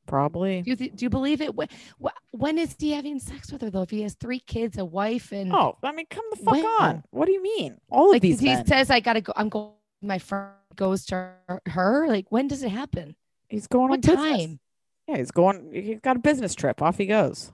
Probably. 0.07 0.61
Do 0.61 0.69
you 0.71 0.75
th- 0.75 0.95
do 0.95 1.05
you 1.05 1.09
believe 1.09 1.41
it? 1.41 1.51
Wh- 1.55 1.71
wh- 2.03 2.33
when 2.33 2.57
is 2.57 2.75
he 2.79 2.91
having 2.91 3.19
sex 3.19 3.51
with 3.51 3.61
her 3.61 3.69
though? 3.69 3.81
If 3.83 3.89
he 3.89 4.01
has 4.03 4.13
three 4.15 4.39
kids, 4.39 4.77
a 4.77 4.85
wife, 4.85 5.31
and 5.31 5.53
Oh, 5.53 5.77
I 5.83 5.91
mean, 5.91 6.05
come 6.09 6.25
the 6.31 6.37
fuck 6.37 6.53
When? 6.53 6.65
on. 6.65 7.03
What 7.11 7.25
do 7.25 7.31
you 7.31 7.41
mean? 7.43 7.77
All 7.89 8.13
of 8.13 8.21
these 8.21 8.39
he 8.39 8.47
men. 8.47 8.65
says, 8.65 8.89
I 8.89 8.99
gotta 8.99 9.21
go. 9.21 9.33
I'm 9.35 9.49
going. 9.49 9.71
My 10.01 10.19
friend 10.19 10.51
goes 10.75 11.05
to 11.07 11.15
her- 11.47 11.61
her. 11.67 12.07
Like 12.07 12.25
when 12.29 12.47
does 12.47 12.63
it 12.63 12.69
happen? 12.69 13.15
he's 13.49 13.67
going 13.67 13.85
on 13.85 13.89
What 13.91 14.01
business. 14.01 14.37
time? 14.45 14.59
Yeah, 15.07 15.17
he's 15.17 15.31
going. 15.31 15.69
He's 15.73 15.99
got 16.01 16.15
a 16.15 16.19
business 16.19 16.55
trip. 16.55 16.81
Off 16.81 16.97
he 16.97 17.05
goes. 17.05 17.51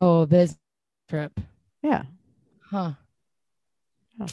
Oh, 0.00 0.24
this 0.24 0.56
trip. 1.08 1.38
Yeah, 1.82 2.04
Huh. 2.70 2.92
Yeah. 4.18 4.26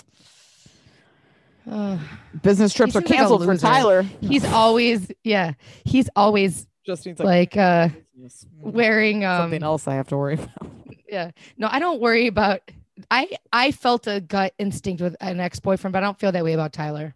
Uh, 1.69 1.99
business 2.41 2.73
trips 2.73 2.95
are 2.95 3.01
seems 3.01 3.09
like 3.11 3.17
canceled 3.19 3.45
for. 3.45 3.55
Tyler. 3.55 4.01
he's 4.21 4.43
always 4.45 5.11
yeah. 5.23 5.53
He's 5.85 6.09
always 6.15 6.65
just 6.85 7.05
needs 7.05 7.19
like 7.19 7.55
uh. 7.57 7.89
Mm, 8.19 8.47
wearing 8.61 9.25
um 9.25 9.43
something 9.43 9.63
else 9.63 9.87
I 9.87 9.95
have 9.95 10.07
to 10.09 10.17
worry 10.17 10.35
about. 10.35 10.71
yeah 11.09 11.31
no 11.57 11.67
i 11.71 11.79
don't 11.79 11.99
worry 11.99 12.27
about 12.27 12.61
i 13.09 13.27
i 13.51 13.71
felt 13.71 14.05
a 14.07 14.21
gut 14.21 14.53
instinct 14.59 15.01
with 15.01 15.15
an 15.19 15.39
ex-boyfriend 15.39 15.91
but 15.91 16.03
i 16.03 16.05
don't 16.05 16.19
feel 16.19 16.31
that 16.31 16.43
way 16.43 16.53
about 16.53 16.71
tyler 16.71 17.13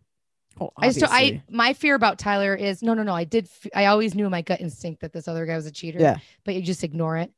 Oh, 0.60 0.69
i 0.78 0.89
still 0.91 1.08
i 1.12 1.41
my 1.49 1.73
fear 1.73 1.95
about 1.95 2.17
tyler 2.19 2.56
is 2.56 2.82
no 2.82 2.93
no 2.93 3.04
no 3.04 3.13
i 3.13 3.23
did 3.23 3.47
i 3.73 3.86
always 3.86 4.15
knew 4.15 4.30
my 4.30 4.41
gut 4.41 4.60
instinct 4.62 5.01
that 5.01 5.13
this 5.13 5.28
other 5.30 5.45
guy 5.45 5.56
was 5.56 5.65
a 5.65 5.71
cheater 5.71 5.99
Yeah. 5.99 6.17
but 6.43 6.56
you 6.56 6.62
just 6.62 6.84
ignore 6.84 7.17
it 7.17 7.32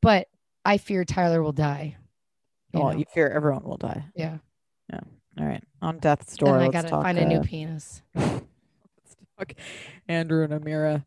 but 0.00 0.28
i 0.64 0.78
fear 0.78 1.04
tyler 1.04 1.42
will 1.42 1.52
die 1.52 1.96
you 2.72 2.80
Well, 2.80 2.92
know? 2.92 2.98
you 3.00 3.04
fear 3.12 3.28
everyone 3.28 3.64
will 3.64 3.76
die. 3.78 4.04
yeah 4.14 4.38
Yeah. 4.90 5.00
All 5.40 5.46
right, 5.46 5.64
on 5.82 5.98
death's 5.98 6.36
door. 6.36 6.54
and 6.56 6.64
i 6.64 6.68
gotta 6.70 6.88
find 6.88 7.18
a 7.18 7.24
new 7.26 7.38
uh, 7.38 7.42
penis 7.42 8.00
Andrew 10.08 10.44
and 10.44 10.52
Amira. 10.52 11.04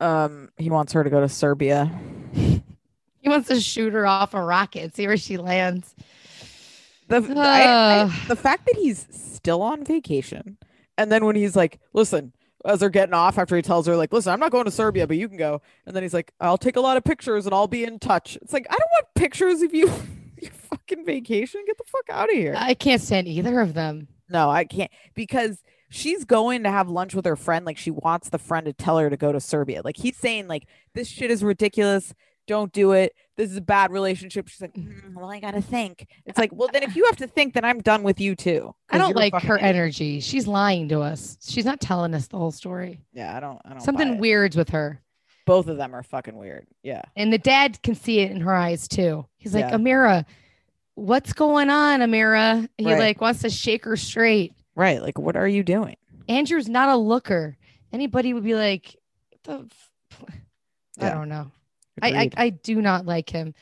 Um, 0.00 0.50
he 0.56 0.70
wants 0.70 0.92
her 0.92 1.02
to 1.04 1.10
go 1.10 1.20
to 1.20 1.28
Serbia. 1.28 1.90
he 2.32 3.28
wants 3.28 3.48
to 3.48 3.60
shoot 3.60 3.92
her 3.92 4.06
off 4.06 4.32
a 4.34 4.42
rocket 4.42 4.94
see 4.94 5.06
where 5.06 5.16
she 5.16 5.36
lands 5.36 5.94
The 7.08 7.16
I- 7.36 8.02
I- 8.04 8.24
the 8.28 8.36
fact 8.36 8.66
that 8.66 8.76
he's 8.76 9.06
still 9.10 9.62
on 9.62 9.84
vacation, 9.84 10.56
and 10.96 11.10
then 11.10 11.24
when 11.24 11.36
he's 11.36 11.56
like, 11.56 11.80
"Listen," 11.94 12.32
as 12.64 12.80
they're 12.80 12.90
getting 12.90 13.14
off 13.14 13.38
after 13.38 13.56
he 13.56 13.62
tells 13.62 13.86
her, 13.86 13.96
"Like, 13.96 14.12
listen, 14.12 14.32
I'm 14.32 14.40
not 14.40 14.52
going 14.52 14.66
to 14.66 14.70
Serbia, 14.70 15.06
but 15.06 15.16
you 15.16 15.28
can 15.28 15.38
go," 15.38 15.62
and 15.86 15.96
then 15.96 16.02
he's 16.02 16.14
like, 16.14 16.32
"I'll 16.40 16.58
take 16.58 16.76
a 16.76 16.80
lot 16.80 16.96
of 16.96 17.04
pictures 17.04 17.46
and 17.46 17.54
I'll 17.54 17.66
be 17.68 17.84
in 17.84 17.98
touch." 17.98 18.36
It's 18.42 18.52
like 18.52 18.66
I 18.68 18.74
don't 18.74 18.90
want 18.92 19.06
pictures 19.14 19.62
of 19.62 19.74
you, 19.74 19.86
your 20.40 20.50
fucking 20.52 21.04
vacation. 21.06 21.62
Get 21.66 21.78
the 21.78 21.84
fuck 21.86 22.04
out 22.10 22.28
of 22.30 22.36
here. 22.36 22.54
i 22.56 22.74
can't 22.74 23.00
stand 23.02 23.26
either 23.26 23.58
of 23.60 23.74
them 23.74 24.06
No, 24.28 24.50
I 24.50 24.64
can't 24.64 24.90
because 25.14 25.62
she's 25.88 26.24
going 26.24 26.62
to 26.64 26.70
have 26.70 26.88
lunch 26.88 27.14
with 27.14 27.24
her 27.24 27.36
friend. 27.36 27.64
Like 27.66 27.78
she 27.78 27.90
wants 27.90 28.28
the 28.28 28.38
friend 28.38 28.66
to 28.66 28.72
tell 28.72 28.98
her 28.98 29.10
to 29.10 29.16
go 29.16 29.32
to 29.32 29.40
Serbia. 29.40 29.82
Like 29.84 29.96
he's 29.96 30.16
saying, 30.16 30.48
like 30.48 30.66
this 30.94 31.08
shit 31.08 31.30
is 31.30 31.42
ridiculous. 31.42 32.14
Don't 32.46 32.72
do 32.72 32.92
it. 32.92 33.14
This 33.36 33.50
is 33.50 33.58
a 33.58 33.60
bad 33.60 33.92
relationship. 33.92 34.48
She's 34.48 34.62
like, 34.62 34.72
"Mm, 34.72 35.14
well, 35.14 35.30
I 35.30 35.38
gotta 35.38 35.60
think. 35.60 36.06
It's 36.24 36.38
like, 36.38 36.50
well, 36.52 36.68
then 36.72 36.82
if 36.82 36.96
you 36.96 37.04
have 37.04 37.16
to 37.18 37.26
think, 37.26 37.52
then 37.52 37.62
I'm 37.64 37.80
done 37.80 38.02
with 38.02 38.20
you 38.20 38.34
too. 38.34 38.74
I 38.88 38.96
don't 38.96 39.14
like 39.14 39.34
her 39.42 39.56
idiot." 39.56 39.68
energy 39.76 40.20
she's 40.20 40.46
lying 40.46 40.88
to 40.88 41.00
us 41.00 41.36
she's 41.46 41.66
not 41.66 41.78
telling 41.78 42.14
us 42.14 42.26
the 42.28 42.38
whole 42.38 42.50
story 42.50 43.02
Yeah, 43.12 43.36
I 43.36 43.40
don't. 43.40 43.60
I 43.66 43.70
don't. 43.70 43.82
something 43.82 44.16
weirds 44.18 44.56
with 44.56 44.70
her 44.70 45.02
Both 45.44 45.68
of 45.68 45.76
them 45.76 45.94
are 45.94 46.02
fucking 46.02 46.36
weird. 46.38 46.66
Yeah. 46.82 47.02
And 47.16 47.30
the 47.32 47.38
dad 47.38 47.82
can 47.82 47.94
see 47.94 48.20
it 48.20 48.30
in 48.30 48.40
her 48.40 48.54
eyes 48.54 48.88
too. 48.88 49.26
He's 49.36 49.54
like, 49.54 49.66
Yeah. 49.66 49.76
Amira, 49.76 50.24
what's 50.94 51.32
going 51.34 51.68
on, 51.70 52.00
Amira? 52.00 52.66
He 52.78 52.86
Right. 52.86 52.98
like 52.98 53.20
wants 53.20 53.42
to 53.42 53.50
shake 53.50 53.84
her 53.84 53.96
straight. 53.96 54.52
Right. 54.78 55.02
Like, 55.02 55.18
what 55.18 55.36
are 55.36 55.48
you 55.48 55.64
doing? 55.64 55.96
Andrew's 56.28 56.68
not 56.68 56.88
a 56.88 56.96
looker. 56.96 57.56
Anybody 57.92 58.32
would 58.32 58.44
be 58.44 58.54
like, 58.54 58.96
the 59.42 59.66
f-" 60.10 60.24
I 61.00 61.06
Yeah. 61.06 61.14
don't 61.14 61.28
know. 61.28 61.50
I, 62.00 62.08
I 62.10 62.30
I 62.36 62.50
do 62.50 62.80
not 62.80 63.04
like 63.04 63.28
him. 63.28 63.54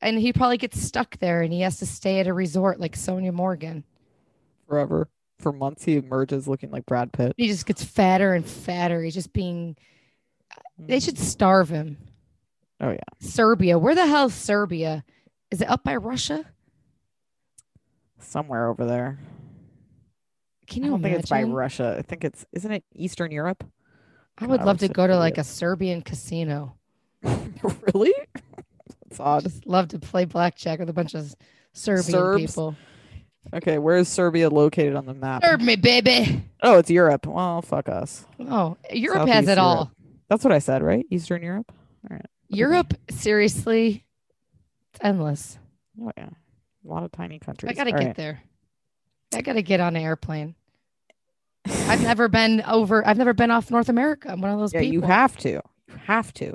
And 0.00 0.18
he 0.18 0.32
probably 0.32 0.56
gets 0.56 0.80
stuck 0.80 1.18
there 1.18 1.42
and 1.42 1.52
he 1.52 1.60
has 1.60 1.78
to 1.80 1.86
stay 1.86 2.18
at 2.20 2.26
a 2.26 2.32
resort 2.32 2.80
like 2.80 2.96
Sonja 2.96 3.32
Morgan. 3.32 3.84
forever 4.66 5.08
for 5.38 5.52
months 5.52 5.84
he 5.84 5.96
emerges 5.96 6.48
looking 6.48 6.70
like 6.70 6.86
Brad 6.86 7.12
Pitt. 7.12 7.34
He 7.36 7.48
just 7.48 7.66
gets 7.66 7.84
fatter 7.84 8.32
and 8.32 8.46
fatter. 8.46 9.02
He's 9.02 9.12
just 9.14 9.34
being 9.34 9.76
they 10.78 10.94
hmm. 10.96 11.04
should 11.04 11.18
starve 11.18 11.68
him. 11.68 11.98
Oh 12.80 12.90
yeah. 12.90 12.98
Serbia. 13.20 13.78
Where 13.78 13.94
the 13.94 14.06
hell 14.06 14.26
is 14.26 14.34
Serbia? 14.34 15.04
Is 15.50 15.60
it 15.60 15.68
up 15.68 15.84
by 15.84 15.96
Russia? 15.96 16.46
Somewhere 18.18 18.68
over 18.68 18.86
there. 18.86 19.18
Can 20.66 20.84
I 20.84 20.88
don't 20.88 20.98
imagine? 21.00 21.12
think 21.12 21.20
it's 21.22 21.30
by 21.30 21.42
Russia. 21.42 21.96
I 21.98 22.02
think 22.02 22.24
it's 22.24 22.46
isn't 22.52 22.70
it 22.70 22.84
Eastern 22.94 23.30
Europe? 23.30 23.64
I 24.38 24.46
would 24.46 24.60
I 24.60 24.64
love 24.64 24.78
to 24.78 24.88
go 24.88 25.06
to 25.06 25.16
like 25.16 25.38
a 25.38 25.44
Serbian 25.44 26.02
casino. 26.02 26.76
really? 27.22 28.14
That's 29.08 29.20
odd. 29.20 29.42
just 29.44 29.66
love 29.66 29.88
to 29.88 29.98
play 29.98 30.24
blackjack 30.24 30.80
with 30.80 30.88
a 30.88 30.92
bunch 30.92 31.14
of 31.14 31.34
Serbian 31.72 32.02
Serbs? 32.04 32.42
people. 32.42 32.76
Okay, 33.54 33.78
where 33.78 33.96
is 33.96 34.08
Serbia 34.08 34.48
located 34.48 34.96
on 34.96 35.06
the 35.06 35.14
map? 35.14 35.44
Serve 35.44 35.60
me, 35.60 35.76
baby. 35.76 36.42
Oh, 36.62 36.78
it's 36.78 36.90
Europe. 36.90 37.26
Well, 37.26 37.60
fuck 37.62 37.88
us. 37.88 38.24
Oh, 38.40 38.76
Europe 38.90 39.28
has 39.28 39.44
Southeast 39.44 39.50
it 39.50 39.58
all. 39.58 39.74
Europe. 39.74 39.88
That's 40.28 40.44
what 40.44 40.52
I 40.52 40.58
said, 40.58 40.82
right? 40.82 41.04
Eastern 41.10 41.42
Europe. 41.42 41.70
All 42.10 42.16
right. 42.16 42.26
Europe, 42.48 42.94
seriously, 43.10 44.04
it's 44.92 45.00
endless. 45.02 45.58
Oh 46.00 46.10
yeah, 46.16 46.30
a 46.30 46.88
lot 46.88 47.02
of 47.02 47.12
tiny 47.12 47.38
countries. 47.38 47.70
I 47.70 47.74
gotta 47.74 47.92
All 47.92 47.98
get 47.98 48.06
right. 48.06 48.16
there. 48.16 48.42
I 49.34 49.40
gotta 49.42 49.62
get 49.62 49.80
on 49.80 49.96
an 49.96 50.02
airplane. 50.02 50.54
I've 51.66 52.02
never 52.02 52.28
been 52.28 52.62
over. 52.62 53.06
I've 53.06 53.16
never 53.18 53.32
been 53.32 53.50
off 53.50 53.70
North 53.70 53.88
America. 53.88 54.30
I'm 54.30 54.40
one 54.40 54.50
of 54.50 54.58
those 54.58 54.72
Yeah, 54.74 54.80
people. 54.80 54.92
you 54.94 55.00
have 55.02 55.36
to. 55.38 55.48
You 55.50 55.62
have 56.06 56.32
to. 56.34 56.54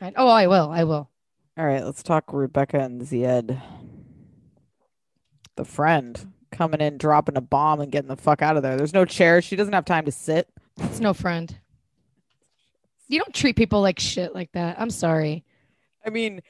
Right. 0.00 0.14
Oh, 0.16 0.28
I 0.28 0.46
will. 0.46 0.70
I 0.70 0.84
will. 0.84 1.10
All 1.58 1.66
right, 1.66 1.84
let's 1.84 2.02
talk 2.02 2.32
Rebecca 2.32 2.78
and 2.78 3.02
Zied. 3.02 3.60
The 5.56 5.64
friend 5.64 6.32
coming 6.52 6.80
in, 6.80 6.98
dropping 6.98 7.36
a 7.36 7.40
bomb, 7.40 7.80
and 7.80 7.90
getting 7.90 8.08
the 8.08 8.16
fuck 8.16 8.42
out 8.42 8.56
of 8.56 8.62
there. 8.62 8.76
There's 8.76 8.94
no 8.94 9.04
chair. 9.04 9.42
She 9.42 9.56
doesn't 9.56 9.72
have 9.74 9.84
time 9.84 10.04
to 10.04 10.12
sit. 10.12 10.48
It's 10.78 11.00
no 11.00 11.12
friend. 11.12 11.58
You 13.08 13.18
don't 13.18 13.34
treat 13.34 13.56
people 13.56 13.80
like 13.80 13.98
shit 13.98 14.34
like 14.34 14.52
that. 14.52 14.80
I'm 14.80 14.90
sorry. 14.90 15.44
I 16.06 16.10
mean, 16.10 16.40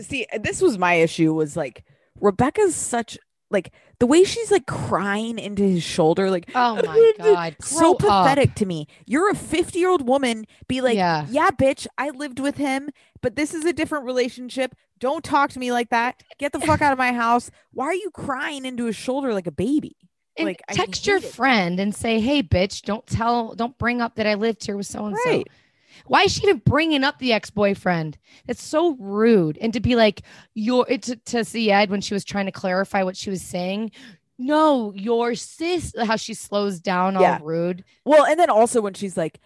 see, 0.00 0.26
this 0.40 0.62
was 0.62 0.78
my 0.78 0.94
issue. 0.94 1.34
Was 1.34 1.56
like 1.56 1.84
Rebecca's 2.20 2.74
such 2.74 3.18
like 3.50 3.72
the 3.98 4.06
way 4.06 4.22
she's 4.24 4.50
like 4.50 4.66
crying 4.66 5.38
into 5.38 5.62
his 5.62 5.82
shoulder, 5.82 6.30
like 6.30 6.48
Oh 6.54 6.76
my 6.86 7.12
god. 7.18 7.56
so 7.60 7.78
Grow 7.78 7.92
up. 7.92 7.98
pathetic 8.26 8.54
to 8.56 8.66
me. 8.66 8.86
You're 9.06 9.30
a 9.30 9.34
50 9.34 9.78
year 9.78 9.88
old 9.90 10.06
woman. 10.06 10.46
Be 10.68 10.80
like, 10.80 10.96
Yeah. 10.96 11.26
yeah, 11.30 11.50
bitch, 11.50 11.86
I 11.98 12.10
lived 12.10 12.38
with 12.40 12.56
him, 12.56 12.90
but 13.20 13.36
this 13.36 13.52
is 13.54 13.64
a 13.64 13.72
different 13.72 14.04
relationship. 14.04 14.74
Don't 14.98 15.24
talk 15.24 15.50
to 15.50 15.58
me 15.58 15.72
like 15.72 15.88
that. 15.90 16.22
Get 16.38 16.52
the 16.52 16.60
fuck 16.60 16.80
out 16.82 16.92
of 16.92 16.98
my 16.98 17.12
house. 17.12 17.50
Why 17.72 17.86
are 17.86 17.94
you 17.94 18.10
crying 18.12 18.64
into 18.64 18.84
his 18.84 18.96
shoulder 18.96 19.32
like 19.34 19.46
a 19.46 19.52
baby? 19.52 19.96
And 20.36 20.46
Like, 20.46 20.62
I 20.68 20.74
text 20.74 21.06
your 21.06 21.16
it. 21.16 21.24
friend 21.24 21.80
and 21.80 21.94
say, 21.94 22.20
"Hey, 22.20 22.42
bitch, 22.42 22.82
don't 22.82 23.06
tell, 23.06 23.54
don't 23.54 23.76
bring 23.78 24.00
up 24.00 24.14
that 24.14 24.26
I 24.26 24.34
lived 24.34 24.64
here 24.64 24.76
with 24.76 24.86
so 24.86 25.06
and 25.06 25.16
so." 25.24 25.42
Why 26.10 26.24
is 26.24 26.32
she 26.32 26.42
even 26.42 26.58
bringing 26.64 27.04
up 27.04 27.20
the 27.20 27.32
ex-boyfriend? 27.32 28.18
That's 28.48 28.60
so 28.64 28.96
rude. 28.98 29.56
And 29.60 29.72
to 29.74 29.78
be 29.80 29.94
like, 29.94 30.22
"Your," 30.54 30.84
it 30.88 31.02
to, 31.04 31.14
to 31.14 31.36
Zied 31.44 31.88
when 31.88 32.00
she 32.00 32.14
was 32.14 32.24
trying 32.24 32.46
to 32.46 32.52
clarify 32.52 33.04
what 33.04 33.16
she 33.16 33.30
was 33.30 33.42
saying. 33.42 33.92
No, 34.36 34.92
your 34.96 35.36
sis. 35.36 35.94
How 35.96 36.16
she 36.16 36.34
slows 36.34 36.80
down, 36.80 37.14
all 37.16 37.22
Yeah. 37.22 37.38
rude. 37.40 37.84
Well, 38.04 38.24
and 38.26 38.40
then 38.40 38.50
also 38.50 38.80
when 38.80 38.94
she's 38.94 39.16
like, 39.16 39.38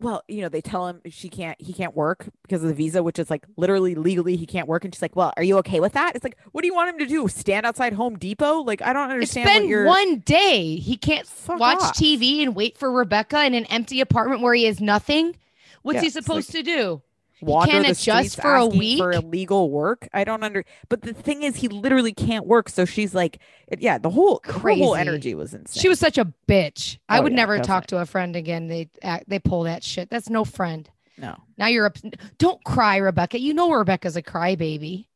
well, 0.00 0.22
you 0.28 0.40
know, 0.42 0.48
they 0.48 0.60
tell 0.60 0.86
him 0.86 1.00
she 1.10 1.28
can't, 1.28 1.60
he 1.60 1.72
can't 1.72 1.96
work 1.96 2.28
because 2.42 2.62
of 2.62 2.68
the 2.68 2.74
visa, 2.76 3.02
which 3.02 3.18
is 3.18 3.28
like 3.28 3.44
literally 3.56 3.96
legally 3.96 4.36
he 4.36 4.46
can't 4.46 4.68
work. 4.68 4.84
And 4.84 4.94
she's 4.94 5.02
like, 5.02 5.16
well, 5.16 5.32
are 5.36 5.42
you 5.42 5.58
okay 5.58 5.80
with 5.80 5.94
that? 5.94 6.14
It's 6.14 6.22
like, 6.22 6.36
what 6.52 6.60
do 6.62 6.68
you 6.68 6.74
want 6.76 6.90
him 6.90 6.98
to 7.00 7.06
do? 7.06 7.26
Stand 7.26 7.66
outside 7.66 7.94
Home 7.94 8.16
Depot? 8.16 8.60
Like, 8.60 8.80
I 8.82 8.92
don't 8.92 9.06
It's 9.06 9.12
understand 9.36 9.46
what 9.48 9.60
been 9.62 9.68
you're. 9.68 9.86
one 9.86 10.18
day. 10.20 10.76
He 10.76 10.96
can't 10.96 11.26
Fuck 11.26 11.58
watch 11.58 11.80
off. 11.80 11.96
TV 11.96 12.40
and 12.44 12.54
wait 12.54 12.78
for 12.78 12.92
Rebecca 12.92 13.44
in 13.44 13.54
an 13.54 13.64
empty 13.64 14.00
apartment 14.00 14.42
where 14.42 14.54
he 14.54 14.66
has 14.66 14.80
nothing. 14.80 15.34
What's 15.82 15.96
Yeah, 15.96 16.00
he 16.02 16.06
it's 16.08 16.16
like- 16.16 16.24
supposed 16.24 16.50
to 16.52 16.62
do? 16.62 17.02
wander 17.40 17.70
can't 17.70 17.84
the 17.86 17.92
adjust 17.92 18.40
for 18.42 18.56
a 18.56 18.66
week 18.66 18.98
for 18.98 19.12
illegal 19.12 19.70
work. 19.70 20.08
I 20.12 20.24
don't 20.24 20.42
under. 20.42 20.64
But 20.88 21.02
the 21.02 21.14
thing 21.14 21.44
is, 21.44 21.54
he 21.54 21.68
literally 21.68 22.12
can't 22.12 22.46
work. 22.48 22.68
So 22.68 22.84
she's 22.84 23.14
like, 23.14 23.38
it- 23.68 23.80
yeah, 23.80 23.96
the 23.98 24.10
whole 24.10 24.40
her 24.44 24.52
whole 24.74 24.96
energy 24.96 25.34
was 25.36 25.54
insane. 25.54 25.80
She 25.80 25.88
was 25.88 26.00
such 26.00 26.18
a 26.18 26.32
bitch. 26.48 26.98
I 27.08 27.20
Oh, 27.20 27.22
would 27.22 27.32
yeah, 27.32 27.36
never 27.36 27.60
talk 27.60 27.86
to 27.88 27.98
a 27.98 28.06
friend 28.06 28.34
again. 28.34 28.66
They 28.66 28.88
act, 29.02 29.28
they 29.28 29.38
pull 29.38 29.62
that 29.64 29.84
shit. 29.84 30.10
That's 30.10 30.28
no 30.28 30.44
friend. 30.44 30.90
no. 31.16 31.36
Now 31.56 31.66
you're 31.68 31.86
up. 31.86 31.96
Don't 32.38 32.62
cry, 32.64 32.96
Rebecca. 32.96 33.38
You 33.38 33.54
know 33.54 33.70
Rebecca's 33.72 34.16
a 34.16 34.22
crybaby. 34.22 35.06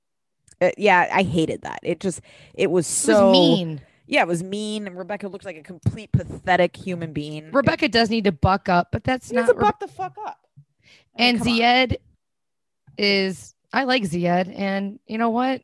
Uh, 0.60 0.70
yeah, 0.78 1.08
I 1.12 1.24
hated 1.24 1.62
that. 1.62 1.80
It 1.82 1.98
just, 1.98 2.20
it 2.54 2.70
was 2.70 2.86
It 2.86 2.90
so 2.92 3.26
was 3.26 3.32
mean. 3.32 3.80
Yeah, 4.06 4.22
it 4.22 4.28
was 4.28 4.44
mean. 4.44 4.86
and 4.86 4.96
Rebecca 4.96 5.26
looked 5.26 5.44
like 5.44 5.56
a 5.56 5.62
complete 5.62 6.12
pathetic 6.12 6.76
human 6.76 7.12
being. 7.12 7.46
It- 7.46 7.52
Rebecca 7.54 7.88
does 7.88 8.10
need 8.10 8.24
to 8.24 8.32
buck 8.32 8.68
up, 8.68 8.92
but 8.92 9.02
that's 9.02 9.32
not. 9.32 9.46
to 9.48 9.54
Re- 9.54 9.60
buck 9.60 9.80
the 9.80 9.88
fuck 9.88 10.16
up. 10.24 10.38
I 11.18 11.22
mean, 11.22 11.36
and 11.36 11.40
on. 11.40 11.46
Zied 11.46 11.96
is. 12.98 13.54
I 13.72 13.84
like 13.84 14.02
Zied, 14.02 14.52
and 14.58 14.98
you 15.06 15.18
know 15.18 15.30
what? 15.30 15.62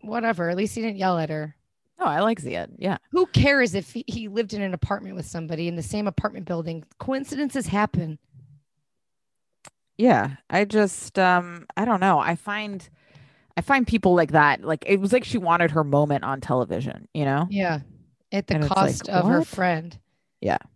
Whatever. 0.00 0.50
At 0.50 0.56
least 0.56 0.74
he 0.74 0.82
didn't 0.82 0.96
yell 0.96 1.18
at 1.18 1.30
her. 1.30 1.54
No, 1.98 2.06
I 2.06 2.20
like 2.20 2.40
Zied. 2.40 2.70
Yeah. 2.78 2.98
Who 3.12 3.26
cares 3.26 3.74
if 3.74 3.92
he, 3.92 4.04
he 4.08 4.26
lived 4.26 4.52
in 4.54 4.60
an 4.62 4.74
apartment 4.74 5.14
with 5.14 5.26
somebody 5.26 5.68
in 5.68 5.76
the 5.76 5.82
same 5.82 6.08
apartment 6.08 6.46
building? 6.46 6.84
Coincidences 6.98 7.66
happen. 7.66 8.18
Yeah. 9.96 10.30
I 10.50 10.64
just 10.64 11.18
um 11.18 11.66
I 11.76 11.84
don't 11.84 12.00
know. 12.00 12.18
I 12.18 12.34
find 12.34 12.88
I 13.56 13.60
find 13.60 13.86
people 13.86 14.14
like 14.16 14.32
that. 14.32 14.64
Like 14.64 14.84
it 14.86 14.98
was 14.98 15.12
like 15.12 15.22
she 15.24 15.38
wanted 15.38 15.70
her 15.72 15.84
moment 15.84 16.24
on 16.24 16.40
television, 16.40 17.06
you 17.14 17.24
know? 17.24 17.46
Yeah. 17.50 17.80
At 18.32 18.48
the 18.48 18.54
And 18.54 18.64
it's 18.64 18.70
like, 18.74 18.88
cost 18.88 19.08
of 19.08 19.26
her 19.26 19.44
friend. 19.44 19.92
friend. 20.40 20.68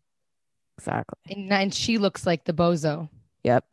Exactly. 0.79 1.35
And, 1.35 1.53
and 1.53 1.75
she 1.75 1.99
looks 1.99 2.27
like 2.27 2.45
the 2.45 2.53
bozo. 2.53 3.09
Yep. 3.45 3.65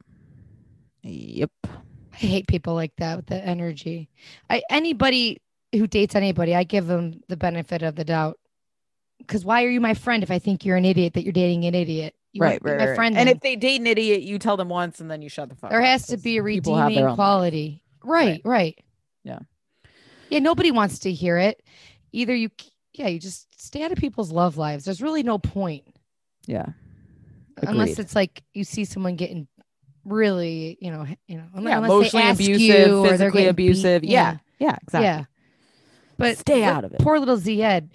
Yep. 1.03 1.51
I 1.65 2.15
hate 2.15 2.47
people 2.47 2.75
like 2.75 2.95
that 2.97 3.17
with 3.17 3.27
that 3.27 3.45
energy. 3.45 4.09
I 4.49 4.61
anybody 4.69 5.41
who 5.73 5.87
dates 5.87 6.15
anybody, 6.15 6.55
I 6.55 6.63
give 6.63 6.87
them 6.87 7.21
the 7.27 7.37
benefit 7.37 7.81
of 7.81 7.95
the 7.95 8.05
doubt. 8.05 8.39
Because 9.17 9.43
why 9.43 9.63
are 9.63 9.69
you 9.69 9.81
my 9.81 9.93
friend 9.93 10.21
if 10.21 10.31
I 10.31 10.39
think 10.39 10.65
you're 10.65 10.77
an 10.77 10.85
idiot 10.85 11.13
that 11.13 11.23
you're 11.23 11.33
dating 11.33 11.65
an 11.65 11.75
idiot? 11.75 12.15
You 12.33 12.41
right, 12.41 12.59
right, 12.63 12.77
my 12.77 12.87
right. 12.87 12.95
friend. 12.95 13.17
And 13.17 13.27
then. 13.27 13.35
if 13.35 13.41
they 13.41 13.55
date 13.55 13.79
an 13.79 13.87
idiot, 13.87 14.21
you 14.21 14.39
tell 14.39 14.57
them 14.57 14.69
once 14.69 14.99
and 14.99 15.09
then 15.09 15.21
you 15.21 15.29
shut 15.29 15.49
the 15.49 15.55
fuck 15.55 15.69
there 15.69 15.81
up, 15.81 15.87
has 15.87 16.07
to 16.07 16.17
be 16.17 16.37
a 16.37 16.43
people 16.43 16.75
have 16.75 16.85
their 16.85 16.87
redeeming 16.87 17.03
own 17.03 17.09
life. 17.09 17.15
quality. 17.15 17.83
Right, 18.03 18.41
right. 18.43 18.77
Yeah. 19.23 19.39
Yeah, 20.29 20.39
nobody 20.39 20.71
wants 20.71 20.99
to 20.99 21.11
hear 21.11 21.37
it. 21.37 21.63
Either 22.11 22.35
you 22.35 22.49
yeah, 22.93 23.07
you 23.07 23.19
just 23.19 23.59
stay 23.59 23.83
out 23.83 23.91
of 23.91 23.97
people's 23.97 24.31
love 24.31 24.57
lives. 24.57 24.85
There's 24.85 25.01
really 25.01 25.23
no 25.23 25.37
point. 25.37 25.83
Yeah. 26.45 26.67
Unless 27.57 27.99
it's 27.99 28.15
like 28.15 28.41
you 28.53 28.63
see 28.63 28.85
someone 28.85 29.15
getting 29.15 29.47
really, 30.05 30.77
you 30.81 30.91
know, 30.91 31.05
you 31.27 31.37
know, 31.37 31.45
yeah, 31.55 31.77
unless 31.77 31.89
they 31.89 31.95
emotionally 31.95 32.23
ask 32.25 32.39
abusive, 32.41 32.87
you 32.87 32.97
or 32.99 33.01
they're 33.03 33.11
physically 33.11 33.41
getting 33.43 33.55
beat. 33.55 33.63
abusive. 33.69 34.03
Yeah. 34.03 34.37
Yeah, 34.59 34.77
exactly. 34.81 35.05
Yeah. 35.05 35.23
But 36.17 36.37
Stay 36.37 36.63
out 36.63 36.83
of 36.85 36.93
it. 36.93 36.99
Poor 36.99 37.19
little 37.19 37.37
Zed. 37.37 37.89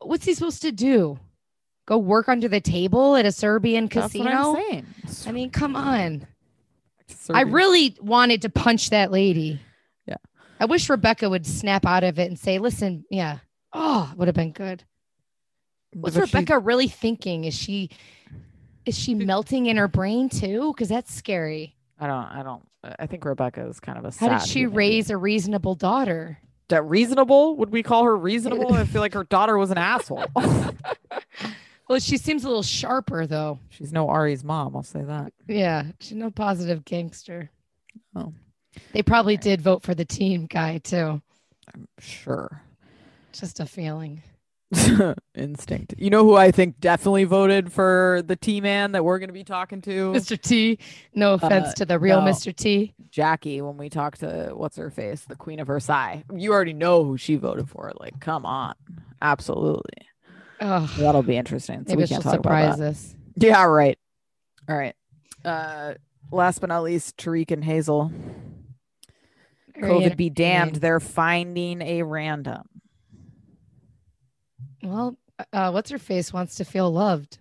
What's 0.00 0.24
he 0.24 0.34
supposed 0.34 0.62
to 0.62 0.72
do? 0.72 1.18
Go 1.86 1.98
work 1.98 2.28
under 2.28 2.48
the 2.48 2.60
table 2.60 3.14
at 3.16 3.26
a 3.26 3.32
Serbian 3.32 3.86
That's 3.88 4.06
casino? 4.12 4.52
what 4.52 4.58
I'm 4.58 4.70
saying. 4.70 4.86
I 5.26 5.32
mean, 5.32 5.50
come 5.50 5.76
on. 5.76 6.26
I 7.30 7.42
really 7.42 7.96
wanted 8.00 8.42
to 8.42 8.48
punch 8.48 8.90
that 8.90 9.10
lady. 9.12 9.60
Yeah. 10.06 10.16
I 10.58 10.64
wish 10.64 10.88
Rebecca 10.88 11.28
would 11.28 11.46
snap 11.46 11.84
out 11.84 12.04
of 12.04 12.18
it 12.18 12.28
and 12.28 12.38
say, 12.38 12.58
listen, 12.58 13.04
yeah. 13.10 13.38
Oh, 13.72 14.10
would 14.16 14.28
have 14.28 14.34
been 14.34 14.52
good. 14.52 14.84
What's 15.92 16.16
But 16.16 16.28
she- 16.28 16.36
Rebecca 16.36 16.58
really 16.58 16.88
thinking? 16.88 17.44
Is 17.44 17.54
she 17.54 17.90
is 18.86 18.98
she 18.98 19.14
melting 19.14 19.66
in 19.66 19.76
her 19.76 19.88
brain 19.88 20.28
too? 20.28 20.72
Because 20.72 20.88
that's 20.88 21.12
scary. 21.12 21.76
I 21.98 22.06
don't. 22.06 22.24
I 22.24 22.42
don't. 22.42 22.62
I 22.98 23.06
think 23.06 23.24
Rebecca 23.24 23.66
is 23.66 23.80
kind 23.80 23.98
of 23.98 24.04
a. 24.04 24.18
How 24.18 24.38
did 24.38 24.46
she 24.46 24.60
human 24.60 24.76
raise 24.76 25.10
a 25.10 25.16
reasonable 25.16 25.74
daughter? 25.74 26.38
that 26.68 26.82
reasonable? 26.82 27.56
Would 27.56 27.70
we 27.70 27.82
call 27.82 28.04
her 28.04 28.16
reasonable? 28.16 28.72
I 28.72 28.84
feel 28.84 29.00
like 29.00 29.14
her 29.14 29.24
daughter 29.24 29.56
was 29.58 29.70
an 29.70 29.78
asshole. 29.78 30.24
Well, 31.88 31.98
she 31.98 32.16
seems 32.16 32.44
a 32.44 32.48
little 32.48 32.62
sharper 32.62 33.26
though. 33.26 33.58
She's 33.68 33.92
no 33.92 34.08
Ari's 34.08 34.42
mom. 34.42 34.74
I'll 34.74 34.82
say 34.82 35.02
that. 35.02 35.32
Yeah, 35.46 35.84
she's 36.00 36.16
no 36.16 36.30
positive 36.30 36.84
gangster. 36.84 37.50
Oh. 38.16 38.32
They 38.92 39.02
probably 39.02 39.36
did 39.36 39.60
vote 39.60 39.82
for 39.82 39.94
the 39.94 40.04
team 40.04 40.46
guy 40.46 40.78
too. 40.78 41.20
I'm 41.72 41.88
sure. 41.98 42.62
Just 43.32 43.60
a 43.60 43.66
feeling. 43.66 44.22
Instinct. 45.34 45.94
You 45.98 46.10
know 46.10 46.24
who 46.24 46.34
I 46.36 46.50
think 46.50 46.80
definitely 46.80 47.24
voted 47.24 47.72
for 47.72 48.22
the 48.26 48.36
T 48.36 48.60
man 48.60 48.92
that 48.92 49.04
we're 49.04 49.18
going 49.18 49.28
to 49.28 49.34
be 49.34 49.44
talking 49.44 49.80
to? 49.82 50.12
Mr. 50.12 50.40
T. 50.40 50.78
No 51.14 51.34
offense 51.34 51.68
Uh, 51.68 51.72
to 51.74 51.84
the 51.86 51.98
real 51.98 52.20
no. 52.22 52.30
Mr. 52.30 52.54
T. 52.54 52.94
Jackie 53.10 53.60
when 53.60 53.76
we 53.76 53.88
talked 53.88 54.20
to 54.20 54.50
what's 54.54 54.76
her 54.76 54.90
face, 54.90 55.22
the 55.22 55.36
Queen 55.36 55.60
of 55.60 55.66
Versailles. 55.66 56.24
You 56.34 56.52
already 56.52 56.72
know 56.72 57.04
who 57.04 57.16
she 57.16 57.36
voted 57.36 57.68
for. 57.68 57.92
Like, 57.98 58.20
come 58.20 58.44
on. 58.46 58.74
Absolutely. 59.22 60.06
Oh, 60.60 60.92
That'll 60.98 61.22
be 61.22 61.36
interesting. 61.36 61.80
So 61.80 61.90
maybe 61.90 62.02
we 62.02 62.06
she'll 62.06 62.16
can't 62.16 62.24
talk 62.24 62.34
surprise 62.34 62.80
us. 62.80 63.14
Yeah, 63.36 63.64
right. 63.64 63.98
All 64.68 64.76
right. 64.76 64.94
Uh 65.44 65.94
last 66.32 66.60
but 66.60 66.68
not 66.68 66.82
least, 66.84 67.16
Tarik 67.18 67.50
and 67.50 67.62
Hazel. 67.64 68.10
Very 69.76 69.92
COVID 69.92 70.16
be 70.16 70.30
damned. 70.30 70.76
They're 70.76 71.00
finding 71.00 71.82
a 71.82 72.02
random. 72.02 72.62
Well, 74.84 75.16
uh, 75.52 75.70
what's 75.70 75.90
her 75.90 75.98
face 75.98 76.32
wants 76.32 76.56
to 76.56 76.64
feel 76.64 76.90
loved. 76.92 77.38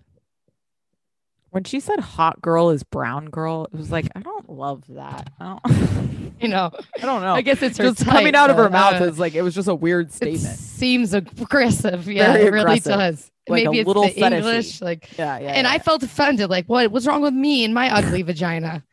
When 1.51 1.63
she 1.65 1.79
said 1.79 1.99
hot 1.99 2.41
girl 2.41 2.71
is 2.71 2.81
brown 2.81 3.25
girl, 3.25 3.65
it 3.71 3.77
was 3.77 3.91
like, 3.91 4.07
I 4.15 4.21
don't 4.21 4.49
love 4.49 4.83
that. 4.89 5.31
I 5.39 5.59
don't, 5.63 6.33
You 6.41 6.47
know, 6.47 6.71
I 6.97 7.05
don't 7.05 7.21
know. 7.21 7.35
I 7.35 7.41
guess 7.41 7.61
it's 7.61 7.77
just 7.77 8.03
coming 8.05 8.33
out 8.33 8.49
of 8.49 8.57
her 8.57 8.69
mouth 8.71 9.01
uh, 9.01 9.05
is 9.05 9.19
like 9.19 9.35
it 9.35 9.43
was 9.43 9.53
just 9.53 9.67
a 9.67 9.75
weird 9.75 10.07
It 10.07 10.13
statement. 10.13 10.57
seems 10.57 11.13
aggressive. 11.13 12.07
Yeah, 12.09 12.33
Very 12.33 12.47
it 12.47 12.51
really 12.51 12.63
aggressive. 12.77 12.93
does. 12.93 13.31
Like 13.47 13.61
a 13.61 13.65
Maybe 13.65 13.79
it's 13.81 13.87
little 13.87 14.03
the 14.03 14.09
fetishy. 14.09 14.31
English, 14.37 14.81
like, 14.81 15.17
Yeah, 15.17 15.37
yeah. 15.39 15.49
and 15.51 15.65
yeah. 15.65 15.71
I 15.73 15.77
felt 15.79 16.01
offended. 16.01 16.49
Like, 16.49 16.65
what? 16.65 16.91
What's 16.91 17.05
wrong 17.05 17.21
with 17.21 17.33
me 17.33 17.63
and 17.65 17.73
my 17.73 17.93
ugly 17.93 18.21
vagina? 18.23 18.83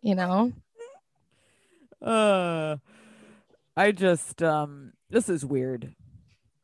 You 0.00 0.14
know? 0.14 0.52
uh 2.02 2.76
I 3.76 3.92
just 3.92 4.42
um 4.42 4.92
this 5.10 5.28
is 5.28 5.44
weird. 5.44 5.94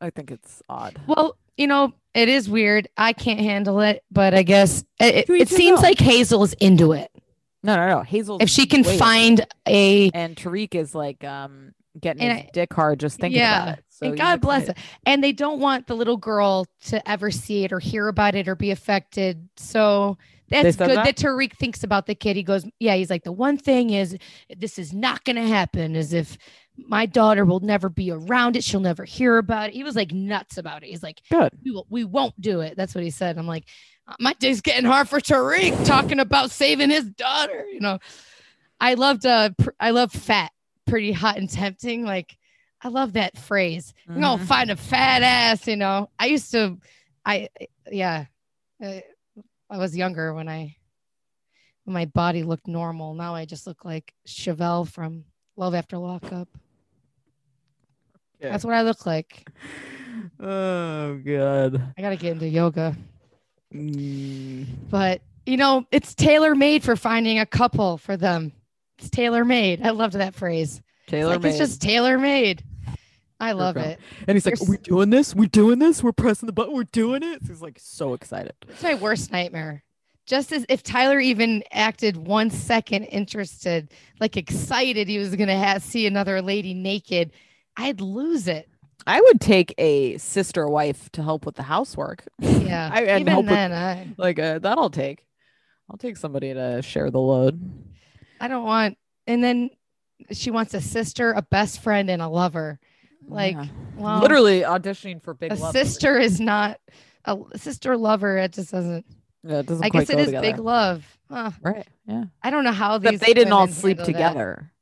I 0.01 0.09
think 0.09 0.31
it's 0.31 0.61
odd. 0.67 0.99
Well, 1.07 1.37
you 1.57 1.67
know, 1.67 1.93
it 2.13 2.27
is 2.27 2.49
weird. 2.49 2.87
I 2.97 3.13
can't 3.13 3.39
handle 3.39 3.79
it, 3.81 4.03
but 4.11 4.33
I 4.33 4.43
guess 4.43 4.83
it, 4.99 5.27
To 5.27 5.33
it 5.33 5.47
seems 5.49 5.77
own. 5.79 5.83
like 5.83 5.99
Hazel's 5.99 6.53
into 6.53 6.91
it. 6.93 7.09
No, 7.63 7.75
no, 7.75 7.87
no. 7.87 8.01
Hazel 8.01 8.37
If 8.41 8.49
she 8.49 8.65
can 8.65 8.81
way 8.81 8.89
into 8.93 8.95
it. 8.95 8.99
find 8.99 9.47
a 9.67 10.09
and 10.11 10.35
Tarik 10.35 10.73
is 10.75 10.95
like 10.95 11.23
um 11.23 11.73
getting 11.99 12.23
And 12.23 12.39
his 12.39 12.47
I- 12.47 12.49
dick 12.53 12.73
hard 12.73 12.99
just 12.99 13.19
thinking 13.19 13.39
Yeah, 13.39 13.63
about 13.63 13.77
it. 13.77 13.85
So 13.89 14.07
and 14.07 14.17
God 14.17 14.41
bless 14.41 14.69
it. 14.69 14.77
And 15.05 15.23
they 15.23 15.31
don't 15.33 15.59
want 15.59 15.85
the 15.85 15.95
little 15.95 16.17
girl 16.17 16.65
to 16.85 17.07
ever 17.09 17.29
see 17.29 17.63
it 17.63 17.71
or 17.71 17.79
hear 17.79 18.07
about 18.07 18.33
it 18.33 18.47
or 18.47 18.55
be 18.55 18.71
affected. 18.71 19.47
So 19.57 20.17
that's 20.49 20.75
good 20.75 20.89
that? 20.89 21.05
that? 21.05 21.17
Tarik 21.17 21.55
thinks 21.57 21.83
about 21.83 22.07
the 22.07 22.15
kid. 22.15 22.35
He 22.35 22.41
goes, 22.43 22.65
Yeah, 22.79 22.95
he's 22.95 23.11
like, 23.11 23.23
the 23.23 23.31
one 23.31 23.57
thing 23.57 23.91
is 23.91 24.17
this 24.57 24.79
is 24.79 24.91
not 24.91 25.23
gonna 25.23 25.45
happen 25.47 25.95
is 25.95 26.13
if 26.13 26.37
my 26.87 27.05
daughter 27.05 27.45
will 27.45 27.59
never 27.61 27.89
be 27.89 28.11
around 28.11 28.55
it, 28.55 28.63
she'll 28.63 28.79
never 28.79 29.03
hear 29.05 29.37
about 29.37 29.69
it. 29.69 29.73
He 29.75 29.83
was 29.83 29.95
like 29.95 30.11
nuts 30.11 30.57
about 30.57 30.83
it. 30.83 30.87
He's 30.89 31.03
like, 31.03 31.21
Good. 31.29 31.51
we, 31.63 31.71
will, 31.71 31.87
we 31.89 32.03
won't 32.03 32.39
do 32.39 32.61
it. 32.61 32.75
That's 32.77 32.93
what 32.95 33.03
he 33.03 33.09
said. 33.09 33.37
I'm 33.37 33.47
like, 33.47 33.65
"Uh, 34.07 34.15
my 34.19 34.33
day's 34.33 34.61
getting 34.61 34.85
hard 34.85 35.07
for 35.09 35.19
Tarik 35.19 35.73
talking 35.85 36.19
about 36.19 36.51
saving 36.51 36.89
his 36.89 37.05
daughter. 37.11 37.65
You 37.71 37.79
know, 37.79 37.99
I 38.79 38.95
loved, 38.95 39.25
uh, 39.25 39.51
pr- 39.57 39.69
I 39.79 39.91
love 39.91 40.11
fat, 40.11 40.51
pretty 40.87 41.11
hot 41.11 41.37
and 41.37 41.49
tempting. 41.49 42.03
Like, 42.03 42.37
I 42.81 42.87
love 42.87 43.13
that 43.13 43.37
phrase. 43.37 43.93
I'm 44.09 44.19
gonna 44.19 44.41
Mhm. 44.43 44.47
find 44.47 44.71
a 44.71 44.75
fat 44.75 45.21
ass. 45.21 45.67
You 45.67 45.75
know, 45.75 46.09
I 46.17 46.25
used 46.25 46.51
to, 46.51 46.77
I, 47.25 47.49
yeah, 47.91 48.25
uh, 48.83 48.99
I 49.69 49.77
was 49.77 49.95
younger 49.95 50.33
when 50.33 50.49
I, 50.49 50.75
when 51.83 51.93
my 51.93 52.05
body 52.05 52.43
looked 52.43 52.67
normal. 52.67 53.13
Now 53.13 53.35
I 53.35 53.45
just 53.45 53.67
look 53.67 53.85
like 53.85 54.13
Chevelle 54.27 54.87
from 54.87 55.25
Love 55.55 55.75
After 55.75 55.97
Lockup. 55.97 56.47
Yeah. 58.41 58.51
That's 58.51 58.65
what 58.65 58.73
I 58.73 58.81
look 58.81 59.05
like. 59.05 59.47
Oh 60.39 61.17
god. 61.17 61.93
I 61.97 62.01
gotta 62.01 62.15
get 62.15 62.33
into 62.33 62.47
yoga. 62.47 62.95
Mm. 63.73 64.67
but 64.89 65.21
you 65.45 65.55
know 65.55 65.85
it's 65.91 66.13
tailor 66.13 66.55
made 66.55 66.83
for 66.83 66.97
finding 66.97 67.39
a 67.39 67.45
couple 67.45 67.97
for 67.97 68.17
them 68.17 68.51
it's 68.99 69.09
tailor 69.09 69.45
made 69.45 69.81
i 69.81 69.91
loved 69.91 70.15
that 70.15 70.35
phrase 70.35 70.81
It's 71.03 71.11
Taylor 71.11 71.37
like 71.37 71.45
it's 71.45 71.57
just 71.57 71.81
tailor 71.81 72.17
made 72.17 72.65
i 73.39 73.53
love 73.53 73.77
it 73.77 73.97
and 74.27 74.35
he's 74.35 74.45
like, 74.45 74.59
you're 74.59 74.67
Are 74.67 74.71
we 74.71 74.77
doing 74.77 75.09
this? 75.09 75.33
We're 75.33 75.47
doing 75.47 75.79
this? 75.79 76.03
We're 76.03 76.11
pressing 76.11 76.47
the 76.47 76.51
button, 76.51 76.73
we're 76.73 76.83
doing 76.83 77.23
it. 77.23 77.43
He's 77.47 77.61
like 77.61 77.79
so 77.79 78.13
excited. 78.13 78.51
it's 78.67 78.83
my 78.83 78.95
worst 78.95 79.31
nightmare 79.31 79.85
just 80.25 80.51
as 80.51 80.65
if 80.69 80.83
Tyler 80.83 81.19
even 81.19 81.63
acted 81.71 82.15
one 82.15 82.49
second 82.49 83.05
interested, 83.05 83.91
like 84.19 84.37
excited 84.37 85.07
he 85.07 85.17
was 85.17 85.35
gonna 85.35 85.57
have, 85.57 85.81
see 85.81 86.05
another 86.05 86.41
lady 86.41 86.73
naked, 86.73 87.31
I'd 87.77 88.01
lose 88.01 88.47
it. 88.47 88.67
I 89.07 89.19
would 89.19 89.41
take 89.41 89.73
a 89.77 90.17
sister 90.17 90.67
wife 90.67 91.11
to 91.13 91.23
help 91.23 91.45
with 91.45 91.55
the 91.55 91.63
housework. 91.63 92.23
Yeah, 92.39 92.89
I- 92.93 93.01
and 93.03 93.27
help 93.27 93.43
even 93.43 93.45
with- 93.45 93.45
then, 93.55 93.71
I 93.73 94.07
like 94.17 94.37
uh, 94.39 94.59
that'll 94.59 94.89
take. 94.91 95.25
I'll 95.89 95.97
take 95.97 96.17
somebody 96.17 96.53
to 96.53 96.81
share 96.81 97.09
the 97.11 97.19
load. 97.19 97.59
I 98.39 98.47
don't 98.47 98.63
want. 98.63 98.97
And 99.27 99.43
then 99.43 99.69
she 100.31 100.49
wants 100.51 100.73
a 100.73 100.81
sister, 100.81 101.33
a 101.33 101.41
best 101.41 101.81
friend, 101.81 102.09
and 102.09 102.21
a 102.21 102.27
lover. 102.29 102.79
Like, 103.27 103.55
Yeah. 103.55 103.65
well, 103.97 104.19
literally 104.21 104.61
auditioning 104.61 105.21
for 105.21 105.33
big 105.33 105.51
a 105.51 105.55
love. 105.55 105.73
sister 105.73 106.17
is 106.17 106.39
not 106.39 106.79
a 107.25 107.37
sister 107.57 107.97
lover. 107.97 108.37
It 108.37 108.53
just 108.53 108.71
doesn't. 108.71 109.05
Yeah, 109.43 109.59
it 109.59 109.65
doesn't 109.65 109.83
I 109.85 109.89
guess 109.89 110.09
it 110.09 110.19
is 110.19 110.27
together. 110.27 110.47
big 110.51 110.59
love. 110.59 111.05
Huh. 111.29 111.51
Right. 111.61 111.87
Yeah. 112.07 112.25
I 112.43 112.49
don't 112.51 112.63
know 112.63 112.71
how 112.71 112.97
these. 112.99 113.19
But 113.19 113.27
they 113.27 113.33
didn't 113.33 113.53
all 113.53 113.67
sleep 113.67 113.99
together. 113.99 114.59
that. 114.61 114.80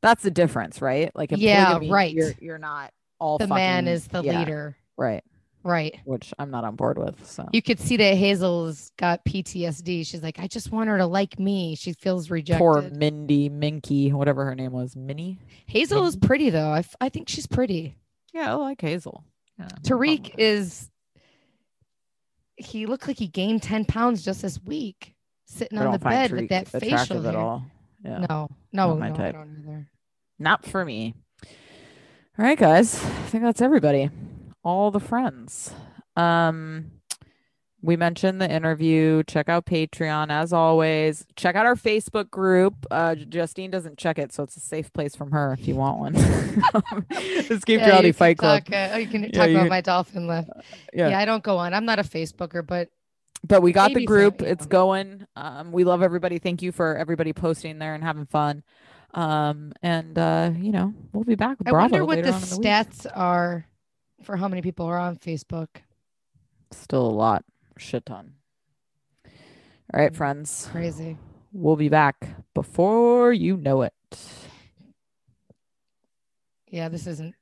That's 0.00 0.22
the 0.22 0.30
difference, 0.30 0.80
right? 0.80 1.10
Like 1.14 1.30
Yeah, 1.34 1.66
polygamy, 1.66 1.90
right. 1.92 2.14
You're, 2.14 2.32
you're 2.40 2.58
not 2.58 2.92
all 3.18 3.38
The 3.38 3.46
man 3.48 3.88
is 3.88 4.06
the 4.08 4.22
yeah, 4.22 4.38
leader. 4.38 4.76
right? 4.96 5.24
Right. 5.64 5.98
Which 6.04 6.32
I'm 6.38 6.50
not 6.52 6.64
on 6.64 6.76
board 6.76 6.98
with. 6.98 7.26
So 7.26 7.48
You 7.52 7.60
could 7.62 7.80
see 7.80 7.96
that 7.96 8.14
Hazel's 8.16 8.92
got 8.96 9.24
PTSD. 9.24 10.06
She's 10.06 10.22
like, 10.22 10.38
I 10.38 10.46
just 10.46 10.70
want 10.70 10.88
her 10.88 10.98
to 10.98 11.06
like 11.06 11.38
me. 11.38 11.74
She 11.74 11.92
feels 11.94 12.30
rejected. 12.30 12.60
poor 12.60 12.82
Mindy 12.82 13.48
Minky, 13.48 14.12
whatever 14.12 14.44
her 14.44 14.54
name 14.54 14.72
was, 14.72 14.94
Minnie. 14.94 15.40
Hazel 15.66 16.06
is 16.06 16.16
pretty 16.16 16.50
though. 16.50 16.70
I, 16.70 16.78
f- 16.78 16.94
I 17.00 17.08
think 17.08 17.28
she's 17.28 17.46
pretty. 17.48 17.96
Yeah, 18.32 18.52
I 18.52 18.54
like 18.54 18.80
Hazel. 18.80 19.24
Yeah, 19.58 19.68
Tarik 19.82 20.36
is. 20.38 20.88
He 22.56 22.86
looked 22.86 23.06
like 23.06 23.18
he 23.18 23.26
gained 23.28 23.62
ten 23.62 23.84
pounds 23.84 24.24
just 24.24 24.42
this 24.42 24.60
week, 24.62 25.14
sitting 25.46 25.78
I 25.78 25.86
on 25.86 25.92
the 25.92 25.98
bed 25.98 26.32
with 26.32 26.48
that 26.50 26.68
facial 26.68 26.86
attractive 26.88 27.26
at 27.26 27.34
hair. 27.34 27.42
all. 27.42 27.64
Yeah, 28.04 28.26
No, 28.28 28.48
no, 28.72 28.96
my 28.96 29.08
no, 29.10 29.14
type. 29.16 29.36
not 30.38 30.64
for 30.64 30.84
me. 30.84 31.14
All 32.38 32.44
right, 32.44 32.58
guys. 32.58 32.94
I 33.04 33.08
think 33.30 33.42
that's 33.44 33.60
everybody. 33.60 34.10
All 34.62 34.90
the 34.90 35.00
friends. 35.00 35.72
Um, 36.16 36.92
we 37.82 37.96
mentioned 37.96 38.40
the 38.40 38.50
interview. 38.50 39.22
Check 39.24 39.48
out 39.48 39.66
Patreon 39.66 40.30
as 40.30 40.52
always. 40.52 41.24
Check 41.36 41.54
out 41.56 41.66
our 41.66 41.74
Facebook 41.76 42.30
group. 42.30 42.74
Uh, 42.90 43.14
Justine 43.16 43.70
doesn't 43.70 43.98
check 43.98 44.18
it, 44.18 44.32
so 44.32 44.42
it's 44.44 44.56
a 44.56 44.60
safe 44.60 44.92
place 44.92 45.14
from 45.16 45.30
her 45.32 45.52
if 45.52 45.66
you 45.66 45.74
want 45.76 45.98
one. 45.98 46.16
Escape 47.10 47.80
Yeah, 47.80 47.86
Reality 47.86 48.12
Fight 48.12 48.38
Club. 48.38 48.64
Talk, 48.64 48.72
uh, 48.74 48.90
oh, 48.94 48.96
you 48.98 49.06
can 49.06 49.22
Yeah, 49.24 49.28
talk 49.30 49.48
you 49.48 49.54
about 49.54 49.62
can- 49.62 49.68
my 49.70 49.80
dolphin 49.80 50.26
lift. 50.26 50.48
yeah. 50.92 51.08
Yeah. 51.08 51.18
I 51.18 51.24
don't 51.24 51.42
go 51.42 51.56
on. 51.56 51.72
I'm 51.74 51.84
not 51.84 51.98
a 51.98 52.02
Facebooker, 52.04 52.66
but 52.66 52.88
but 53.46 53.62
we 53.62 53.72
got 53.72 53.94
the 53.94 54.00
so, 54.00 54.06
group 54.06 54.42
it's 54.42 54.66
going 54.66 55.26
um 55.36 55.72
we 55.72 55.84
love 55.84 56.02
everybody 56.02 56.38
thank 56.38 56.62
you 56.62 56.72
for 56.72 56.96
everybody 56.96 57.32
posting 57.32 57.78
there 57.78 57.94
and 57.94 58.02
having 58.04 58.26
fun 58.26 58.62
um 59.14 59.72
and 59.82 60.18
uh 60.18 60.50
you 60.56 60.72
know 60.72 60.92
we'll 61.12 61.24
be 61.24 61.34
back 61.34 61.56
I 61.64 61.70
Bravo 61.70 61.92
wonder 61.94 62.04
what 62.04 62.16
the 62.22 62.22
the 62.50 62.56
week. 62.56 62.66
stats 62.66 63.06
are 63.14 63.66
for 64.22 64.36
how 64.36 64.48
many 64.48 64.62
people 64.62 64.86
are 64.86 64.98
on 64.98 65.16
Facebook. 65.16 65.68
still 66.72 67.06
a 67.06 67.10
lot 67.10 67.44
shit 67.78 68.04
ton 68.06 68.32
all 69.94 70.00
right 70.00 70.12
Mm. 70.12 70.16
friends 70.16 70.68
Crazy. 70.72 71.16
we'll 71.52 71.76
be 71.76 71.88
back 71.88 72.28
before 72.54 73.32
you 73.32 73.56
know 73.56 73.82
it 73.82 73.94
Yeah, 76.70 76.88
this 76.90 77.06
isn't 77.06 77.34